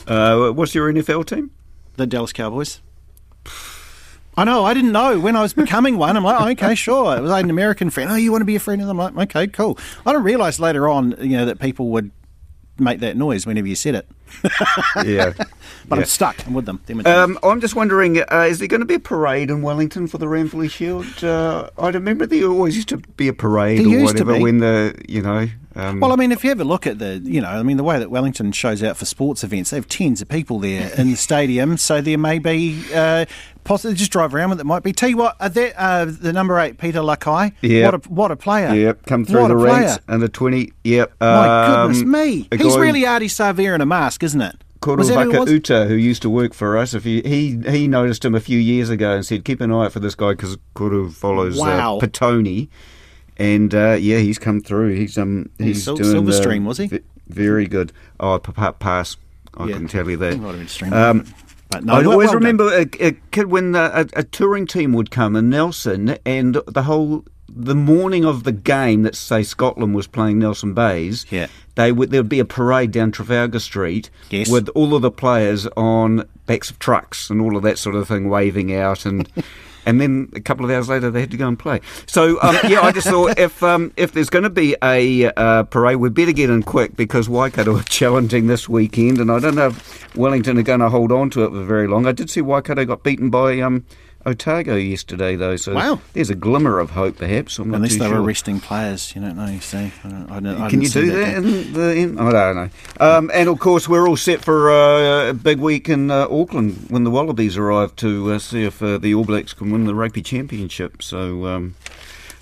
Uh, 0.06 0.50
what's 0.50 0.74
your 0.74 0.90
NFL 0.90 1.26
team? 1.26 1.50
The 1.96 2.06
Dallas 2.06 2.32
Cowboys. 2.32 2.80
I 4.36 4.44
know. 4.44 4.64
I 4.64 4.74
didn't 4.74 4.92
know 4.92 5.20
when 5.20 5.36
I 5.36 5.42
was 5.42 5.54
becoming 5.54 5.96
one. 5.96 6.16
I'm 6.16 6.24
like, 6.24 6.40
oh, 6.40 6.48
okay, 6.50 6.74
sure. 6.74 7.16
It 7.16 7.20
was 7.20 7.30
like 7.30 7.44
an 7.44 7.50
American 7.50 7.90
friend. 7.90 8.10
Oh, 8.10 8.16
you 8.16 8.32
want 8.32 8.40
to 8.40 8.46
be 8.46 8.56
a 8.56 8.60
friend 8.60 8.80
of 8.80 8.88
them? 8.88 8.98
I'm 8.98 9.14
like, 9.14 9.36
okay, 9.36 9.46
cool. 9.46 9.78
I 10.04 10.12
didn't 10.12 10.24
realise 10.24 10.58
later 10.58 10.88
on, 10.88 11.14
you 11.20 11.36
know, 11.36 11.44
that 11.46 11.60
people 11.60 11.90
would 11.90 12.10
make 12.78 13.00
that 13.00 13.16
noise 13.16 13.46
whenever 13.46 13.66
you 13.68 13.74
said 13.76 13.94
it. 13.94 14.06
yeah. 15.04 15.32
But 15.86 15.96
Yeah. 15.96 16.02
I'm 16.02 16.04
stuck. 16.06 16.46
I'm 16.46 16.54
with 16.54 16.64
them. 16.64 16.80
Um, 17.04 17.38
I'm 17.42 17.60
just 17.60 17.76
wondering, 17.76 18.18
uh, 18.20 18.46
is 18.48 18.58
there 18.58 18.68
going 18.68 18.80
to 18.80 18.86
be 18.86 18.94
a 18.94 18.98
parade 18.98 19.50
in 19.50 19.60
Wellington 19.60 20.06
for 20.06 20.16
the 20.16 20.24
Ranfurly 20.24 20.70
Shield? 20.70 21.22
Uh, 21.22 21.68
I 21.76 21.90
remember 21.90 22.24
there 22.24 22.46
always 22.48 22.74
used 22.74 22.88
to 22.88 22.96
be 22.96 23.28
a 23.28 23.34
parade 23.34 23.80
There 23.80 23.86
or 23.88 23.90
used 23.90 24.16
to 24.16 24.24
whatever 24.24 24.38
be. 24.38 24.42
when 24.42 24.58
the, 24.60 24.94
you 25.06 25.20
know. 25.20 25.46
Um, 25.76 26.00
Well, 26.00 26.10
I 26.10 26.16
mean, 26.16 26.32
if 26.32 26.42
you 26.42 26.50
ever 26.52 26.64
look 26.64 26.86
at 26.86 26.98
the, 27.00 27.20
you 27.22 27.42
know, 27.42 27.48
I 27.48 27.62
mean, 27.62 27.76
the 27.76 27.84
way 27.84 27.98
that 27.98 28.10
Wellington 28.10 28.52
shows 28.52 28.82
out 28.82 28.96
for 28.96 29.04
sports 29.04 29.44
events, 29.44 29.70
they 29.70 29.76
have 29.76 29.88
tens 29.88 30.22
of 30.22 30.28
people 30.30 30.58
there 30.58 30.90
in 30.96 31.10
the 31.10 31.16
stadium, 31.16 31.76
so 31.76 32.00
there 32.00 32.16
may 32.16 32.38
be, 32.38 32.82
uh, 32.94 33.26
possibly 33.64 33.94
just 33.96 34.12
drive 34.12 34.34
around 34.34 34.50
with 34.50 34.60
it. 34.60 34.64
Might 34.64 34.82
be. 34.82 34.92
Tell 34.92 35.08
you 35.08 35.16
what, 35.16 35.36
uh, 35.40 35.48
that, 35.48 35.74
uh, 35.76 36.04
the 36.06 36.32
number 36.32 36.58
eight, 36.60 36.78
Peter 36.78 37.00
Lakai, 37.00 37.52
Yeah. 37.62 37.86
what 37.86 37.94
a 37.94 37.98
what 38.08 38.30
a 38.30 38.36
player. 38.36 38.74
Yep, 38.74 39.06
come 39.06 39.24
through 39.24 39.42
What 39.42 39.48
the 39.48 39.56
ranks 39.56 39.98
under 40.08 40.28
20. 40.28 40.72
Yep. 40.84 41.14
My 41.20 41.66
goodness 41.86 42.02
um, 42.02 42.10
me, 42.10 42.48
a 42.52 42.56
he's 42.56 42.76
really 42.76 43.02
Ardie 43.02 43.24
Savea 43.24 43.74
in 43.74 43.80
a 43.80 43.86
mask, 43.86 44.22
isn't 44.22 44.40
it? 44.40 44.56
Was 44.86 45.08
that 45.08 45.14
who 45.14 45.30
it 45.30 45.34
Koruvaka 45.34 45.40
was? 45.40 45.50
Uta, 45.50 45.84
who 45.86 45.94
used 45.94 46.20
to 46.22 46.28
work 46.30 46.52
for 46.52 46.76
us, 46.76 46.92
if 46.92 47.04
he, 47.04 47.22
he 47.22 47.58
he 47.70 47.88
noticed 47.88 48.22
him 48.22 48.34
a 48.34 48.40
few 48.40 48.58
years 48.58 48.90
ago 48.90 49.12
and 49.14 49.24
said, 49.24 49.42
"Keep 49.44 49.62
an 49.62 49.72
eye 49.72 49.86
out 49.86 49.92
for 49.92 50.00
this 50.00 50.14
guy 50.14 50.32
because 50.32 50.58
Kuru 50.76 51.10
follows 51.10 51.58
Wow. 51.58 51.96
uh, 51.96 52.00
Petone," 52.00 52.68
and 53.38 53.74
uh, 53.74 53.96
yeah, 53.98 54.18
he's 54.18 54.38
come 54.38 54.60
through. 54.60 54.94
He's 54.94 55.16
um 55.16 55.48
he's 55.58 55.82
Sil- 55.88 55.96
doing 55.96 56.22
Silverstream, 56.26 56.64
uh, 56.64 56.68
was 56.68 56.78
he? 56.78 56.86
v- 56.88 57.00
very 57.28 57.66
good. 57.66 57.92
Oh, 58.20 58.38
p- 58.38 58.52
p- 58.52 58.62
pass. 58.78 59.16
I 59.56 59.66
Yeah. 59.68 59.76
can 59.76 59.88
tell 59.88 60.10
you 60.10 60.16
that. 60.18 60.38
Might 60.38 60.48
have 60.48 60.58
been 60.58 60.68
streamed, 60.68 60.94
Um, 60.94 61.24
but 61.74 61.84
no, 61.84 61.92
I 61.94 62.04
always 62.04 62.28
well 62.28 62.36
remember 62.36 62.68
a, 62.72 62.86
a 63.00 63.12
kid 63.30 63.46
when 63.46 63.74
a, 63.74 64.06
a 64.14 64.22
touring 64.22 64.66
team 64.66 64.92
would 64.92 65.10
come 65.10 65.36
in 65.36 65.50
Nelson, 65.50 66.18
and 66.24 66.54
the 66.66 66.82
whole 66.84 67.24
the 67.48 67.74
morning 67.74 68.24
of 68.24 68.42
the 68.44 68.52
game 68.52 69.02
that 69.02 69.14
say 69.14 69.42
Scotland 69.42 69.94
was 69.94 70.06
playing 70.06 70.38
Nelson 70.40 70.74
Bays, 70.74 71.24
yeah. 71.30 71.46
they 71.76 71.92
would 71.92 72.10
there 72.10 72.20
would 72.22 72.28
be 72.28 72.40
a 72.40 72.44
parade 72.44 72.90
down 72.90 73.12
Trafalgar 73.12 73.60
Street 73.60 74.10
Yes. 74.30 74.50
with 74.50 74.68
all 74.70 74.94
of 74.94 75.02
the 75.02 75.10
players 75.10 75.66
on 75.76 76.28
backs 76.46 76.70
of 76.70 76.78
trucks 76.78 77.30
and 77.30 77.40
all 77.40 77.56
of 77.56 77.62
that 77.62 77.78
sort 77.78 77.94
of 77.94 78.08
thing 78.08 78.28
waving 78.28 78.74
out 78.74 79.06
and. 79.06 79.28
And 79.86 80.00
then 80.00 80.30
a 80.34 80.40
couple 80.40 80.64
of 80.64 80.70
hours 80.70 80.88
later, 80.88 81.10
they 81.10 81.20
had 81.20 81.30
to 81.30 81.36
go 81.36 81.48
and 81.48 81.58
play. 81.58 81.80
So 82.06 82.40
um, 82.42 82.56
yeah, 82.68 82.80
I 82.80 82.92
just 82.92 83.08
thought 83.08 83.38
if 83.38 83.62
um, 83.62 83.92
if 83.96 84.12
there's 84.12 84.30
going 84.30 84.44
to 84.44 84.50
be 84.50 84.76
a 84.82 85.26
uh, 85.32 85.64
parade, 85.64 85.96
we 85.96 86.08
better 86.10 86.32
get 86.32 86.50
in 86.50 86.62
quick 86.62 86.96
because 86.96 87.28
Waikato 87.28 87.76
are 87.76 87.82
challenging 87.82 88.46
this 88.46 88.68
weekend, 88.68 89.18
and 89.18 89.30
I 89.30 89.38
don't 89.38 89.54
know 89.54 89.68
if 89.68 90.16
Wellington 90.16 90.58
are 90.58 90.62
going 90.62 90.80
to 90.80 90.88
hold 90.88 91.12
on 91.12 91.30
to 91.30 91.44
it 91.44 91.50
for 91.50 91.64
very 91.64 91.86
long. 91.86 92.06
I 92.06 92.12
did 92.12 92.30
see 92.30 92.40
Waikato 92.40 92.84
got 92.84 93.02
beaten 93.02 93.30
by 93.30 93.60
um, 93.60 93.84
Otago 94.26 94.76
yesterday, 94.76 95.36
though. 95.36 95.56
So 95.56 95.74
Wow. 95.74 96.00
there's 96.12 96.30
a 96.30 96.34
glimmer 96.34 96.78
of 96.80 96.90
hope, 96.90 97.18
perhaps. 97.18 97.58
I'm 97.58 97.72
Unless 97.74 97.96
they 97.96 98.06
sure. 98.06 98.14
were 98.14 98.22
arresting 98.22 98.60
players, 98.60 99.14
you 99.14 99.20
don't 99.20 99.36
know. 99.36 99.46
You 99.46 99.60
see, 99.60 99.92
I 100.04 100.08
don't, 100.08 100.30
I 100.30 100.40
don't, 100.40 100.60
I 100.62 100.70
Can 100.70 100.80
you 100.82 100.88
see 100.88 101.02
do 101.02 101.10
that? 101.12 101.34
game. 101.42 101.44
In 101.44 101.72
the, 101.72 101.92
in, 101.94 102.18
I 102.18 102.30
don't 102.32 102.56
know. 102.56 102.68
Um, 103.00 103.30
and 103.34 103.48
of 103.48 103.58
course, 103.58 103.88
we're 103.88 104.08
all 104.08 104.16
set 104.16 104.42
for 104.44 104.70
uh, 104.70 105.30
a 105.30 105.34
big 105.34 105.58
week 105.58 105.88
in 105.88 106.10
uh, 106.10 106.26
Auckland 106.30 106.86
when 106.88 107.04
the 107.04 107.10
Wallabies 107.10 107.56
arrive 107.56 107.94
to 107.96 108.32
uh, 108.32 108.38
see 108.38 108.64
if 108.64 108.82
uh, 108.82 108.98
the 108.98 109.14
All 109.14 109.24
Blacks 109.24 109.52
can 109.52 109.70
win 109.70 109.84
the 109.84 109.94
rugby 109.94 110.22
championship. 110.22 111.02
So. 111.02 111.46
Um, 111.46 111.74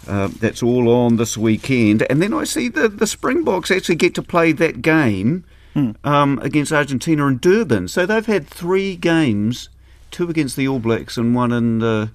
uh, 0.09 0.29
that's 0.41 0.65
all 0.65 0.89
on 0.89 1.15
this 1.15 1.39
weekend, 1.39 2.03
and 2.11 2.21
then 2.21 2.35
I 2.35 2.43
see 2.43 2.69
the 2.69 2.89
the 2.89 3.07
Springboks 3.07 3.71
actually 3.71 3.95
get 3.95 4.17
to 4.17 4.23
play 4.23 4.51
that 4.51 4.83
game 4.83 5.45
um, 6.03 6.41
against 6.43 6.73
Argentina 6.73 7.25
in 7.29 7.39
Durban. 7.39 7.87
So 7.87 8.05
they've 8.05 8.27
had 8.27 8.49
three 8.49 8.97
games, 8.97 9.69
two 10.13 10.29
against 10.29 10.57
the 10.57 10.69
All 10.69 10.79
Blacks 10.79 11.17
and 11.17 11.35
one 11.35 11.51
in 11.53 11.83
uh, 11.83 12.09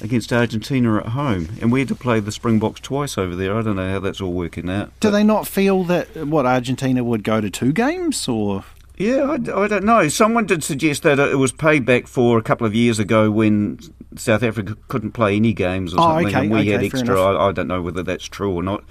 against 0.00 0.32
Argentina 0.32 0.96
at 0.96 1.06
home, 1.08 1.50
and 1.60 1.70
we 1.70 1.80
had 1.80 1.88
to 1.88 1.94
play 1.94 2.18
the 2.20 2.32
Springboks 2.32 2.80
twice 2.80 3.16
over 3.18 3.36
there. 3.36 3.56
I 3.56 3.62
don't 3.62 3.76
know 3.76 3.90
how 3.90 4.00
that's 4.00 4.20
all 4.20 4.32
working 4.32 4.68
out. 4.70 4.92
Do 5.00 5.10
they 5.10 5.22
not 5.24 5.46
feel 5.46 5.84
that 5.84 6.26
what 6.26 6.46
Argentina 6.46 7.04
would 7.04 7.22
go 7.24 7.40
to 7.40 7.50
two 7.50 7.72
games 7.72 8.26
or? 8.28 8.64
Yeah, 8.96 9.22
I, 9.22 9.62
I 9.62 9.66
don't 9.68 9.84
know. 9.84 10.06
Someone 10.08 10.46
did 10.46 10.62
suggest 10.62 11.02
that 11.02 11.18
it 11.18 11.36
was 11.36 11.52
payback 11.52 12.06
for 12.06 12.38
a 12.38 12.42
couple 12.42 12.66
of 12.66 12.74
years 12.76 12.98
ago 13.00 13.28
when 13.30 13.80
South 14.16 14.42
Africa 14.44 14.76
couldn't 14.86 15.12
play 15.12 15.34
any 15.36 15.52
games 15.52 15.92
or 15.94 15.98
Oh, 15.98 16.02
something, 16.02 16.26
okay, 16.28 16.40
and 16.40 16.50
we 16.52 16.60
okay, 16.60 16.70
had 16.70 16.82
extra. 16.84 17.20
I, 17.20 17.48
I 17.48 17.52
don't 17.52 17.66
know 17.66 17.82
whether 17.82 18.04
that's 18.04 18.24
true 18.24 18.52
or 18.52 18.62
not. 18.62 18.84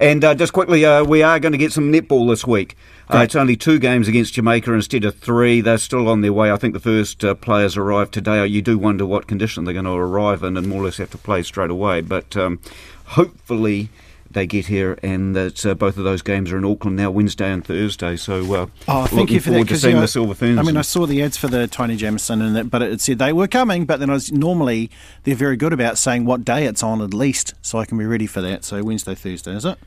And 0.00 0.24
uh, 0.24 0.34
just 0.34 0.52
quickly, 0.52 0.84
uh, 0.84 1.04
we 1.04 1.22
are 1.22 1.38
going 1.38 1.52
to 1.52 1.58
get 1.58 1.72
some 1.72 1.92
netball 1.92 2.28
this 2.28 2.46
week. 2.46 2.76
Uh, 3.08 3.18
it's 3.18 3.36
only 3.36 3.56
two 3.56 3.78
games 3.78 4.08
against 4.08 4.34
Jamaica 4.34 4.72
instead 4.72 5.04
of 5.04 5.16
three. 5.18 5.60
They're 5.60 5.78
still 5.78 6.08
on 6.08 6.22
their 6.22 6.32
way. 6.32 6.50
I 6.50 6.56
think 6.56 6.74
the 6.74 6.80
first 6.80 7.24
uh, 7.24 7.34
players 7.34 7.76
arrived 7.76 8.12
today. 8.12 8.44
You 8.46 8.62
do 8.62 8.78
wonder 8.78 9.06
what 9.06 9.26
condition 9.28 9.64
they're 9.64 9.74
going 9.74 9.84
to 9.86 9.92
arrive 9.92 10.42
in 10.42 10.56
and 10.56 10.66
more 10.68 10.82
or 10.82 10.86
less 10.86 10.96
have 10.96 11.10
to 11.10 11.18
play 11.18 11.42
straight 11.44 11.70
away. 11.70 12.00
But 12.00 12.36
um, 12.36 12.60
hopefully 13.04 13.88
they 14.28 14.46
get 14.46 14.66
here, 14.66 14.98
and 15.02 15.34
that 15.36 15.64
uh, 15.64 15.74
both 15.74 15.96
of 15.96 16.04
those 16.04 16.20
games 16.20 16.50
are 16.52 16.58
in 16.58 16.64
Auckland 16.64 16.96
now, 16.96 17.10
Wednesday 17.10 17.50
and 17.50 17.64
Thursday. 17.64 18.16
So 18.16 18.54
uh, 18.54 18.66
Oh, 18.88 19.06
thank 19.06 19.30
you 19.30 19.40
for 19.40 19.50
that. 19.50 19.54
forward 19.54 19.68
to 19.68 19.78
seeing 19.78 19.92
you 19.92 19.96
know, 19.96 20.00
the 20.02 20.08
Silver 20.08 20.34
Ferns. 20.34 20.58
I 20.58 20.62
mean, 20.62 20.76
I 20.76 20.82
saw 20.82 21.06
the 21.06 21.22
ads 21.22 21.36
for 21.36 21.46
the 21.48 21.68
Taini 21.68 21.96
Jamison, 21.96 22.42
and 22.42 22.56
that, 22.56 22.70
but 22.70 22.82
it 22.82 23.00
said 23.00 23.18
they 23.18 23.32
were 23.32 23.46
coming. 23.48 23.86
But 23.86 24.00
then 24.00 24.10
I 24.10 24.14
was 24.14 24.32
normally 24.32 24.90
they're 25.22 25.36
very 25.36 25.56
good 25.56 25.72
about 25.72 25.96
saying 25.96 26.24
what 26.26 26.44
day 26.44 26.66
it's 26.66 26.82
on 26.82 27.00
at 27.00 27.14
least, 27.14 27.54
so 27.62 27.78
I 27.78 27.84
can 27.86 27.96
be 27.98 28.04
ready 28.04 28.26
for 28.26 28.40
that. 28.42 28.64
So 28.64 28.82
Wednesday, 28.82 29.14
Thursday, 29.14 29.52
is 29.52 29.64
it? 29.64 29.78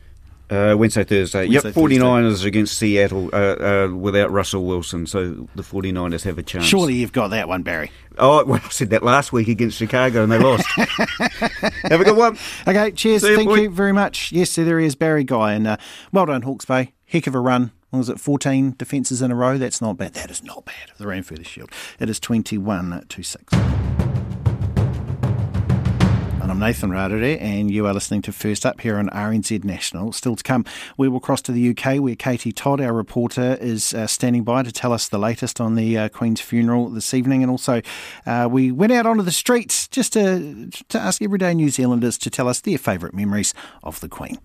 Uh, 0.50 0.76
Wednesday, 0.78 1.04
Thursday. 1.04 1.48
Wednesday, 1.48 1.70
yep, 1.70 1.76
49ers 1.76 2.44
against 2.44 2.78
Seattle 2.78 3.30
uh, 3.34 3.38
uh, 3.38 3.88
without 3.94 4.32
Russell 4.32 4.66
Wilson, 4.66 5.06
so 5.06 5.48
the 5.56 5.62
49ers 5.62 6.24
have 6.24 6.38
a 6.38 6.44
chance. 6.44 6.66
Surely 6.66 6.96
you've 6.96 7.12
got 7.12 7.28
that 7.30 7.48
one, 7.48 7.62
Barry. 7.62 7.92
Oh, 8.18 8.44
well, 8.46 8.60
I 8.64 8.70
said 8.70 8.90
that 8.90 9.04
last 9.04 9.32
week 9.32 9.48
against 9.48 9.78
Chicago 9.78 10.24
and 10.24 10.32
they 10.32 10.40
lost. 10.40 10.66
have 10.76 12.02
a 12.02 12.04
good 12.04 12.18
one. 12.18 12.38
Okay, 12.68 12.92
cheers. 12.92 13.24
You, 13.24 13.36
Thank 13.36 13.50
boy. 13.50 13.56
you 13.56 13.70
very 13.70 13.94
much. 13.94 14.32
Yes, 14.32 14.50
so 14.50 14.66
there 14.66 14.80
he 14.80 14.86
is, 14.86 14.96
Barry 14.96 15.24
Guy, 15.24 15.54
and 15.54 15.68
uh, 15.68 15.78
well 16.12 16.26
done, 16.26 16.42
Hawke's 16.42 16.66
Bay. 16.66 16.94
Heck 17.06 17.28
of 17.28 17.36
a 17.36 17.40
run. 17.40 17.72
What 17.92 18.00
was 18.00 18.10
it 18.10 18.20
14 18.20 18.76
defences 18.78 19.22
in 19.22 19.32
a 19.32 19.36
row? 19.36 19.58
That's 19.58 19.82
not 19.82 19.98
bad. 19.98 20.14
That 20.14 20.30
is 20.30 20.44
not 20.44 20.66
bad. 20.66 20.92
The 20.98 21.06
Ranfurly 21.06 21.46
Shield. 21.46 21.72
It 22.00 22.10
is 22.10 22.20
21 22.20 23.06
to 23.08 23.24
6. 23.24 23.54
And 26.50 26.64
I'm 26.64 26.68
Nathan 26.68 26.90
Rarere, 26.90 27.40
and 27.40 27.70
you 27.70 27.86
are 27.86 27.94
listening 27.94 28.24
to 28.24 28.32
First 28.32 28.66
Up 28.66 28.82
here 28.82 28.98
on 28.98 29.08
RNZ 29.10 29.64
National. 29.64 30.12
Still 30.12 30.36
to 30.36 30.42
come, 30.42 30.66
we 30.98 31.08
will 31.08 31.20
cross 31.20 31.44
to 31.44 31.52
the 31.52 31.70
UK 31.70 32.02
where 32.02 32.16
Katie 32.16 32.52
Todd, 32.52 32.82
our 32.82 32.92
reporter, 32.92 33.56
is 33.62 33.94
uh, 33.94 34.08
standing 34.08 34.44
by 34.44 34.64
to 34.64 34.72
tell 34.72 34.92
us 34.92 35.08
the 35.08 35.20
latest 35.20 35.62
on 35.62 35.76
the 35.76 35.96
uh, 35.96 36.10
Queen's 36.10 36.42
funeral 36.42 36.90
this 36.90 37.14
evening. 37.14 37.44
And 37.44 37.52
also, 37.52 37.84
uh, 38.26 38.50
we 38.52 38.72
went 38.72 38.92
out 38.92 39.06
onto 39.06 39.22
the 39.22 39.32
streets 39.32 39.88
just 39.90 40.14
to, 40.14 40.72
to 40.90 41.00
ask 41.00 41.22
everyday 41.22 41.54
New 41.54 41.70
Zealanders 41.70 42.18
to 42.18 42.32
tell 42.32 42.48
us 42.48 42.62
their 42.62 42.80
favourite 42.80 43.14
memories 43.14 43.54
of 43.84 44.00
the 44.00 44.10
Queen. 44.10 44.40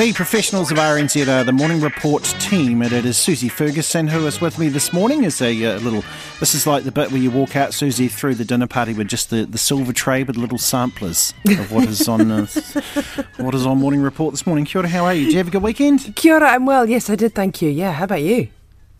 The 0.00 0.14
professionals 0.14 0.70
of 0.70 0.78
RNZ 0.78 1.28
are 1.28 1.44
the 1.44 1.52
Morning 1.52 1.78
Report 1.78 2.24
team, 2.40 2.80
and 2.80 2.90
it 2.90 3.04
is 3.04 3.18
Susie 3.18 3.50
Ferguson 3.50 4.08
who 4.08 4.26
is 4.26 4.40
with 4.40 4.58
me 4.58 4.70
this 4.70 4.94
morning. 4.94 5.24
Is 5.24 5.42
a 5.42 5.62
uh, 5.62 5.78
little, 5.80 6.02
this 6.40 6.54
is 6.54 6.66
like 6.66 6.84
the 6.84 6.90
bit 6.90 7.10
where 7.12 7.20
you 7.20 7.30
walk 7.30 7.54
out, 7.54 7.74
Susie, 7.74 8.08
through 8.08 8.36
the 8.36 8.44
dinner 8.46 8.66
party 8.66 8.94
with 8.94 9.08
just 9.08 9.28
the, 9.28 9.44
the 9.44 9.58
silver 9.58 9.92
tray 9.92 10.22
with 10.22 10.38
little 10.38 10.56
samplers 10.56 11.34
of 11.44 11.70
what 11.70 11.86
is 11.86 12.08
on 12.08 12.30
uh, 12.30 12.46
what 13.36 13.54
is 13.54 13.66
on 13.66 13.76
Morning 13.76 14.00
Report 14.00 14.32
this 14.32 14.46
morning. 14.46 14.64
Kia 14.64 14.80
ora, 14.80 14.88
how 14.88 15.04
are 15.04 15.12
you? 15.12 15.26
Did 15.26 15.32
you 15.32 15.38
have 15.38 15.48
a 15.48 15.50
good 15.50 15.62
weekend? 15.62 16.16
Kia 16.16 16.36
ora, 16.36 16.48
I'm 16.48 16.64
well. 16.64 16.88
Yes, 16.88 17.10
I 17.10 17.14
did. 17.14 17.34
Thank 17.34 17.60
you. 17.60 17.68
Yeah, 17.68 17.92
how 17.92 18.04
about 18.04 18.22
you? 18.22 18.48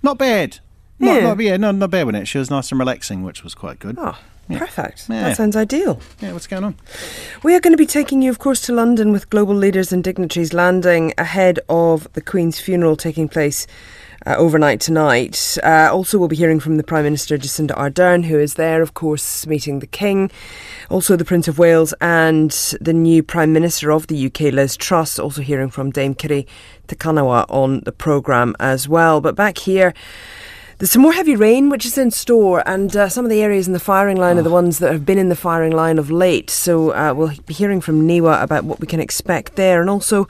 Not 0.02 0.18
bad. 0.18 0.58
Not, 0.98 1.14
Yeah. 1.14 1.20
not, 1.22 1.40
yeah, 1.40 1.56
no, 1.56 1.70
not 1.70 1.90
bad 1.90 2.04
with 2.04 2.16
it. 2.16 2.28
She 2.28 2.36
was 2.36 2.50
nice 2.50 2.70
and 2.72 2.78
relaxing, 2.78 3.22
which 3.22 3.42
was 3.42 3.54
quite 3.54 3.78
good. 3.78 3.96
Oh, 3.98 4.18
perfect. 4.58 5.08
Yeah. 5.08 5.28
That 5.28 5.36
sounds 5.36 5.56
ideal. 5.56 6.00
Yeah, 6.20 6.32
what's 6.32 6.46
going 6.46 6.64
on? 6.64 6.74
We 7.42 7.54
are 7.54 7.60
going 7.60 7.72
to 7.72 7.78
be 7.78 7.86
taking 7.86 8.22
you, 8.22 8.30
of 8.30 8.38
course, 8.38 8.60
to 8.62 8.74
London 8.74 9.12
with 9.12 9.30
global 9.30 9.54
leaders 9.54 9.92
and 9.92 10.02
dignitaries 10.02 10.52
landing 10.52 11.14
ahead 11.18 11.60
of 11.68 12.12
the 12.12 12.20
Queen's 12.20 12.60
funeral 12.60 12.96
taking 12.96 13.28
place. 13.28 13.66
Uh, 14.26 14.34
overnight 14.36 14.80
tonight. 14.80 15.56
Uh, 15.62 15.88
also, 15.90 16.18
we'll 16.18 16.28
be 16.28 16.36
hearing 16.36 16.60
from 16.60 16.76
the 16.76 16.82
Prime 16.82 17.04
Minister 17.04 17.38
Jacinda 17.38 17.70
Ardern, 17.70 18.26
who 18.26 18.38
is 18.38 18.52
there, 18.54 18.82
of 18.82 18.92
course, 18.92 19.46
meeting 19.46 19.78
the 19.78 19.86
King. 19.86 20.30
Also, 20.90 21.16
the 21.16 21.24
Prince 21.24 21.48
of 21.48 21.58
Wales 21.58 21.94
and 22.02 22.50
the 22.82 22.92
new 22.92 23.22
Prime 23.22 23.54
Minister 23.54 23.90
of 23.90 24.08
the 24.08 24.26
UK, 24.26 24.52
Liz 24.52 24.76
Truss. 24.76 25.18
Also, 25.18 25.40
hearing 25.40 25.70
from 25.70 25.90
Dame 25.90 26.14
Kiri 26.14 26.46
Te 26.86 26.96
Kanawa 26.96 27.46
on 27.48 27.80
the 27.84 27.92
programme 27.92 28.54
as 28.60 28.86
well. 28.86 29.22
But 29.22 29.36
back 29.36 29.56
here, 29.56 29.94
There's 30.80 30.92
some 30.92 31.02
more 31.02 31.12
heavy 31.12 31.36
rain 31.36 31.68
which 31.68 31.84
is 31.84 31.98
in 31.98 32.10
store, 32.10 32.66
and 32.66 32.96
uh, 32.96 33.10
some 33.10 33.26
of 33.26 33.30
the 33.30 33.42
areas 33.42 33.66
in 33.66 33.74
the 33.74 33.78
firing 33.78 34.16
line 34.16 34.38
are 34.38 34.42
the 34.42 34.48
ones 34.48 34.78
that 34.78 34.90
have 34.90 35.04
been 35.04 35.18
in 35.18 35.28
the 35.28 35.36
firing 35.36 35.72
line 35.72 35.98
of 35.98 36.10
late. 36.10 36.48
So 36.48 36.92
uh, 36.94 37.12
we'll 37.14 37.34
be 37.44 37.52
hearing 37.52 37.82
from 37.82 38.08
Niwa 38.08 38.42
about 38.42 38.64
what 38.64 38.80
we 38.80 38.86
can 38.86 38.98
expect 38.98 39.56
there, 39.56 39.82
and 39.82 39.90
also 39.90 40.26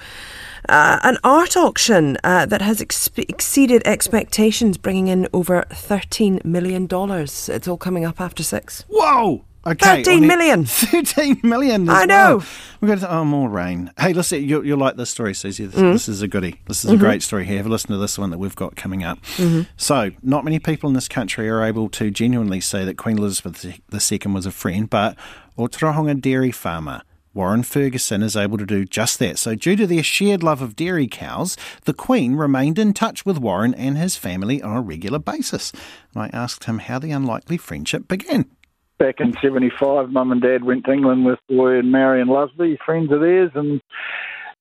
uh, 0.68 0.98
an 1.04 1.18
art 1.22 1.56
auction 1.56 2.18
uh, 2.24 2.46
that 2.46 2.62
has 2.62 2.82
ex- 2.82 3.08
exceeded 3.16 3.82
expectations, 3.84 4.76
bringing 4.76 5.06
in 5.06 5.28
over 5.32 5.64
$13 5.70 6.44
million. 6.44 6.88
It's 6.90 7.68
all 7.68 7.76
coming 7.78 8.04
up 8.04 8.20
after 8.20 8.42
six. 8.42 8.84
Whoa! 8.88 9.44
Okay, 9.66 10.02
13 10.02 10.18
on 10.18 10.24
it- 10.24 10.26
million. 10.26 10.64
13 10.66 11.40
million. 11.42 11.88
I 11.88 12.04
know. 12.06 12.38
well. 12.38 12.46
We've 12.80 12.98
got 12.98 13.10
oh 13.10 13.24
more 13.26 13.50
rain. 13.50 13.90
Hey, 13.98 14.14
listen, 14.14 14.42
you, 14.42 14.62
you'll 14.62 14.78
like 14.78 14.96
this 14.96 15.10
story, 15.10 15.34
Susie. 15.34 15.66
This, 15.66 15.78
Mm. 15.78 15.92
this 15.92 16.08
is 16.08 16.22
a 16.22 16.28
goodie. 16.28 16.60
This 16.66 16.82
is 16.82 16.90
Mhm. 16.90 16.94
a 16.94 16.96
great 16.96 17.22
story 17.22 17.44
here. 17.44 17.58
Have 17.58 17.66
a 17.66 17.68
listen 17.68 17.90
to 17.90 17.98
this 17.98 18.18
one 18.18 18.30
that 18.30 18.38
we've 18.38 18.56
got 18.56 18.74
coming 18.74 19.04
up. 19.04 19.20
Mhm. 19.36 19.66
So, 19.76 20.12
not 20.22 20.44
many 20.44 20.58
people 20.58 20.88
in 20.88 20.94
this 20.94 21.08
country 21.08 21.46
are 21.50 21.62
able 21.62 21.90
to 21.90 22.10
genuinely 22.10 22.60
say 22.62 22.86
that 22.86 22.96
Queen 22.96 23.18
Elizabeth 23.18 23.62
II 23.66 24.32
was 24.32 24.46
a 24.46 24.50
friend, 24.50 24.88
but 24.88 25.14
Otorohanga 25.58 26.18
dairy 26.20 26.52
farmer 26.52 27.02
Warren 27.34 27.62
Ferguson 27.62 28.22
is 28.24 28.34
able 28.36 28.56
to 28.58 28.66
do 28.66 28.84
just 28.86 29.18
that. 29.20 29.38
So, 29.38 29.54
due 29.54 29.76
to 29.76 29.86
their 29.86 30.02
shared 30.02 30.42
love 30.42 30.62
of 30.62 30.74
dairy 30.74 31.06
cows, 31.06 31.56
the 31.84 31.92
Queen 31.94 32.34
remained 32.34 32.78
in 32.78 32.92
touch 32.94 33.24
with 33.26 33.38
Warren 33.38 33.74
and 33.74 33.98
his 33.98 34.16
family 34.16 34.60
on 34.62 34.74
a 34.76 34.80
regular 34.80 35.18
basis. 35.18 35.70
And 36.14 36.22
I 36.24 36.30
asked 36.32 36.64
him 36.64 36.78
how 36.78 36.98
the 36.98 37.10
unlikely 37.12 37.58
friendship 37.58 38.08
began. 38.08 38.46
Back 39.00 39.16
in 39.18 39.34
75, 39.42 40.10
mum 40.10 40.30
and 40.30 40.42
dad 40.42 40.62
went 40.62 40.84
to 40.84 40.92
England 40.92 41.24
with 41.24 41.40
Roy 41.50 41.78
and 41.80 41.90
Marion 41.90 42.28
Lusby, 42.28 42.76
friends 42.84 43.10
of 43.10 43.20
theirs, 43.20 43.50
and 43.54 43.80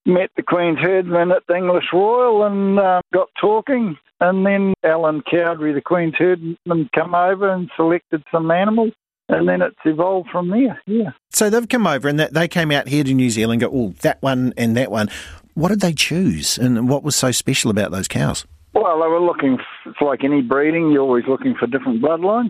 met 0.06 0.32
the 0.36 0.42
Queen's 0.42 0.80
herdsman 0.80 1.32
at 1.32 1.44
the 1.48 1.56
English 1.56 1.86
Royal 1.94 2.46
and 2.46 2.80
uh, 2.80 3.02
got 3.14 3.28
talking. 3.40 3.98
And 4.22 4.46
then 4.46 4.74
Alan 4.84 5.22
Cowdery, 5.22 5.74
the 5.74 5.82
Queen's 5.82 6.16
herdsman, 6.18 6.90
come 6.96 7.14
over 7.14 7.50
and 7.50 7.70
selected 7.76 8.24
some 8.32 8.50
animals. 8.50 8.94
And 9.32 9.48
then 9.48 9.62
it's 9.62 9.78
evolved 9.86 10.30
from 10.32 10.50
there, 10.50 10.82
yeah. 10.88 11.12
So 11.30 11.52
they've 11.52 11.70
come 11.70 11.86
over 11.86 12.08
and 12.08 12.20
they 12.20 12.48
came 12.48 12.72
out 12.72 12.88
here 12.88 13.04
to 13.04 13.14
New 13.14 13.30
Zealand. 13.30 13.62
and 13.62 13.72
Go, 13.72 13.78
oh, 13.78 13.94
that 14.02 14.20
one 14.24 14.56
and 14.58 14.76
that 14.76 14.90
one. 14.90 15.10
What 15.54 15.70
did 15.70 15.82
they 15.82 15.94
choose, 15.94 16.58
and 16.58 16.90
what 16.90 17.04
was 17.04 17.16
so 17.16 17.32
special 17.32 17.70
about 17.70 17.92
those 17.92 18.08
cows? 18.08 18.48
Well, 18.74 19.00
they 19.00 19.08
were 19.08 19.20
looking, 19.22 19.58
f- 19.60 19.92
it's 19.92 20.02
like 20.02 20.24
any 20.24 20.42
breeding, 20.42 20.90
you're 20.92 21.04
always 21.04 21.26
looking 21.28 21.54
for 21.54 21.68
different 21.68 22.02
bloodlines. 22.02 22.50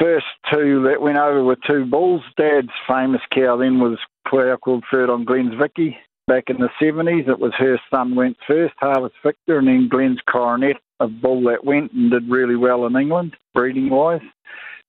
First 0.00 0.26
two 0.52 0.82
that 0.88 1.00
went 1.00 1.18
over 1.18 1.42
were 1.42 1.56
two 1.56 1.84
bulls. 1.84 2.22
Dad's 2.36 2.68
famous 2.88 3.20
cow 3.32 3.56
then 3.56 3.80
was 3.80 3.98
a 4.26 4.30
cow 4.30 4.56
called 4.56 4.84
Third 4.92 5.10
on 5.10 5.24
Glenn's 5.24 5.54
Vicky. 5.60 5.96
Back 6.26 6.44
in 6.48 6.56
the 6.56 6.70
70s, 6.80 7.28
it 7.28 7.38
was 7.38 7.52
her 7.58 7.78
son 7.92 8.14
went 8.14 8.38
first, 8.46 8.74
Harvest 8.78 9.14
Victor, 9.22 9.58
and 9.58 9.68
then 9.68 9.88
Glenn's 9.90 10.20
Coronet, 10.26 10.76
a 10.98 11.06
bull 11.06 11.42
that 11.44 11.64
went 11.64 11.92
and 11.92 12.10
did 12.10 12.30
really 12.30 12.56
well 12.56 12.86
in 12.86 12.96
England, 12.96 13.36
breeding 13.52 13.90
wise. 13.90 14.22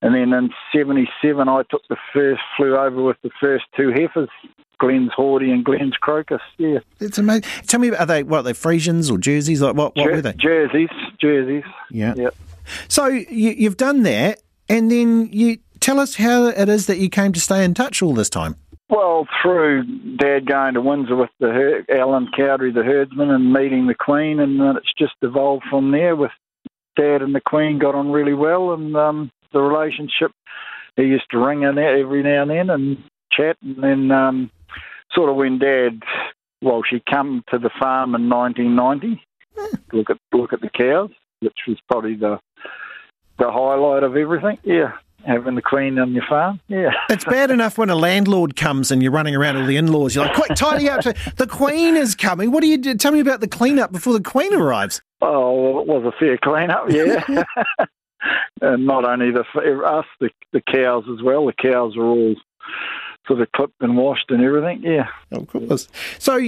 And 0.01 0.15
then 0.15 0.33
in 0.33 0.49
77, 0.73 1.49
I 1.49 1.63
took 1.69 1.81
the 1.89 1.97
first, 2.13 2.41
flew 2.55 2.77
over 2.77 3.03
with 3.03 3.17
the 3.21 3.31
first 3.41 3.65
two 3.75 3.91
heifers, 3.91 4.29
Glenn's 4.79 5.11
Hawdy 5.13 5.51
and 5.51 5.63
Glenn's 5.63 5.97
Crocus, 5.97 6.41
yeah. 6.57 6.79
It's 6.99 7.17
amazing. 7.17 7.43
Tell 7.67 7.79
me, 7.79 7.91
are 7.91 8.05
they 8.05 8.23
what? 8.23 8.39
Are 8.39 8.43
they 8.43 8.53
Friesians 8.53 9.11
or 9.11 9.17
Jerseys? 9.17 9.61
Like 9.61 9.75
what? 9.75 9.95
What 9.95 10.05
Jer- 10.05 10.11
were 10.11 10.21
they? 10.21 10.33
Jerseys, 10.33 10.89
jerseys. 11.19 11.63
Yeah. 11.91 12.13
Yep. 12.15 12.35
So 12.87 13.07
you, 13.07 13.51
you've 13.51 13.77
done 13.77 14.03
that, 14.03 14.41
and 14.69 14.91
then 14.91 15.29
you 15.31 15.57
tell 15.79 15.99
us 15.99 16.15
how 16.15 16.47
it 16.47 16.69
is 16.69 16.87
that 16.87 16.97
you 16.97 17.09
came 17.09 17.31
to 17.33 17.39
stay 17.39 17.63
in 17.63 17.73
touch 17.73 18.01
all 18.01 18.13
this 18.13 18.29
time. 18.29 18.55
Well, 18.89 19.27
through 19.41 19.83
Dad 20.17 20.45
going 20.45 20.75
to 20.75 20.81
Windsor 20.81 21.15
with 21.15 21.31
the 21.39 21.47
her- 21.47 21.85
Alan 21.89 22.27
Cowdery, 22.37 22.73
the 22.73 22.83
herdsman, 22.83 23.31
and 23.31 23.51
meeting 23.51 23.87
the 23.87 23.95
Queen, 23.95 24.39
and 24.39 24.59
then 24.59 24.77
it's 24.77 24.93
just 24.97 25.15
evolved 25.21 25.63
from 25.69 25.91
there. 25.91 26.15
With 26.15 26.31
Dad 26.95 27.21
and 27.21 27.33
the 27.33 27.41
Queen 27.41 27.79
got 27.79 27.95
on 27.95 28.11
really 28.11 28.33
well, 28.33 28.73
and 28.73 28.95
um, 28.95 29.31
the 29.53 29.61
relationship. 29.61 30.31
He 30.95 31.03
used 31.03 31.29
to 31.31 31.39
ring 31.39 31.63
in 31.63 31.77
every 31.77 32.23
now 32.23 32.43
and 32.43 32.51
then 32.51 32.69
and 32.69 33.03
chat, 33.31 33.57
and 33.61 33.83
then 33.83 34.11
um, 34.11 34.51
sort 35.11 35.29
of 35.29 35.35
when 35.35 35.59
Dad, 35.59 36.03
well, 36.61 36.83
she 36.87 37.01
come 37.09 37.43
to 37.51 37.57
the 37.57 37.71
farm 37.79 38.15
in 38.15 38.29
1990, 38.29 39.21
to 39.89 39.95
look 39.97 40.09
at 40.09 40.17
look 40.31 40.53
at 40.53 40.61
the 40.61 40.69
cows, 40.69 41.11
which 41.39 41.57
was 41.67 41.77
probably 41.89 42.15
the 42.15 42.39
the 43.37 43.51
highlight 43.51 44.03
of 44.03 44.15
everything. 44.15 44.57
Yeah, 44.63 44.93
having 45.25 45.55
the 45.55 45.61
Queen 45.61 45.97
on 45.99 46.13
your 46.13 46.25
farm. 46.27 46.59
Yeah. 46.67 46.91
It's 47.09 47.25
bad 47.25 47.51
enough 47.51 47.77
when 47.77 47.89
a 47.89 47.95
landlord 47.95 48.55
comes 48.55 48.91
and 48.91 49.01
you're 49.01 49.11
running 49.11 49.35
around 49.35 49.57
all 49.57 49.65
the 49.65 49.77
in-laws. 49.77 50.15
You're 50.15 50.25
like, 50.25 50.35
quick, 50.35 50.55
tidy 50.55 50.89
up. 50.89 51.03
The 51.35 51.47
Queen 51.47 51.95
is 51.95 52.15
coming. 52.15 52.51
What 52.51 52.61
do 52.61 52.67
you 52.67 52.77
do? 52.77 52.95
Tell 52.95 53.11
me 53.11 53.19
about 53.19 53.41
the 53.41 53.47
cleanup 53.47 53.91
before 53.91 54.13
the 54.13 54.21
Queen 54.21 54.53
arrives. 54.53 55.01
Oh, 55.21 55.73
well, 55.73 55.81
it 55.81 55.87
was 55.87 56.13
a 56.13 56.19
fair 56.19 56.37
clean-up, 56.37 56.89
yeah. 56.89 57.43
and 58.61 58.85
not 58.85 59.05
only 59.05 59.31
the 59.31 59.43
us, 59.85 60.05
the 60.19 60.29
the 60.51 60.61
cows 60.61 61.05
as 61.11 61.23
well. 61.23 61.45
The 61.45 61.53
cows 61.53 61.95
are 61.97 62.03
all 62.03 62.35
sort 63.27 63.41
of 63.41 63.51
clipped 63.53 63.81
and 63.81 63.97
washed 63.97 64.29
and 64.29 64.43
everything. 64.43 64.83
Yeah. 64.83 65.07
Of 65.31 65.47
course. 65.47 65.87
So, 66.19 66.39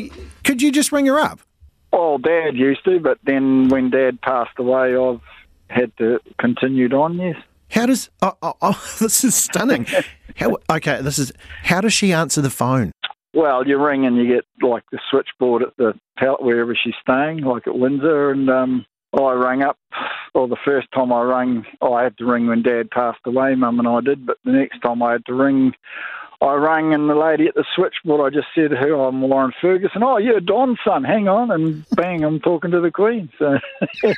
could 0.44 0.62
you 0.62 0.72
just 0.72 0.92
ring 0.92 1.06
her 1.08 1.20
up? 1.20 1.40
Well, 1.92 2.18
Dad 2.18 2.56
used 2.56 2.84
to, 2.86 3.00
but 3.00 3.18
then 3.24 3.70
when 3.70 3.90
Dad 3.90 4.22
passed 4.22 4.58
away, 4.60 4.96
I've 4.96 5.22
had 5.70 5.96
to 5.98 6.20
continued 6.40 6.94
on. 6.94 7.18
Yes. 7.18 7.36
How 7.70 7.86
does? 7.86 8.10
Oh, 8.22 8.34
oh, 8.42 8.54
oh 8.62 8.96
this 9.00 9.24
is 9.24 9.36
stunning. 9.36 9.86
How? 10.36 10.58
Okay, 10.70 11.02
this 11.02 11.20
is. 11.20 11.32
How 11.64 11.82
does 11.82 11.94
she 11.94 12.14
answer 12.14 12.42
the 12.42 12.50
phone? 12.50 12.92
Well, 13.34 13.68
you 13.68 13.78
ring 13.78 14.06
and 14.06 14.18
you 14.18 14.28
get 14.28 14.46
like 14.68 14.84
the 14.92 15.00
switchboard 15.12 15.62
at 15.62 15.76
the 15.78 15.94
pallet 16.18 16.42
wherever 16.42 16.76
she's 16.76 16.96
staying, 17.02 17.42
like 17.42 17.68
at 17.68 17.78
Windsor, 17.78 18.32
and 18.32 18.50
um, 18.50 18.86
I 19.14 19.34
rang 19.34 19.64
up. 19.64 19.78
Well, 20.34 20.48
the 20.48 20.58
first 20.64 20.88
time 20.94 21.12
I 21.12 21.22
rang, 21.22 21.66
I 21.82 22.04
had 22.04 22.18
to 22.18 22.26
ring 22.26 22.48
when 22.48 22.64
Dad 22.64 22.90
passed 22.92 23.20
away. 23.26 23.56
Mum 23.56 23.80
and 23.80 23.88
I 23.88 24.02
did, 24.02 24.26
but 24.26 24.38
the 24.46 24.52
next 24.52 24.80
time 24.80 25.02
I 25.02 25.14
had 25.14 25.26
to 25.26 25.34
ring, 25.34 25.74
I 26.40 26.54
rang 26.54 26.94
and 26.94 27.10
the 27.10 27.16
lady 27.16 27.48
at 27.48 27.56
the 27.56 27.66
switchboard, 27.76 28.22
I 28.22 28.36
just 28.36 28.48
said 28.54 28.70
to 28.70 28.76
her, 28.76 28.94
"I'm 28.94 29.22
Warren 29.22 29.54
Ferguson." 29.60 30.04
Oh, 30.04 30.18
you're 30.18 30.40
Don's 30.40 30.78
son. 30.86 31.04
Hang 31.04 31.28
on, 31.28 31.50
and 31.50 31.84
bang, 31.96 32.24
I'm 32.24 32.40
talking 32.40 32.70
to 32.72 32.80
the 32.80 32.92
Queen. 32.92 33.30
So, 33.40 33.58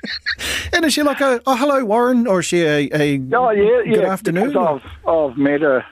And 0.74 0.84
is 0.84 0.94
she 0.94 1.02
like 1.02 1.22
a, 1.22 1.42
oh, 1.46 1.56
hello, 1.56 1.86
Warren? 1.86 2.28
Or 2.28 2.40
is 2.40 2.46
she 2.46 2.62
a, 2.64 2.90
a 2.94 3.22
oh 3.34 3.52
yeah, 3.52 3.84
good 3.86 4.02
yeah. 4.04 4.12
afternoon? 4.12 4.58
I've 4.58 4.84
I've 5.08 5.38
met 5.38 5.62
her 5.62 5.86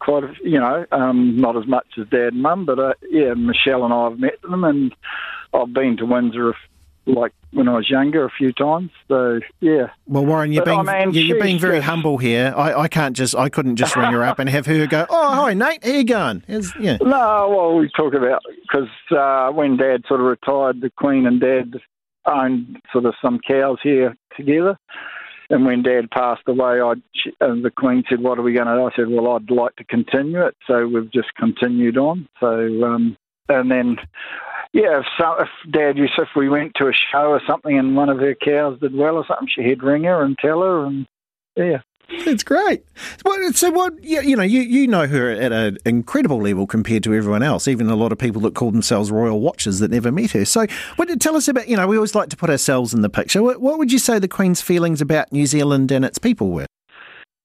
quite 0.00 0.24
a, 0.24 0.34
you 0.42 0.58
know, 0.58 0.86
um, 0.90 1.36
not 1.36 1.56
as 1.56 1.66
much 1.66 1.86
as 1.98 2.08
Dad 2.08 2.32
and 2.32 2.42
Mum, 2.42 2.64
but 2.64 2.78
uh, 2.78 2.94
yeah, 3.10 3.34
Michelle 3.34 3.84
and 3.84 3.92
I 3.92 4.04
have 4.04 4.18
met 4.18 4.40
them, 4.40 4.64
and 4.64 4.94
I've 5.52 5.72
been 5.74 5.98
to 5.98 6.06
Windsor. 6.06 6.54
Like 7.04 7.32
when 7.52 7.68
I 7.68 7.72
was 7.76 7.88
younger, 7.88 8.24
a 8.24 8.30
few 8.30 8.52
times. 8.52 8.90
So 9.08 9.40
yeah. 9.60 9.88
Well, 10.06 10.24
Warren, 10.26 10.52
you're 10.52 10.64
But, 10.64 10.70
being 10.76 10.88
I 10.88 11.04
mean, 11.06 11.14
you- 11.14 11.22
you're 11.22 11.42
being 11.42 11.58
very 11.58 11.80
humble 11.80 12.18
here. 12.18 12.52
I, 12.56 12.74
I 12.82 12.88
can't 12.88 13.16
just 13.16 13.34
I 13.34 13.48
couldn't 13.48 13.76
just 13.76 13.96
ring 13.96 14.12
her 14.12 14.22
up 14.22 14.38
and 14.38 14.48
have 14.48 14.66
her 14.66 14.86
go. 14.86 15.06
Oh, 15.08 15.34
hi, 15.34 15.54
Nate. 15.54 15.84
How 15.84 15.90
you 15.90 16.04
going? 16.04 16.42
How's- 16.48 16.74
yeah. 16.78 16.98
No, 17.00 17.48
well, 17.56 17.76
we 17.76 17.90
talk 17.96 18.14
about 18.14 18.42
because 18.62 18.88
uh, 19.16 19.50
when 19.52 19.76
Dad 19.76 20.02
sort 20.08 20.20
of 20.20 20.26
retired, 20.26 20.80
the 20.80 20.90
Queen 20.90 21.26
and 21.26 21.40
Dad 21.40 21.74
owned 22.26 22.78
sort 22.92 23.06
of 23.06 23.14
some 23.22 23.38
cows 23.46 23.78
here 23.82 24.16
together. 24.36 24.76
And 25.50 25.64
when 25.64 25.82
Dad 25.82 26.10
passed 26.10 26.42
away, 26.46 26.78
I 26.82 26.92
and 27.40 27.64
the 27.64 27.70
Queen 27.70 28.04
said, 28.10 28.20
"What 28.20 28.38
are 28.38 28.42
we 28.42 28.52
going 28.52 28.66
to?" 28.66 28.74
do? 28.74 28.84
I 28.84 28.90
said, 28.94 29.08
"Well, 29.08 29.34
I'd 29.34 29.50
like 29.50 29.74
to 29.76 29.84
continue 29.84 30.44
it." 30.44 30.54
So 30.66 30.86
we've 30.86 31.10
just 31.10 31.34
continued 31.36 31.96
on. 31.96 32.28
So 32.38 32.84
um, 32.84 33.16
and 33.48 33.70
then, 33.70 33.96
yeah, 34.72 35.00
if, 35.00 35.06
so, 35.18 35.36
if 35.40 35.48
Dad 35.70 35.96
used 35.96 36.12
if 36.18 36.28
we 36.36 36.48
went 36.48 36.72
to 36.76 36.88
a 36.88 36.92
show 36.92 37.28
or 37.28 37.40
something 37.46 37.78
and 37.78 37.96
one 37.96 38.08
of 38.08 38.18
her 38.18 38.34
cows 38.34 38.78
did 38.80 38.94
well 38.94 39.16
or 39.16 39.26
something, 39.26 39.48
she'd 39.48 39.82
ring 39.82 40.04
her 40.04 40.22
and 40.22 40.36
tell 40.38 40.60
her, 40.60 40.84
and 40.84 41.06
yeah. 41.56 41.78
It's 42.10 42.42
great. 42.42 42.84
So 43.52 43.70
what? 43.70 44.02
You 44.02 44.34
know, 44.34 44.42
you, 44.42 44.62
you 44.62 44.86
know 44.86 45.06
her 45.06 45.30
at 45.30 45.52
an 45.52 45.76
incredible 45.84 46.40
level 46.40 46.66
compared 46.66 47.02
to 47.04 47.14
everyone 47.14 47.42
else. 47.42 47.68
Even 47.68 47.90
a 47.90 47.96
lot 47.96 48.12
of 48.12 48.18
people 48.18 48.40
that 48.42 48.54
call 48.54 48.70
themselves 48.70 49.10
royal 49.10 49.40
watchers 49.40 49.80
that 49.80 49.90
never 49.90 50.10
met 50.10 50.30
her. 50.30 50.46
So, 50.46 50.66
what 50.96 51.08
tell 51.20 51.36
us 51.36 51.48
about? 51.48 51.68
You 51.68 51.76
know, 51.76 51.86
we 51.86 51.96
always 51.96 52.14
like 52.14 52.30
to 52.30 52.36
put 52.36 52.48
ourselves 52.48 52.94
in 52.94 53.02
the 53.02 53.10
picture. 53.10 53.42
What, 53.42 53.60
what 53.60 53.78
would 53.78 53.92
you 53.92 53.98
say 53.98 54.18
the 54.18 54.28
Queen's 54.28 54.62
feelings 54.62 55.02
about 55.02 55.32
New 55.32 55.44
Zealand 55.44 55.92
and 55.92 56.02
its 56.02 56.18
people 56.18 56.50
were? 56.50 56.66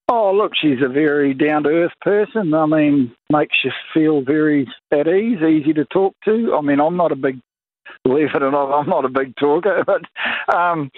Oh, 0.08 0.32
look, 0.32 0.52
she's 0.54 0.82
a 0.84 0.88
very 0.88 1.32
down 1.32 1.62
to 1.62 1.70
earth 1.70 1.92
person. 2.02 2.52
I 2.52 2.66
mean, 2.66 3.14
makes 3.30 3.56
you 3.64 3.70
feel 3.92 4.20
very 4.22 4.68
at 4.92 5.08
ease, 5.08 5.40
easy 5.42 5.72
to 5.72 5.84
talk 5.86 6.14
to. 6.26 6.54
I 6.54 6.60
mean, 6.60 6.80
I'm 6.80 6.96
not 6.96 7.12
a 7.12 7.16
big, 7.16 7.40
believe 8.04 8.28
it 8.34 8.42
or 8.42 8.50
not, 8.50 8.72
I'm 8.72 8.88
not 8.88 9.06
a 9.06 9.08
big 9.08 9.34
talker, 9.36 9.82
but 9.86 10.02
um, 10.54 10.90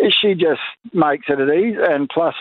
she 0.00 0.34
just 0.34 0.60
makes 0.92 1.26
it 1.28 1.40
at 1.40 1.54
ease. 1.54 1.76
And 1.80 2.08
plus, 2.08 2.34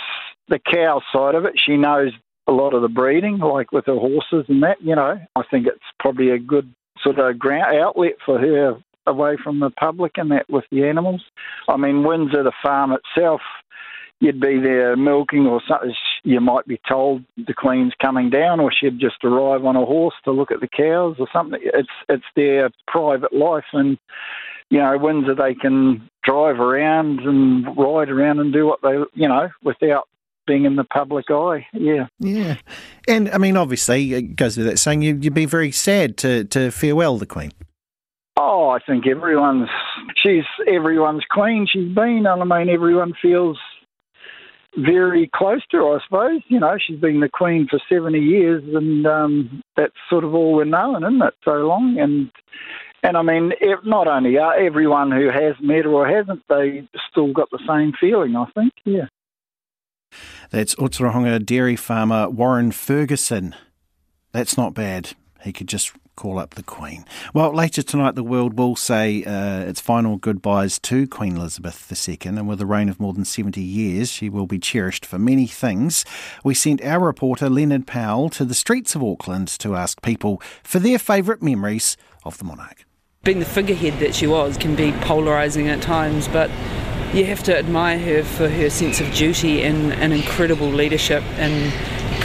the 0.47 0.59
cow 0.59 1.01
side 1.11 1.35
of 1.35 1.45
it, 1.45 1.53
she 1.57 1.75
knows 1.75 2.11
a 2.47 2.51
lot 2.51 2.73
of 2.73 2.81
the 2.81 2.89
breeding, 2.89 3.39
like 3.39 3.71
with 3.71 3.85
her 3.87 3.95
horses 3.95 4.45
and 4.47 4.61
that, 4.61 4.81
you 4.81 4.95
know. 4.95 5.19
I 5.35 5.43
think 5.49 5.65
it's 5.65 5.79
probably 5.99 6.29
a 6.29 6.39
good 6.39 6.71
sort 7.01 7.17
of 7.17 7.39
ground 7.39 7.75
outlet 7.75 8.13
for 8.23 8.39
her 8.39 8.77
away 9.07 9.37
from 9.43 9.59
the 9.59 9.71
public 9.71 10.13
and 10.17 10.31
that 10.31 10.49
with 10.49 10.65
the 10.71 10.83
animals. 10.83 11.23
I 11.67 11.77
mean, 11.77 12.03
Windsor, 12.03 12.43
the 12.43 12.51
farm 12.61 12.91
itself, 12.91 13.41
you'd 14.21 14.39
be 14.39 14.59
there 14.59 14.95
milking 14.95 15.47
or 15.47 15.61
something. 15.67 15.93
You 16.23 16.39
might 16.39 16.65
be 16.67 16.79
told 16.87 17.23
the 17.35 17.53
queen's 17.53 17.93
coming 18.01 18.29
down, 18.29 18.61
or 18.61 18.71
she'd 18.71 18.99
just 18.99 19.23
arrive 19.23 19.65
on 19.65 19.75
a 19.75 19.85
horse 19.85 20.13
to 20.23 20.31
look 20.31 20.51
at 20.51 20.61
the 20.61 20.67
cows 20.67 21.17
or 21.19 21.27
something. 21.33 21.59
It's 21.61 21.89
it's 22.07 22.23
their 22.35 22.69
private 22.87 23.33
life, 23.33 23.65
and 23.73 23.97
you 24.69 24.77
know, 24.77 24.97
Windsor 24.97 25.35
they 25.35 25.55
can 25.55 26.09
drive 26.23 26.59
around 26.59 27.19
and 27.21 27.65
ride 27.75 28.09
around 28.09 28.39
and 28.39 28.53
do 28.53 28.65
what 28.67 28.81
they, 28.81 28.93
you 29.13 29.27
know, 29.27 29.49
without 29.63 30.07
being 30.47 30.65
in 30.65 30.75
the 30.75 30.83
public 30.83 31.29
eye. 31.29 31.65
Yeah. 31.73 32.07
Yeah. 32.19 32.57
And 33.07 33.29
I 33.31 33.37
mean, 33.37 33.57
obviously, 33.57 34.13
it 34.13 34.35
goes 34.35 34.57
without 34.57 34.79
saying, 34.79 35.01
you, 35.01 35.17
you'd 35.19 35.33
be 35.33 35.45
very 35.45 35.71
sad 35.71 36.17
to, 36.17 36.45
to 36.45 36.71
farewell 36.71 37.17
the 37.17 37.25
Queen. 37.25 37.51
Oh, 38.37 38.69
I 38.69 38.79
think 38.79 39.05
everyone's 39.07 39.69
she's 40.15 40.45
everyone's 40.65 41.25
queen. 41.29 41.67
She's 41.71 41.93
been, 41.93 42.25
and 42.25 42.41
I 42.41 42.45
mean, 42.45 42.73
everyone 42.73 43.13
feels 43.21 43.57
very 44.77 45.29
close 45.35 45.61
to 45.71 45.77
her. 45.77 45.97
I 45.97 46.03
suppose 46.03 46.41
you 46.47 46.59
know 46.59 46.77
she's 46.77 46.99
been 46.99 47.19
the 47.19 47.29
queen 47.29 47.67
for 47.69 47.79
seventy 47.89 48.19
years, 48.19 48.63
and 48.73 49.05
um, 49.05 49.61
that's 49.75 49.93
sort 50.09 50.23
of 50.23 50.33
all 50.33 50.53
we're 50.53 50.65
knowing, 50.65 51.03
isn't 51.03 51.21
it? 51.21 51.33
So 51.43 51.51
long, 51.51 51.97
and 51.99 52.31
and 53.03 53.17
I 53.17 53.21
mean, 53.23 53.51
not 53.83 54.07
only 54.07 54.37
uh, 54.37 54.49
everyone 54.49 55.11
who 55.11 55.29
has 55.29 55.55
met 55.61 55.85
her 55.85 55.91
or 55.91 56.07
hasn't, 56.07 56.43
they 56.47 56.87
still 57.09 57.33
got 57.33 57.49
the 57.49 57.59
same 57.67 57.93
feeling. 57.99 58.35
I 58.35 58.45
think, 58.53 58.73
yeah. 58.85 59.07
That's 60.51 60.75
Otorohanga 60.75 61.43
dairy 61.43 61.75
farmer 61.75 62.29
Warren 62.29 62.71
Ferguson. 62.71 63.55
That's 64.33 64.57
not 64.57 64.73
bad. 64.73 65.13
He 65.43 65.51
could 65.51 65.67
just 65.67 65.93
call 66.21 66.37
up 66.37 66.53
the 66.53 66.61
Queen. 66.61 67.03
Well, 67.33 67.51
later 67.51 67.81
tonight, 67.81 68.13
the 68.13 68.23
world 68.23 68.55
will 68.55 68.75
say 68.75 69.23
uh, 69.23 69.61
its 69.61 69.81
final 69.81 70.17
goodbyes 70.17 70.77
to 70.81 71.07
Queen 71.07 71.35
Elizabeth 71.35 71.91
II, 72.07 72.19
and 72.25 72.47
with 72.47 72.61
a 72.61 72.65
reign 72.67 72.89
of 72.89 72.99
more 72.99 73.11
than 73.11 73.25
70 73.25 73.59
years, 73.59 74.11
she 74.11 74.29
will 74.29 74.45
be 74.45 74.59
cherished 74.59 75.03
for 75.03 75.17
many 75.17 75.47
things. 75.47 76.05
We 76.43 76.53
sent 76.53 76.83
our 76.83 76.99
reporter, 76.99 77.49
Leonard 77.49 77.87
Powell, 77.87 78.29
to 78.31 78.45
the 78.45 78.53
streets 78.53 78.93
of 78.93 79.03
Auckland 79.03 79.47
to 79.47 79.75
ask 79.75 79.99
people 80.03 80.39
for 80.61 80.77
their 80.77 80.99
favourite 80.99 81.41
memories 81.41 81.97
of 82.23 82.37
the 82.37 82.43
monarch. 82.43 82.85
Being 83.23 83.39
the 83.39 83.45
figurehead 83.45 83.99
that 83.99 84.13
she 84.13 84.27
was 84.27 84.57
can 84.57 84.75
be 84.75 84.91
polarising 84.91 85.65
at 85.69 85.81
times, 85.81 86.27
but 86.27 86.51
you 87.15 87.25
have 87.25 87.41
to 87.43 87.57
admire 87.57 87.97
her 87.97 88.23
for 88.23 88.47
her 88.47 88.69
sense 88.69 89.01
of 89.01 89.11
duty 89.15 89.63
and, 89.63 89.91
and 89.93 90.13
incredible 90.13 90.67
leadership 90.67 91.23
and 91.37 91.73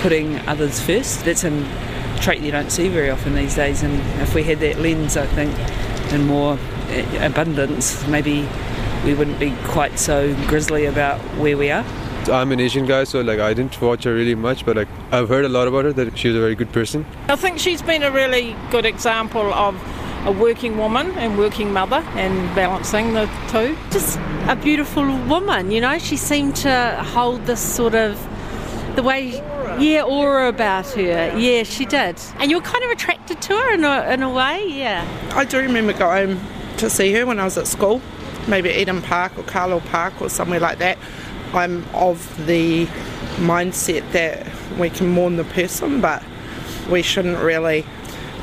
putting 0.01 0.39
others 0.41 0.81
first. 0.83 1.25
That's 1.25 1.45
a 1.45 1.96
trait 2.21 2.41
you 2.41 2.51
don't 2.51 2.71
see 2.71 2.89
very 2.89 3.11
often 3.11 3.35
these 3.35 3.55
days, 3.55 3.83
and 3.83 3.95
if 4.21 4.35
we 4.35 4.43
had 4.43 4.61
that 4.61 4.79
lens, 4.79 5.17
I 5.17 5.27
think, 5.27 5.53
in 6.13 6.27
more 6.27 6.59
eh, 6.89 7.27
abundance, 7.27 8.07
maybe 8.07 8.49
we 9.05 9.15
wouldn't 9.15 9.39
be 9.39 9.55
quite 9.65 9.99
so 9.99 10.35
grizzly 10.47 10.87
about 10.87 11.19
where 11.39 11.57
we 11.57 11.71
are. 11.71 11.85
I'm 12.29 12.51
an 12.51 12.59
Asian 12.59 12.87
guy, 12.87 13.05
so 13.05 13.21
like 13.21 13.39
I 13.39 13.55
didn't 13.55 13.81
watch 13.81 14.05
her 14.05 14.15
really 14.15 14.35
much, 14.35 14.67
but 14.67 14.77
like 14.77 14.89
I've 15.13 15.29
heard 15.29 15.45
a 15.45 15.49
lot 15.49 15.69
about 15.69 15.85
her 15.85 15.93
that 15.93 16.19
she 16.19 16.29
was 16.29 16.37
a 16.37 16.41
very 16.41 16.57
good 16.57 16.73
person. 16.73 17.07
I 17.29 17.37
think 17.37 17.59
she's 17.59 17.83
been 17.83 18.03
a 18.03 18.11
really 18.11 18.57
good 18.71 18.85
example 18.85 19.55
of 19.55 19.81
a 20.27 20.33
working 20.33 20.77
woman 20.77 21.13
and 21.13 21.39
working 21.39 21.73
mother 21.73 22.03
and 22.17 22.53
balancing 22.57 23.15
the 23.15 23.31
two. 23.49 23.79
Just 23.93 24.19
a 24.49 24.57
beautiful 24.61 25.05
woman, 25.27 25.71
you 25.71 25.81
know. 25.81 25.99
She 25.99 26.17
seemed 26.17 26.57
to 26.57 27.01
hold 27.15 27.47
this 27.47 27.61
sort 27.61 27.95
of 27.95 28.19
the 28.97 29.05
way, 29.05 29.41
yeah, 29.79 30.03
aura 30.03 30.49
about 30.49 30.87
her. 30.91 31.37
Yeah, 31.37 31.63
she 31.63 31.85
did. 31.87 32.21
And 32.39 32.51
you 32.51 32.59
were 32.59 32.63
kind 32.63 32.85
of 32.85 32.91
attracted 32.91 33.41
to 33.43 33.53
her 33.55 33.75
in 33.75 33.85
a, 33.85 34.13
in 34.13 34.23
a 34.23 34.31
way, 34.31 34.65
yeah. 34.67 35.07
I 35.35 35.45
do 35.45 35.59
remember 35.59 35.93
going 35.93 36.41
to 36.79 36.91
see 36.91 37.13
her 37.13 37.27
when 37.27 37.39
I 37.39 37.45
was 37.45 37.57
at 37.59 37.67
school, 37.67 38.01
maybe 38.49 38.71
Eden 38.71 39.03
Park 39.03 39.39
or 39.39 39.43
Carlaw 39.43 39.85
Park 39.87 40.21
or 40.21 40.29
somewhere 40.29 40.61
like 40.61 40.79
that. 40.79 40.99
I'm 41.53 41.85
of 41.95 42.47
the 42.47 42.87
mindset 43.37 44.11
that 44.13 44.47
we 44.79 44.91
can 44.91 45.09
mourn 45.09 45.37
the 45.37 45.45
person, 45.45 46.01
but 46.01 46.23
we 46.91 47.03
shouldn't 47.03 47.39
really 47.39 47.85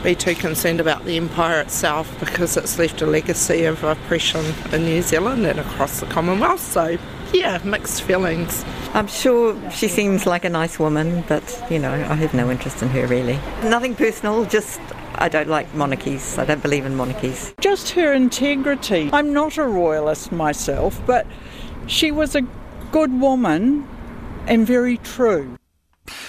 be 0.04 0.16
too 0.16 0.36
concerned 0.36 0.82
about 0.82 1.06
the 1.06 1.16
empire 1.16 1.62
itself 1.62 2.14
because 2.20 2.58
it's 2.58 2.78
left 2.78 3.02
a 3.02 3.06
legacy 3.06 3.64
of 3.64 3.84
oppression 3.84 4.44
in 4.74 4.84
New 4.84 5.02
Zealand 5.02 5.46
and 5.46 5.60
across 5.60 6.02
the 6.02 6.06
Commonwealth. 6.08 6.60
So, 6.60 6.98
yeah, 7.44 7.60
mixed 7.64 8.04
feelings. 8.04 8.64
I'm 8.94 9.08
sure 9.08 9.58
she 9.72 9.88
seems 9.88 10.26
like 10.26 10.46
a 10.46 10.50
nice 10.50 10.78
woman, 10.78 11.24
but 11.28 11.44
you 11.70 11.80
know, 11.80 11.92
I 11.92 12.16
have 12.16 12.34
no 12.34 12.52
interest 12.52 12.82
in 12.84 12.90
her 12.90 13.08
really. 13.08 13.40
Nothing 13.64 13.96
personal, 13.96 14.46
just 14.46 14.80
I 15.16 15.30
don't 15.30 15.48
like 15.48 15.74
monarchies. 15.74 16.38
I 16.38 16.46
don't 16.46 16.62
believe 16.62 16.86
in 16.86 16.96
monarchies. 16.96 17.54
Just 17.60 17.92
her 17.92 18.14
integrity. 18.14 19.10
I'm 19.12 19.34
not 19.34 19.58
a 19.58 19.64
royalist 19.64 20.32
myself, 20.32 21.02
but 21.08 21.26
she 21.88 22.12
was 22.12 22.36
a 22.36 22.42
good 22.92 23.20
woman 23.20 23.88
and 24.48 24.68
very 24.68 24.98
true. 24.98 25.58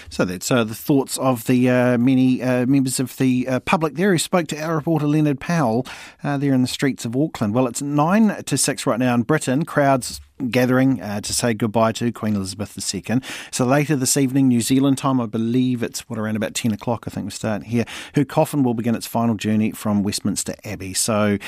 So 0.09 0.25
that's 0.25 0.51
uh, 0.51 0.65
the 0.65 0.75
thoughts 0.75 1.19
of 1.19 1.47
the 1.47 1.69
uh, 1.69 1.99
many 1.99 2.43
uh, 2.43 2.67
members 2.67 3.01
of 3.01 3.17
the 3.17 3.49
uh, 3.49 3.61
public 3.61 3.95
there 3.95 4.13
who 4.13 4.19
spoke 4.19 4.47
to 4.49 4.61
our 4.61 4.77
reporter 4.77 5.07
Leonard 5.07 5.41
Powell 5.41 5.87
uh, 6.23 6.37
there 6.37 6.53
in 6.53 6.63
the 6.63 6.69
streets 6.69 7.05
of 7.05 7.17
Auckland. 7.17 7.55
Well, 7.55 7.67
it's 7.67 7.83
nine 7.83 8.43
to 8.45 8.57
six 8.57 8.87
right 8.87 8.99
now 8.99 9.15
in 9.15 9.23
Britain. 9.23 9.65
Crowds 9.65 10.21
gathering 10.51 11.01
uh, 11.01 11.21
to 11.21 11.33
say 11.33 11.55
goodbye 11.55 11.93
to 11.93 12.11
Queen 12.13 12.35
Elizabeth 12.35 12.77
II. 12.95 13.21
So 13.51 13.65
later 13.65 13.97
this 13.97 14.17
evening, 14.17 14.49
New 14.49 14.61
Zealand 14.61 14.99
time, 14.99 15.21
I 15.21 15.27
believe 15.27 15.83
it's 15.83 16.09
what 16.09 16.19
around 16.19 16.37
about 16.37 16.55
10 16.55 16.73
o'clock, 16.73 17.05
I 17.07 17.11
think 17.11 17.27
we're 17.27 17.31
starting 17.31 17.69
here. 17.69 17.85
Her 18.15 18.25
coffin 18.25 18.63
will 18.63 18.75
begin 18.75 18.95
its 18.95 19.07
final 19.07 19.37
journey 19.37 19.71
from 19.71 20.03
Westminster 20.03 20.55
Abbey. 20.65 20.95
So 20.95 21.39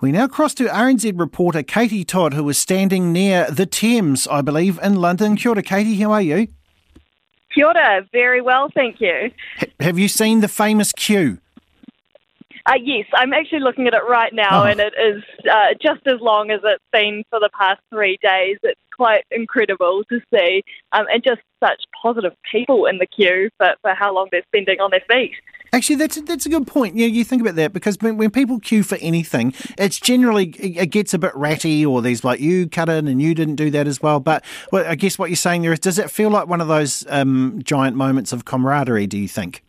we 0.00 0.12
now 0.12 0.28
cross 0.28 0.54
to 0.54 0.66
RNZ 0.66 1.18
reporter 1.18 1.62
Katie 1.62 2.04
Todd, 2.04 2.34
who 2.34 2.48
is 2.48 2.58
standing 2.58 3.12
near 3.12 3.50
the 3.50 3.66
Thames, 3.66 4.26
I 4.28 4.42
believe, 4.42 4.78
in 4.82 4.96
London. 4.96 5.36
Kia 5.36 5.50
ora, 5.50 5.62
Katie, 5.62 5.96
how 5.96 6.12
are 6.12 6.22
you? 6.22 6.48
Kia 7.56 7.66
ora, 7.66 8.06
very 8.12 8.42
well, 8.42 8.68
thank 8.74 9.00
you. 9.00 9.30
H- 9.60 9.70
have 9.80 9.98
you 9.98 10.08
seen 10.08 10.40
the 10.42 10.48
famous 10.48 10.92
queue? 10.92 11.38
Uh, 12.66 12.74
yes, 12.82 13.06
I'm 13.14 13.32
actually 13.32 13.60
looking 13.60 13.86
at 13.86 13.94
it 13.94 14.02
right 14.08 14.32
now, 14.34 14.64
Oh. 14.64 14.66
and 14.66 14.78
it 14.78 14.92
is 15.00 15.22
uh, 15.50 15.68
just 15.80 16.06
as 16.06 16.20
long 16.20 16.50
as 16.50 16.60
it's 16.64 16.84
been 16.92 17.24
for 17.30 17.40
the 17.40 17.48
past 17.58 17.80
three 17.90 18.18
days. 18.22 18.58
It's 18.62 18.78
quite 18.94 19.24
incredible 19.30 20.02
to 20.10 20.20
see, 20.34 20.62
um, 20.92 21.06
and 21.10 21.22
just 21.24 21.40
such 21.64 21.82
positive 22.02 22.34
people 22.50 22.84
in 22.86 22.98
the 22.98 23.06
queue 23.06 23.48
for, 23.56 23.74
for 23.82 23.94
how 23.94 24.12
long 24.14 24.28
they're 24.30 24.42
spending 24.48 24.80
on 24.80 24.90
their 24.90 25.02
feet. 25.10 25.32
Actually, 25.72 25.96
that's 25.96 26.20
that's 26.22 26.46
a 26.46 26.48
good 26.48 26.66
point. 26.66 26.96
Yeah, 26.96 27.06
you 27.06 27.24
think 27.24 27.42
about 27.42 27.56
that 27.56 27.72
because 27.72 27.96
when, 28.00 28.16
when 28.16 28.30
people 28.30 28.60
queue 28.60 28.82
for 28.82 28.96
anything, 29.00 29.52
it's 29.78 29.98
generally 29.98 30.46
it 30.58 30.86
gets 30.86 31.12
a 31.12 31.18
bit 31.18 31.34
ratty, 31.34 31.84
or 31.84 32.00
there's 32.00 32.24
like 32.24 32.40
you 32.40 32.68
cut 32.68 32.88
in 32.88 33.08
and 33.08 33.20
you 33.20 33.34
didn't 33.34 33.56
do 33.56 33.70
that 33.70 33.86
as 33.86 34.00
well. 34.00 34.20
But 34.20 34.44
well, 34.72 34.86
I 34.86 34.94
guess 34.94 35.18
what 35.18 35.28
you're 35.28 35.36
saying 35.36 35.62
there 35.62 35.72
is, 35.72 35.80
does 35.80 35.98
it 35.98 36.10
feel 36.10 36.30
like 36.30 36.48
one 36.48 36.60
of 36.60 36.68
those 36.68 37.04
um, 37.08 37.60
giant 37.62 37.96
moments 37.96 38.32
of 38.32 38.44
camaraderie? 38.44 39.06
Do 39.06 39.18
you 39.18 39.28
think? 39.28 39.62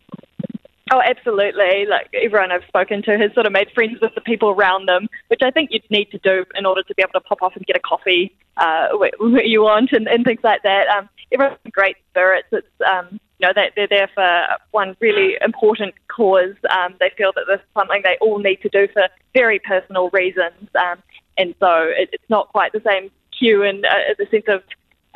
Oh, 0.91 1.01
absolutely. 1.01 1.85
Like 1.85 2.09
everyone 2.13 2.51
I've 2.51 2.63
spoken 2.67 3.01
to 3.03 3.17
has 3.17 3.33
sort 3.33 3.45
of 3.45 3.51
made 3.51 3.69
friends 3.71 3.99
with 4.01 4.15
the 4.15 4.21
people 4.21 4.49
around 4.49 4.87
them, 4.87 5.07
which 5.27 5.41
I 5.43 5.51
think 5.51 5.71
you'd 5.71 5.89
need 5.89 6.11
to 6.11 6.17
do 6.19 6.45
in 6.55 6.65
order 6.65 6.81
to 6.83 6.95
be 6.95 7.01
able 7.01 7.11
to 7.13 7.21
pop 7.21 7.41
off 7.41 7.55
and 7.55 7.65
get 7.65 7.75
a 7.75 7.79
coffee 7.79 8.33
uh, 8.55 8.89
where, 8.95 9.11
where 9.19 9.45
you 9.45 9.63
want 9.63 9.91
and, 9.91 10.07
and 10.07 10.23
things 10.23 10.39
like 10.43 10.63
that. 10.63 10.87
Um, 10.87 11.09
everyone's 11.31 11.59
in 11.65 11.71
great 11.71 11.97
spirits. 12.09 12.47
It's 12.51 12.67
um, 12.89 13.19
you 13.39 13.47
know 13.47 13.53
they, 13.55 13.71
they're 13.75 13.87
there 13.87 14.09
for 14.13 14.47
one 14.71 14.95
really 14.99 15.37
important 15.41 15.93
cause. 16.07 16.55
Um, 16.69 16.95
they 16.99 17.11
feel 17.17 17.31
that 17.35 17.45
this 17.47 17.59
is 17.59 17.67
something 17.75 18.01
they 18.03 18.17
all 18.21 18.39
need 18.39 18.61
to 18.61 18.69
do 18.69 18.87
for 18.93 19.07
very 19.33 19.59
personal 19.59 20.09
reasons, 20.09 20.69
um, 20.75 21.01
and 21.37 21.53
so 21.59 21.83
it, 21.83 22.09
it's 22.13 22.29
not 22.29 22.49
quite 22.49 22.73
the 22.73 22.81
same 22.85 23.11
queue 23.37 23.63
and 23.63 23.85
uh, 23.85 24.13
the 24.17 24.25
sense 24.31 24.45
of 24.47 24.63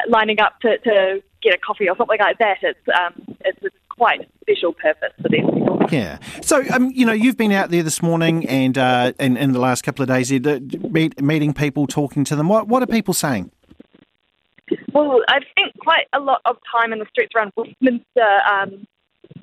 lining 0.07 0.39
up 0.39 0.59
to, 0.61 0.77
to 0.79 1.23
get 1.41 1.53
a 1.53 1.57
coffee 1.57 1.89
or 1.89 1.95
something 1.97 2.19
like 2.19 2.37
that. 2.37 2.57
It's 2.61 2.79
um, 2.89 3.35
it's, 3.41 3.59
it's 3.61 3.75
quite 3.89 4.27
special 4.41 4.73
purpose 4.73 5.13
for 5.21 5.29
them. 5.29 5.87
Yeah. 5.91 6.19
So, 6.41 6.63
um, 6.71 6.91
you 6.91 7.05
know, 7.05 7.11
you've 7.11 7.37
been 7.37 7.51
out 7.51 7.69
there 7.69 7.83
this 7.83 8.01
morning 8.01 8.47
and 8.47 8.77
uh, 8.77 9.13
in, 9.19 9.35
in 9.35 9.51
the 9.51 9.59
last 9.59 9.83
couple 9.83 10.03
of 10.03 10.09
days, 10.09 10.31
uh, 10.31 10.59
meet, 10.89 11.21
meeting 11.21 11.53
people, 11.53 11.85
talking 11.85 12.23
to 12.25 12.35
them. 12.35 12.47
What 12.47 12.67
what 12.67 12.81
are 12.81 12.87
people 12.87 13.13
saying? 13.13 13.51
Well, 14.93 15.21
I've 15.27 15.43
spent 15.51 15.73
quite 15.79 16.07
a 16.13 16.19
lot 16.19 16.41
of 16.45 16.57
time 16.71 16.93
in 16.93 16.99
the 16.99 17.05
streets 17.05 17.31
around 17.35 17.51
Westminster 17.55 18.39
um, 18.49 18.85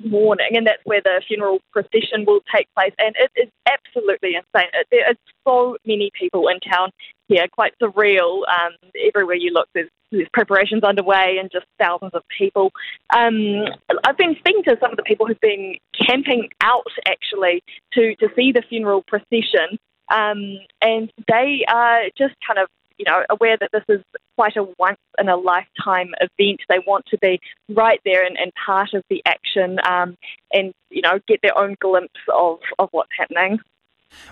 morning, 0.03 0.55
and 0.55 0.67
that's 0.67 0.81
where 0.85 1.01
the 1.01 1.21
funeral 1.27 1.59
procession 1.71 2.25
will 2.25 2.41
take 2.53 2.67
place. 2.75 2.93
And 2.99 3.15
it 3.17 3.31
is 3.35 3.49
absolutely 3.67 4.35
insane. 4.35 4.69
It, 4.73 4.87
there 4.91 5.07
are 5.07 5.15
so 5.47 5.77
many 5.85 6.11
people 6.17 6.47
in 6.47 6.59
town 6.59 6.91
here, 7.27 7.47
quite 7.51 7.73
surreal. 7.81 8.41
Um, 8.47 8.73
everywhere 9.07 9.35
you 9.35 9.51
look, 9.51 9.67
there's, 9.73 9.89
there's 10.11 10.27
preparations 10.33 10.83
underway 10.83 11.37
and 11.39 11.49
just 11.51 11.65
thousands 11.79 12.13
of 12.13 12.23
people. 12.35 12.71
Um, 13.15 13.65
I've 14.05 14.17
been 14.17 14.35
speaking 14.39 14.63
to 14.65 14.77
some 14.79 14.91
of 14.91 14.97
the 14.97 15.03
people 15.03 15.27
who've 15.27 15.39
been 15.41 15.75
camping 16.07 16.49
out 16.61 16.87
actually 17.07 17.63
to, 17.93 18.15
to 18.15 18.29
see 18.35 18.51
the 18.51 18.63
funeral 18.67 19.03
procession, 19.07 19.77
um, 20.11 20.57
and 20.81 21.11
they 21.27 21.65
are 21.67 22.05
just 22.17 22.33
kind 22.45 22.59
of 22.59 22.67
you 22.99 23.05
know, 23.05 23.23
aware 23.29 23.57
that 23.57 23.69
this 23.71 23.83
is 23.87 24.03
quite 24.37 24.57
a 24.57 24.63
once 24.77 24.99
in 25.17 25.29
a 25.29 25.37
lifetime 25.37 26.11
event. 26.19 26.59
They 26.67 26.79
want 26.85 27.05
to 27.07 27.17
be 27.17 27.39
right 27.69 27.99
there 28.05 28.25
and, 28.25 28.37
and 28.37 28.51
part 28.65 28.93
of 28.93 29.03
the 29.09 29.23
action 29.25 29.79
um, 29.87 30.17
and, 30.53 30.73
you 30.89 31.01
know, 31.01 31.19
get 31.27 31.39
their 31.41 31.57
own 31.57 31.75
glimpse 31.79 32.19
of, 32.31 32.59
of 32.77 32.89
what's 32.91 33.11
happening. 33.17 33.59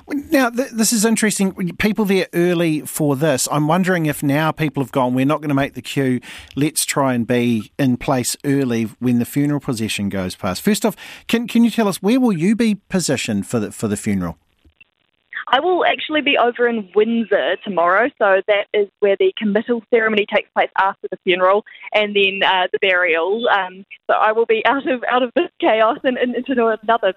Now, 0.09 0.49
th- 0.49 0.71
this 0.71 0.91
is 0.91 1.05
interesting. 1.05 1.53
People 1.77 2.05
there 2.05 2.27
early 2.33 2.81
for 2.81 3.15
this. 3.15 3.47
I'm 3.51 3.67
wondering 3.67 4.07
if 4.07 4.23
now 4.23 4.51
people 4.51 4.83
have 4.83 4.91
gone, 4.91 5.13
we're 5.13 5.25
not 5.25 5.39
going 5.39 5.49
to 5.49 5.55
make 5.55 5.75
the 5.75 5.81
queue. 5.81 6.19
Let's 6.55 6.83
try 6.85 7.13
and 7.13 7.27
be 7.27 7.71
in 7.77 7.97
place 7.97 8.35
early 8.43 8.85
when 8.99 9.19
the 9.19 9.25
funeral 9.25 9.59
procession 9.59 10.09
goes 10.09 10.35
past. 10.35 10.61
First 10.61 10.85
off, 10.85 10.95
can 11.27 11.47
can 11.47 11.63
you 11.63 11.69
tell 11.69 11.87
us 11.87 12.01
where 12.01 12.19
will 12.19 12.33
you 12.33 12.55
be 12.55 12.75
positioned 12.89 13.45
for 13.45 13.59
the 13.59 13.71
for 13.71 13.87
the 13.87 13.97
funeral? 13.97 14.37
I 15.49 15.61
will 15.61 15.85
actually 15.85 16.21
be 16.21 16.37
over 16.37 16.67
in 16.67 16.89
Windsor 16.93 17.55
tomorrow, 17.63 18.09
so 18.17 18.41
that 18.47 18.67
is 18.73 18.89
where 18.99 19.15
the 19.17 19.33
committal 19.37 19.81
ceremony 19.89 20.25
takes 20.33 20.49
place 20.51 20.69
after 20.77 21.07
the 21.09 21.17
funeral 21.23 21.63
and 21.93 22.15
then 22.15 22.41
uh, 22.45 22.67
the 22.71 22.79
burial. 22.81 23.47
Um, 23.47 23.85
so 24.07 24.17
I 24.17 24.33
will 24.33 24.45
be 24.45 24.61
out 24.65 24.87
of 24.89 25.03
out 25.09 25.23
of 25.23 25.31
this 25.35 25.49
chaos 25.61 25.99
and, 26.03 26.17
and 26.17 26.35
into 26.35 26.51
another 26.83 27.13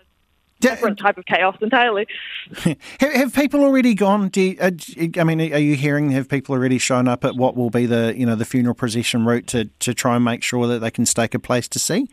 different 0.60 0.98
type 0.98 1.18
of 1.18 1.24
chaos 1.24 1.56
entirely. 1.60 2.06
have, 3.00 3.12
have 3.12 3.34
people 3.34 3.64
already 3.64 3.94
gone? 3.94 4.28
Do 4.28 4.40
you, 4.42 4.56
uh, 4.60 4.70
I 5.16 5.24
mean, 5.24 5.40
are 5.52 5.58
you 5.58 5.74
hearing? 5.74 6.10
Have 6.10 6.28
people 6.28 6.54
already 6.54 6.78
shown 6.78 7.08
up 7.08 7.24
at 7.24 7.34
what 7.34 7.56
will 7.56 7.70
be 7.70 7.86
the 7.86 8.14
you 8.16 8.26
know 8.26 8.36
the 8.36 8.44
funeral 8.44 8.74
procession 8.74 9.24
route 9.24 9.48
to 9.48 9.64
to 9.64 9.92
try 9.92 10.14
and 10.14 10.24
make 10.24 10.44
sure 10.44 10.68
that 10.68 10.78
they 10.78 10.90
can 10.90 11.04
stake 11.04 11.34
a 11.34 11.40
place 11.40 11.66
to 11.68 11.80
see? 11.80 12.06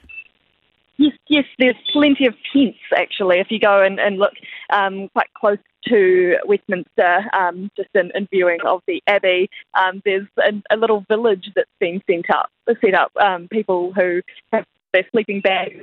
Yes, 0.97 1.13
yes, 1.28 1.45
there's 1.59 1.76
plenty 1.93 2.26
of 2.26 2.34
tents 2.51 2.80
actually. 2.97 3.39
If 3.39 3.47
you 3.51 3.59
go 3.59 3.84
and, 3.84 3.99
and 3.99 4.18
look 4.18 4.34
um, 4.72 5.09
quite 5.09 5.32
close 5.36 5.59
to 5.90 6.38
Westminster, 6.46 7.26
um, 7.34 7.72
just 7.76 7.90
in, 7.94 8.12
in 8.16 8.28
viewing 8.32 8.60
of 8.66 8.82
the 8.88 9.02
Abbey, 9.08 9.50
um, 9.74 10.02
there's 10.06 10.28
a, 10.38 10.52
a, 10.74 10.78
little 10.78 11.06
village 11.08 11.50
that's 11.56 11.70
been 11.80 12.02
set 12.08 12.30
up. 12.34 12.50
Set 12.82 12.94
up 12.94 13.12
um, 13.20 13.48
people 13.50 13.94
who 13.94 14.22
have 14.52 14.66
their 14.94 15.06
sleeping 15.12 15.42
bags, 15.42 15.76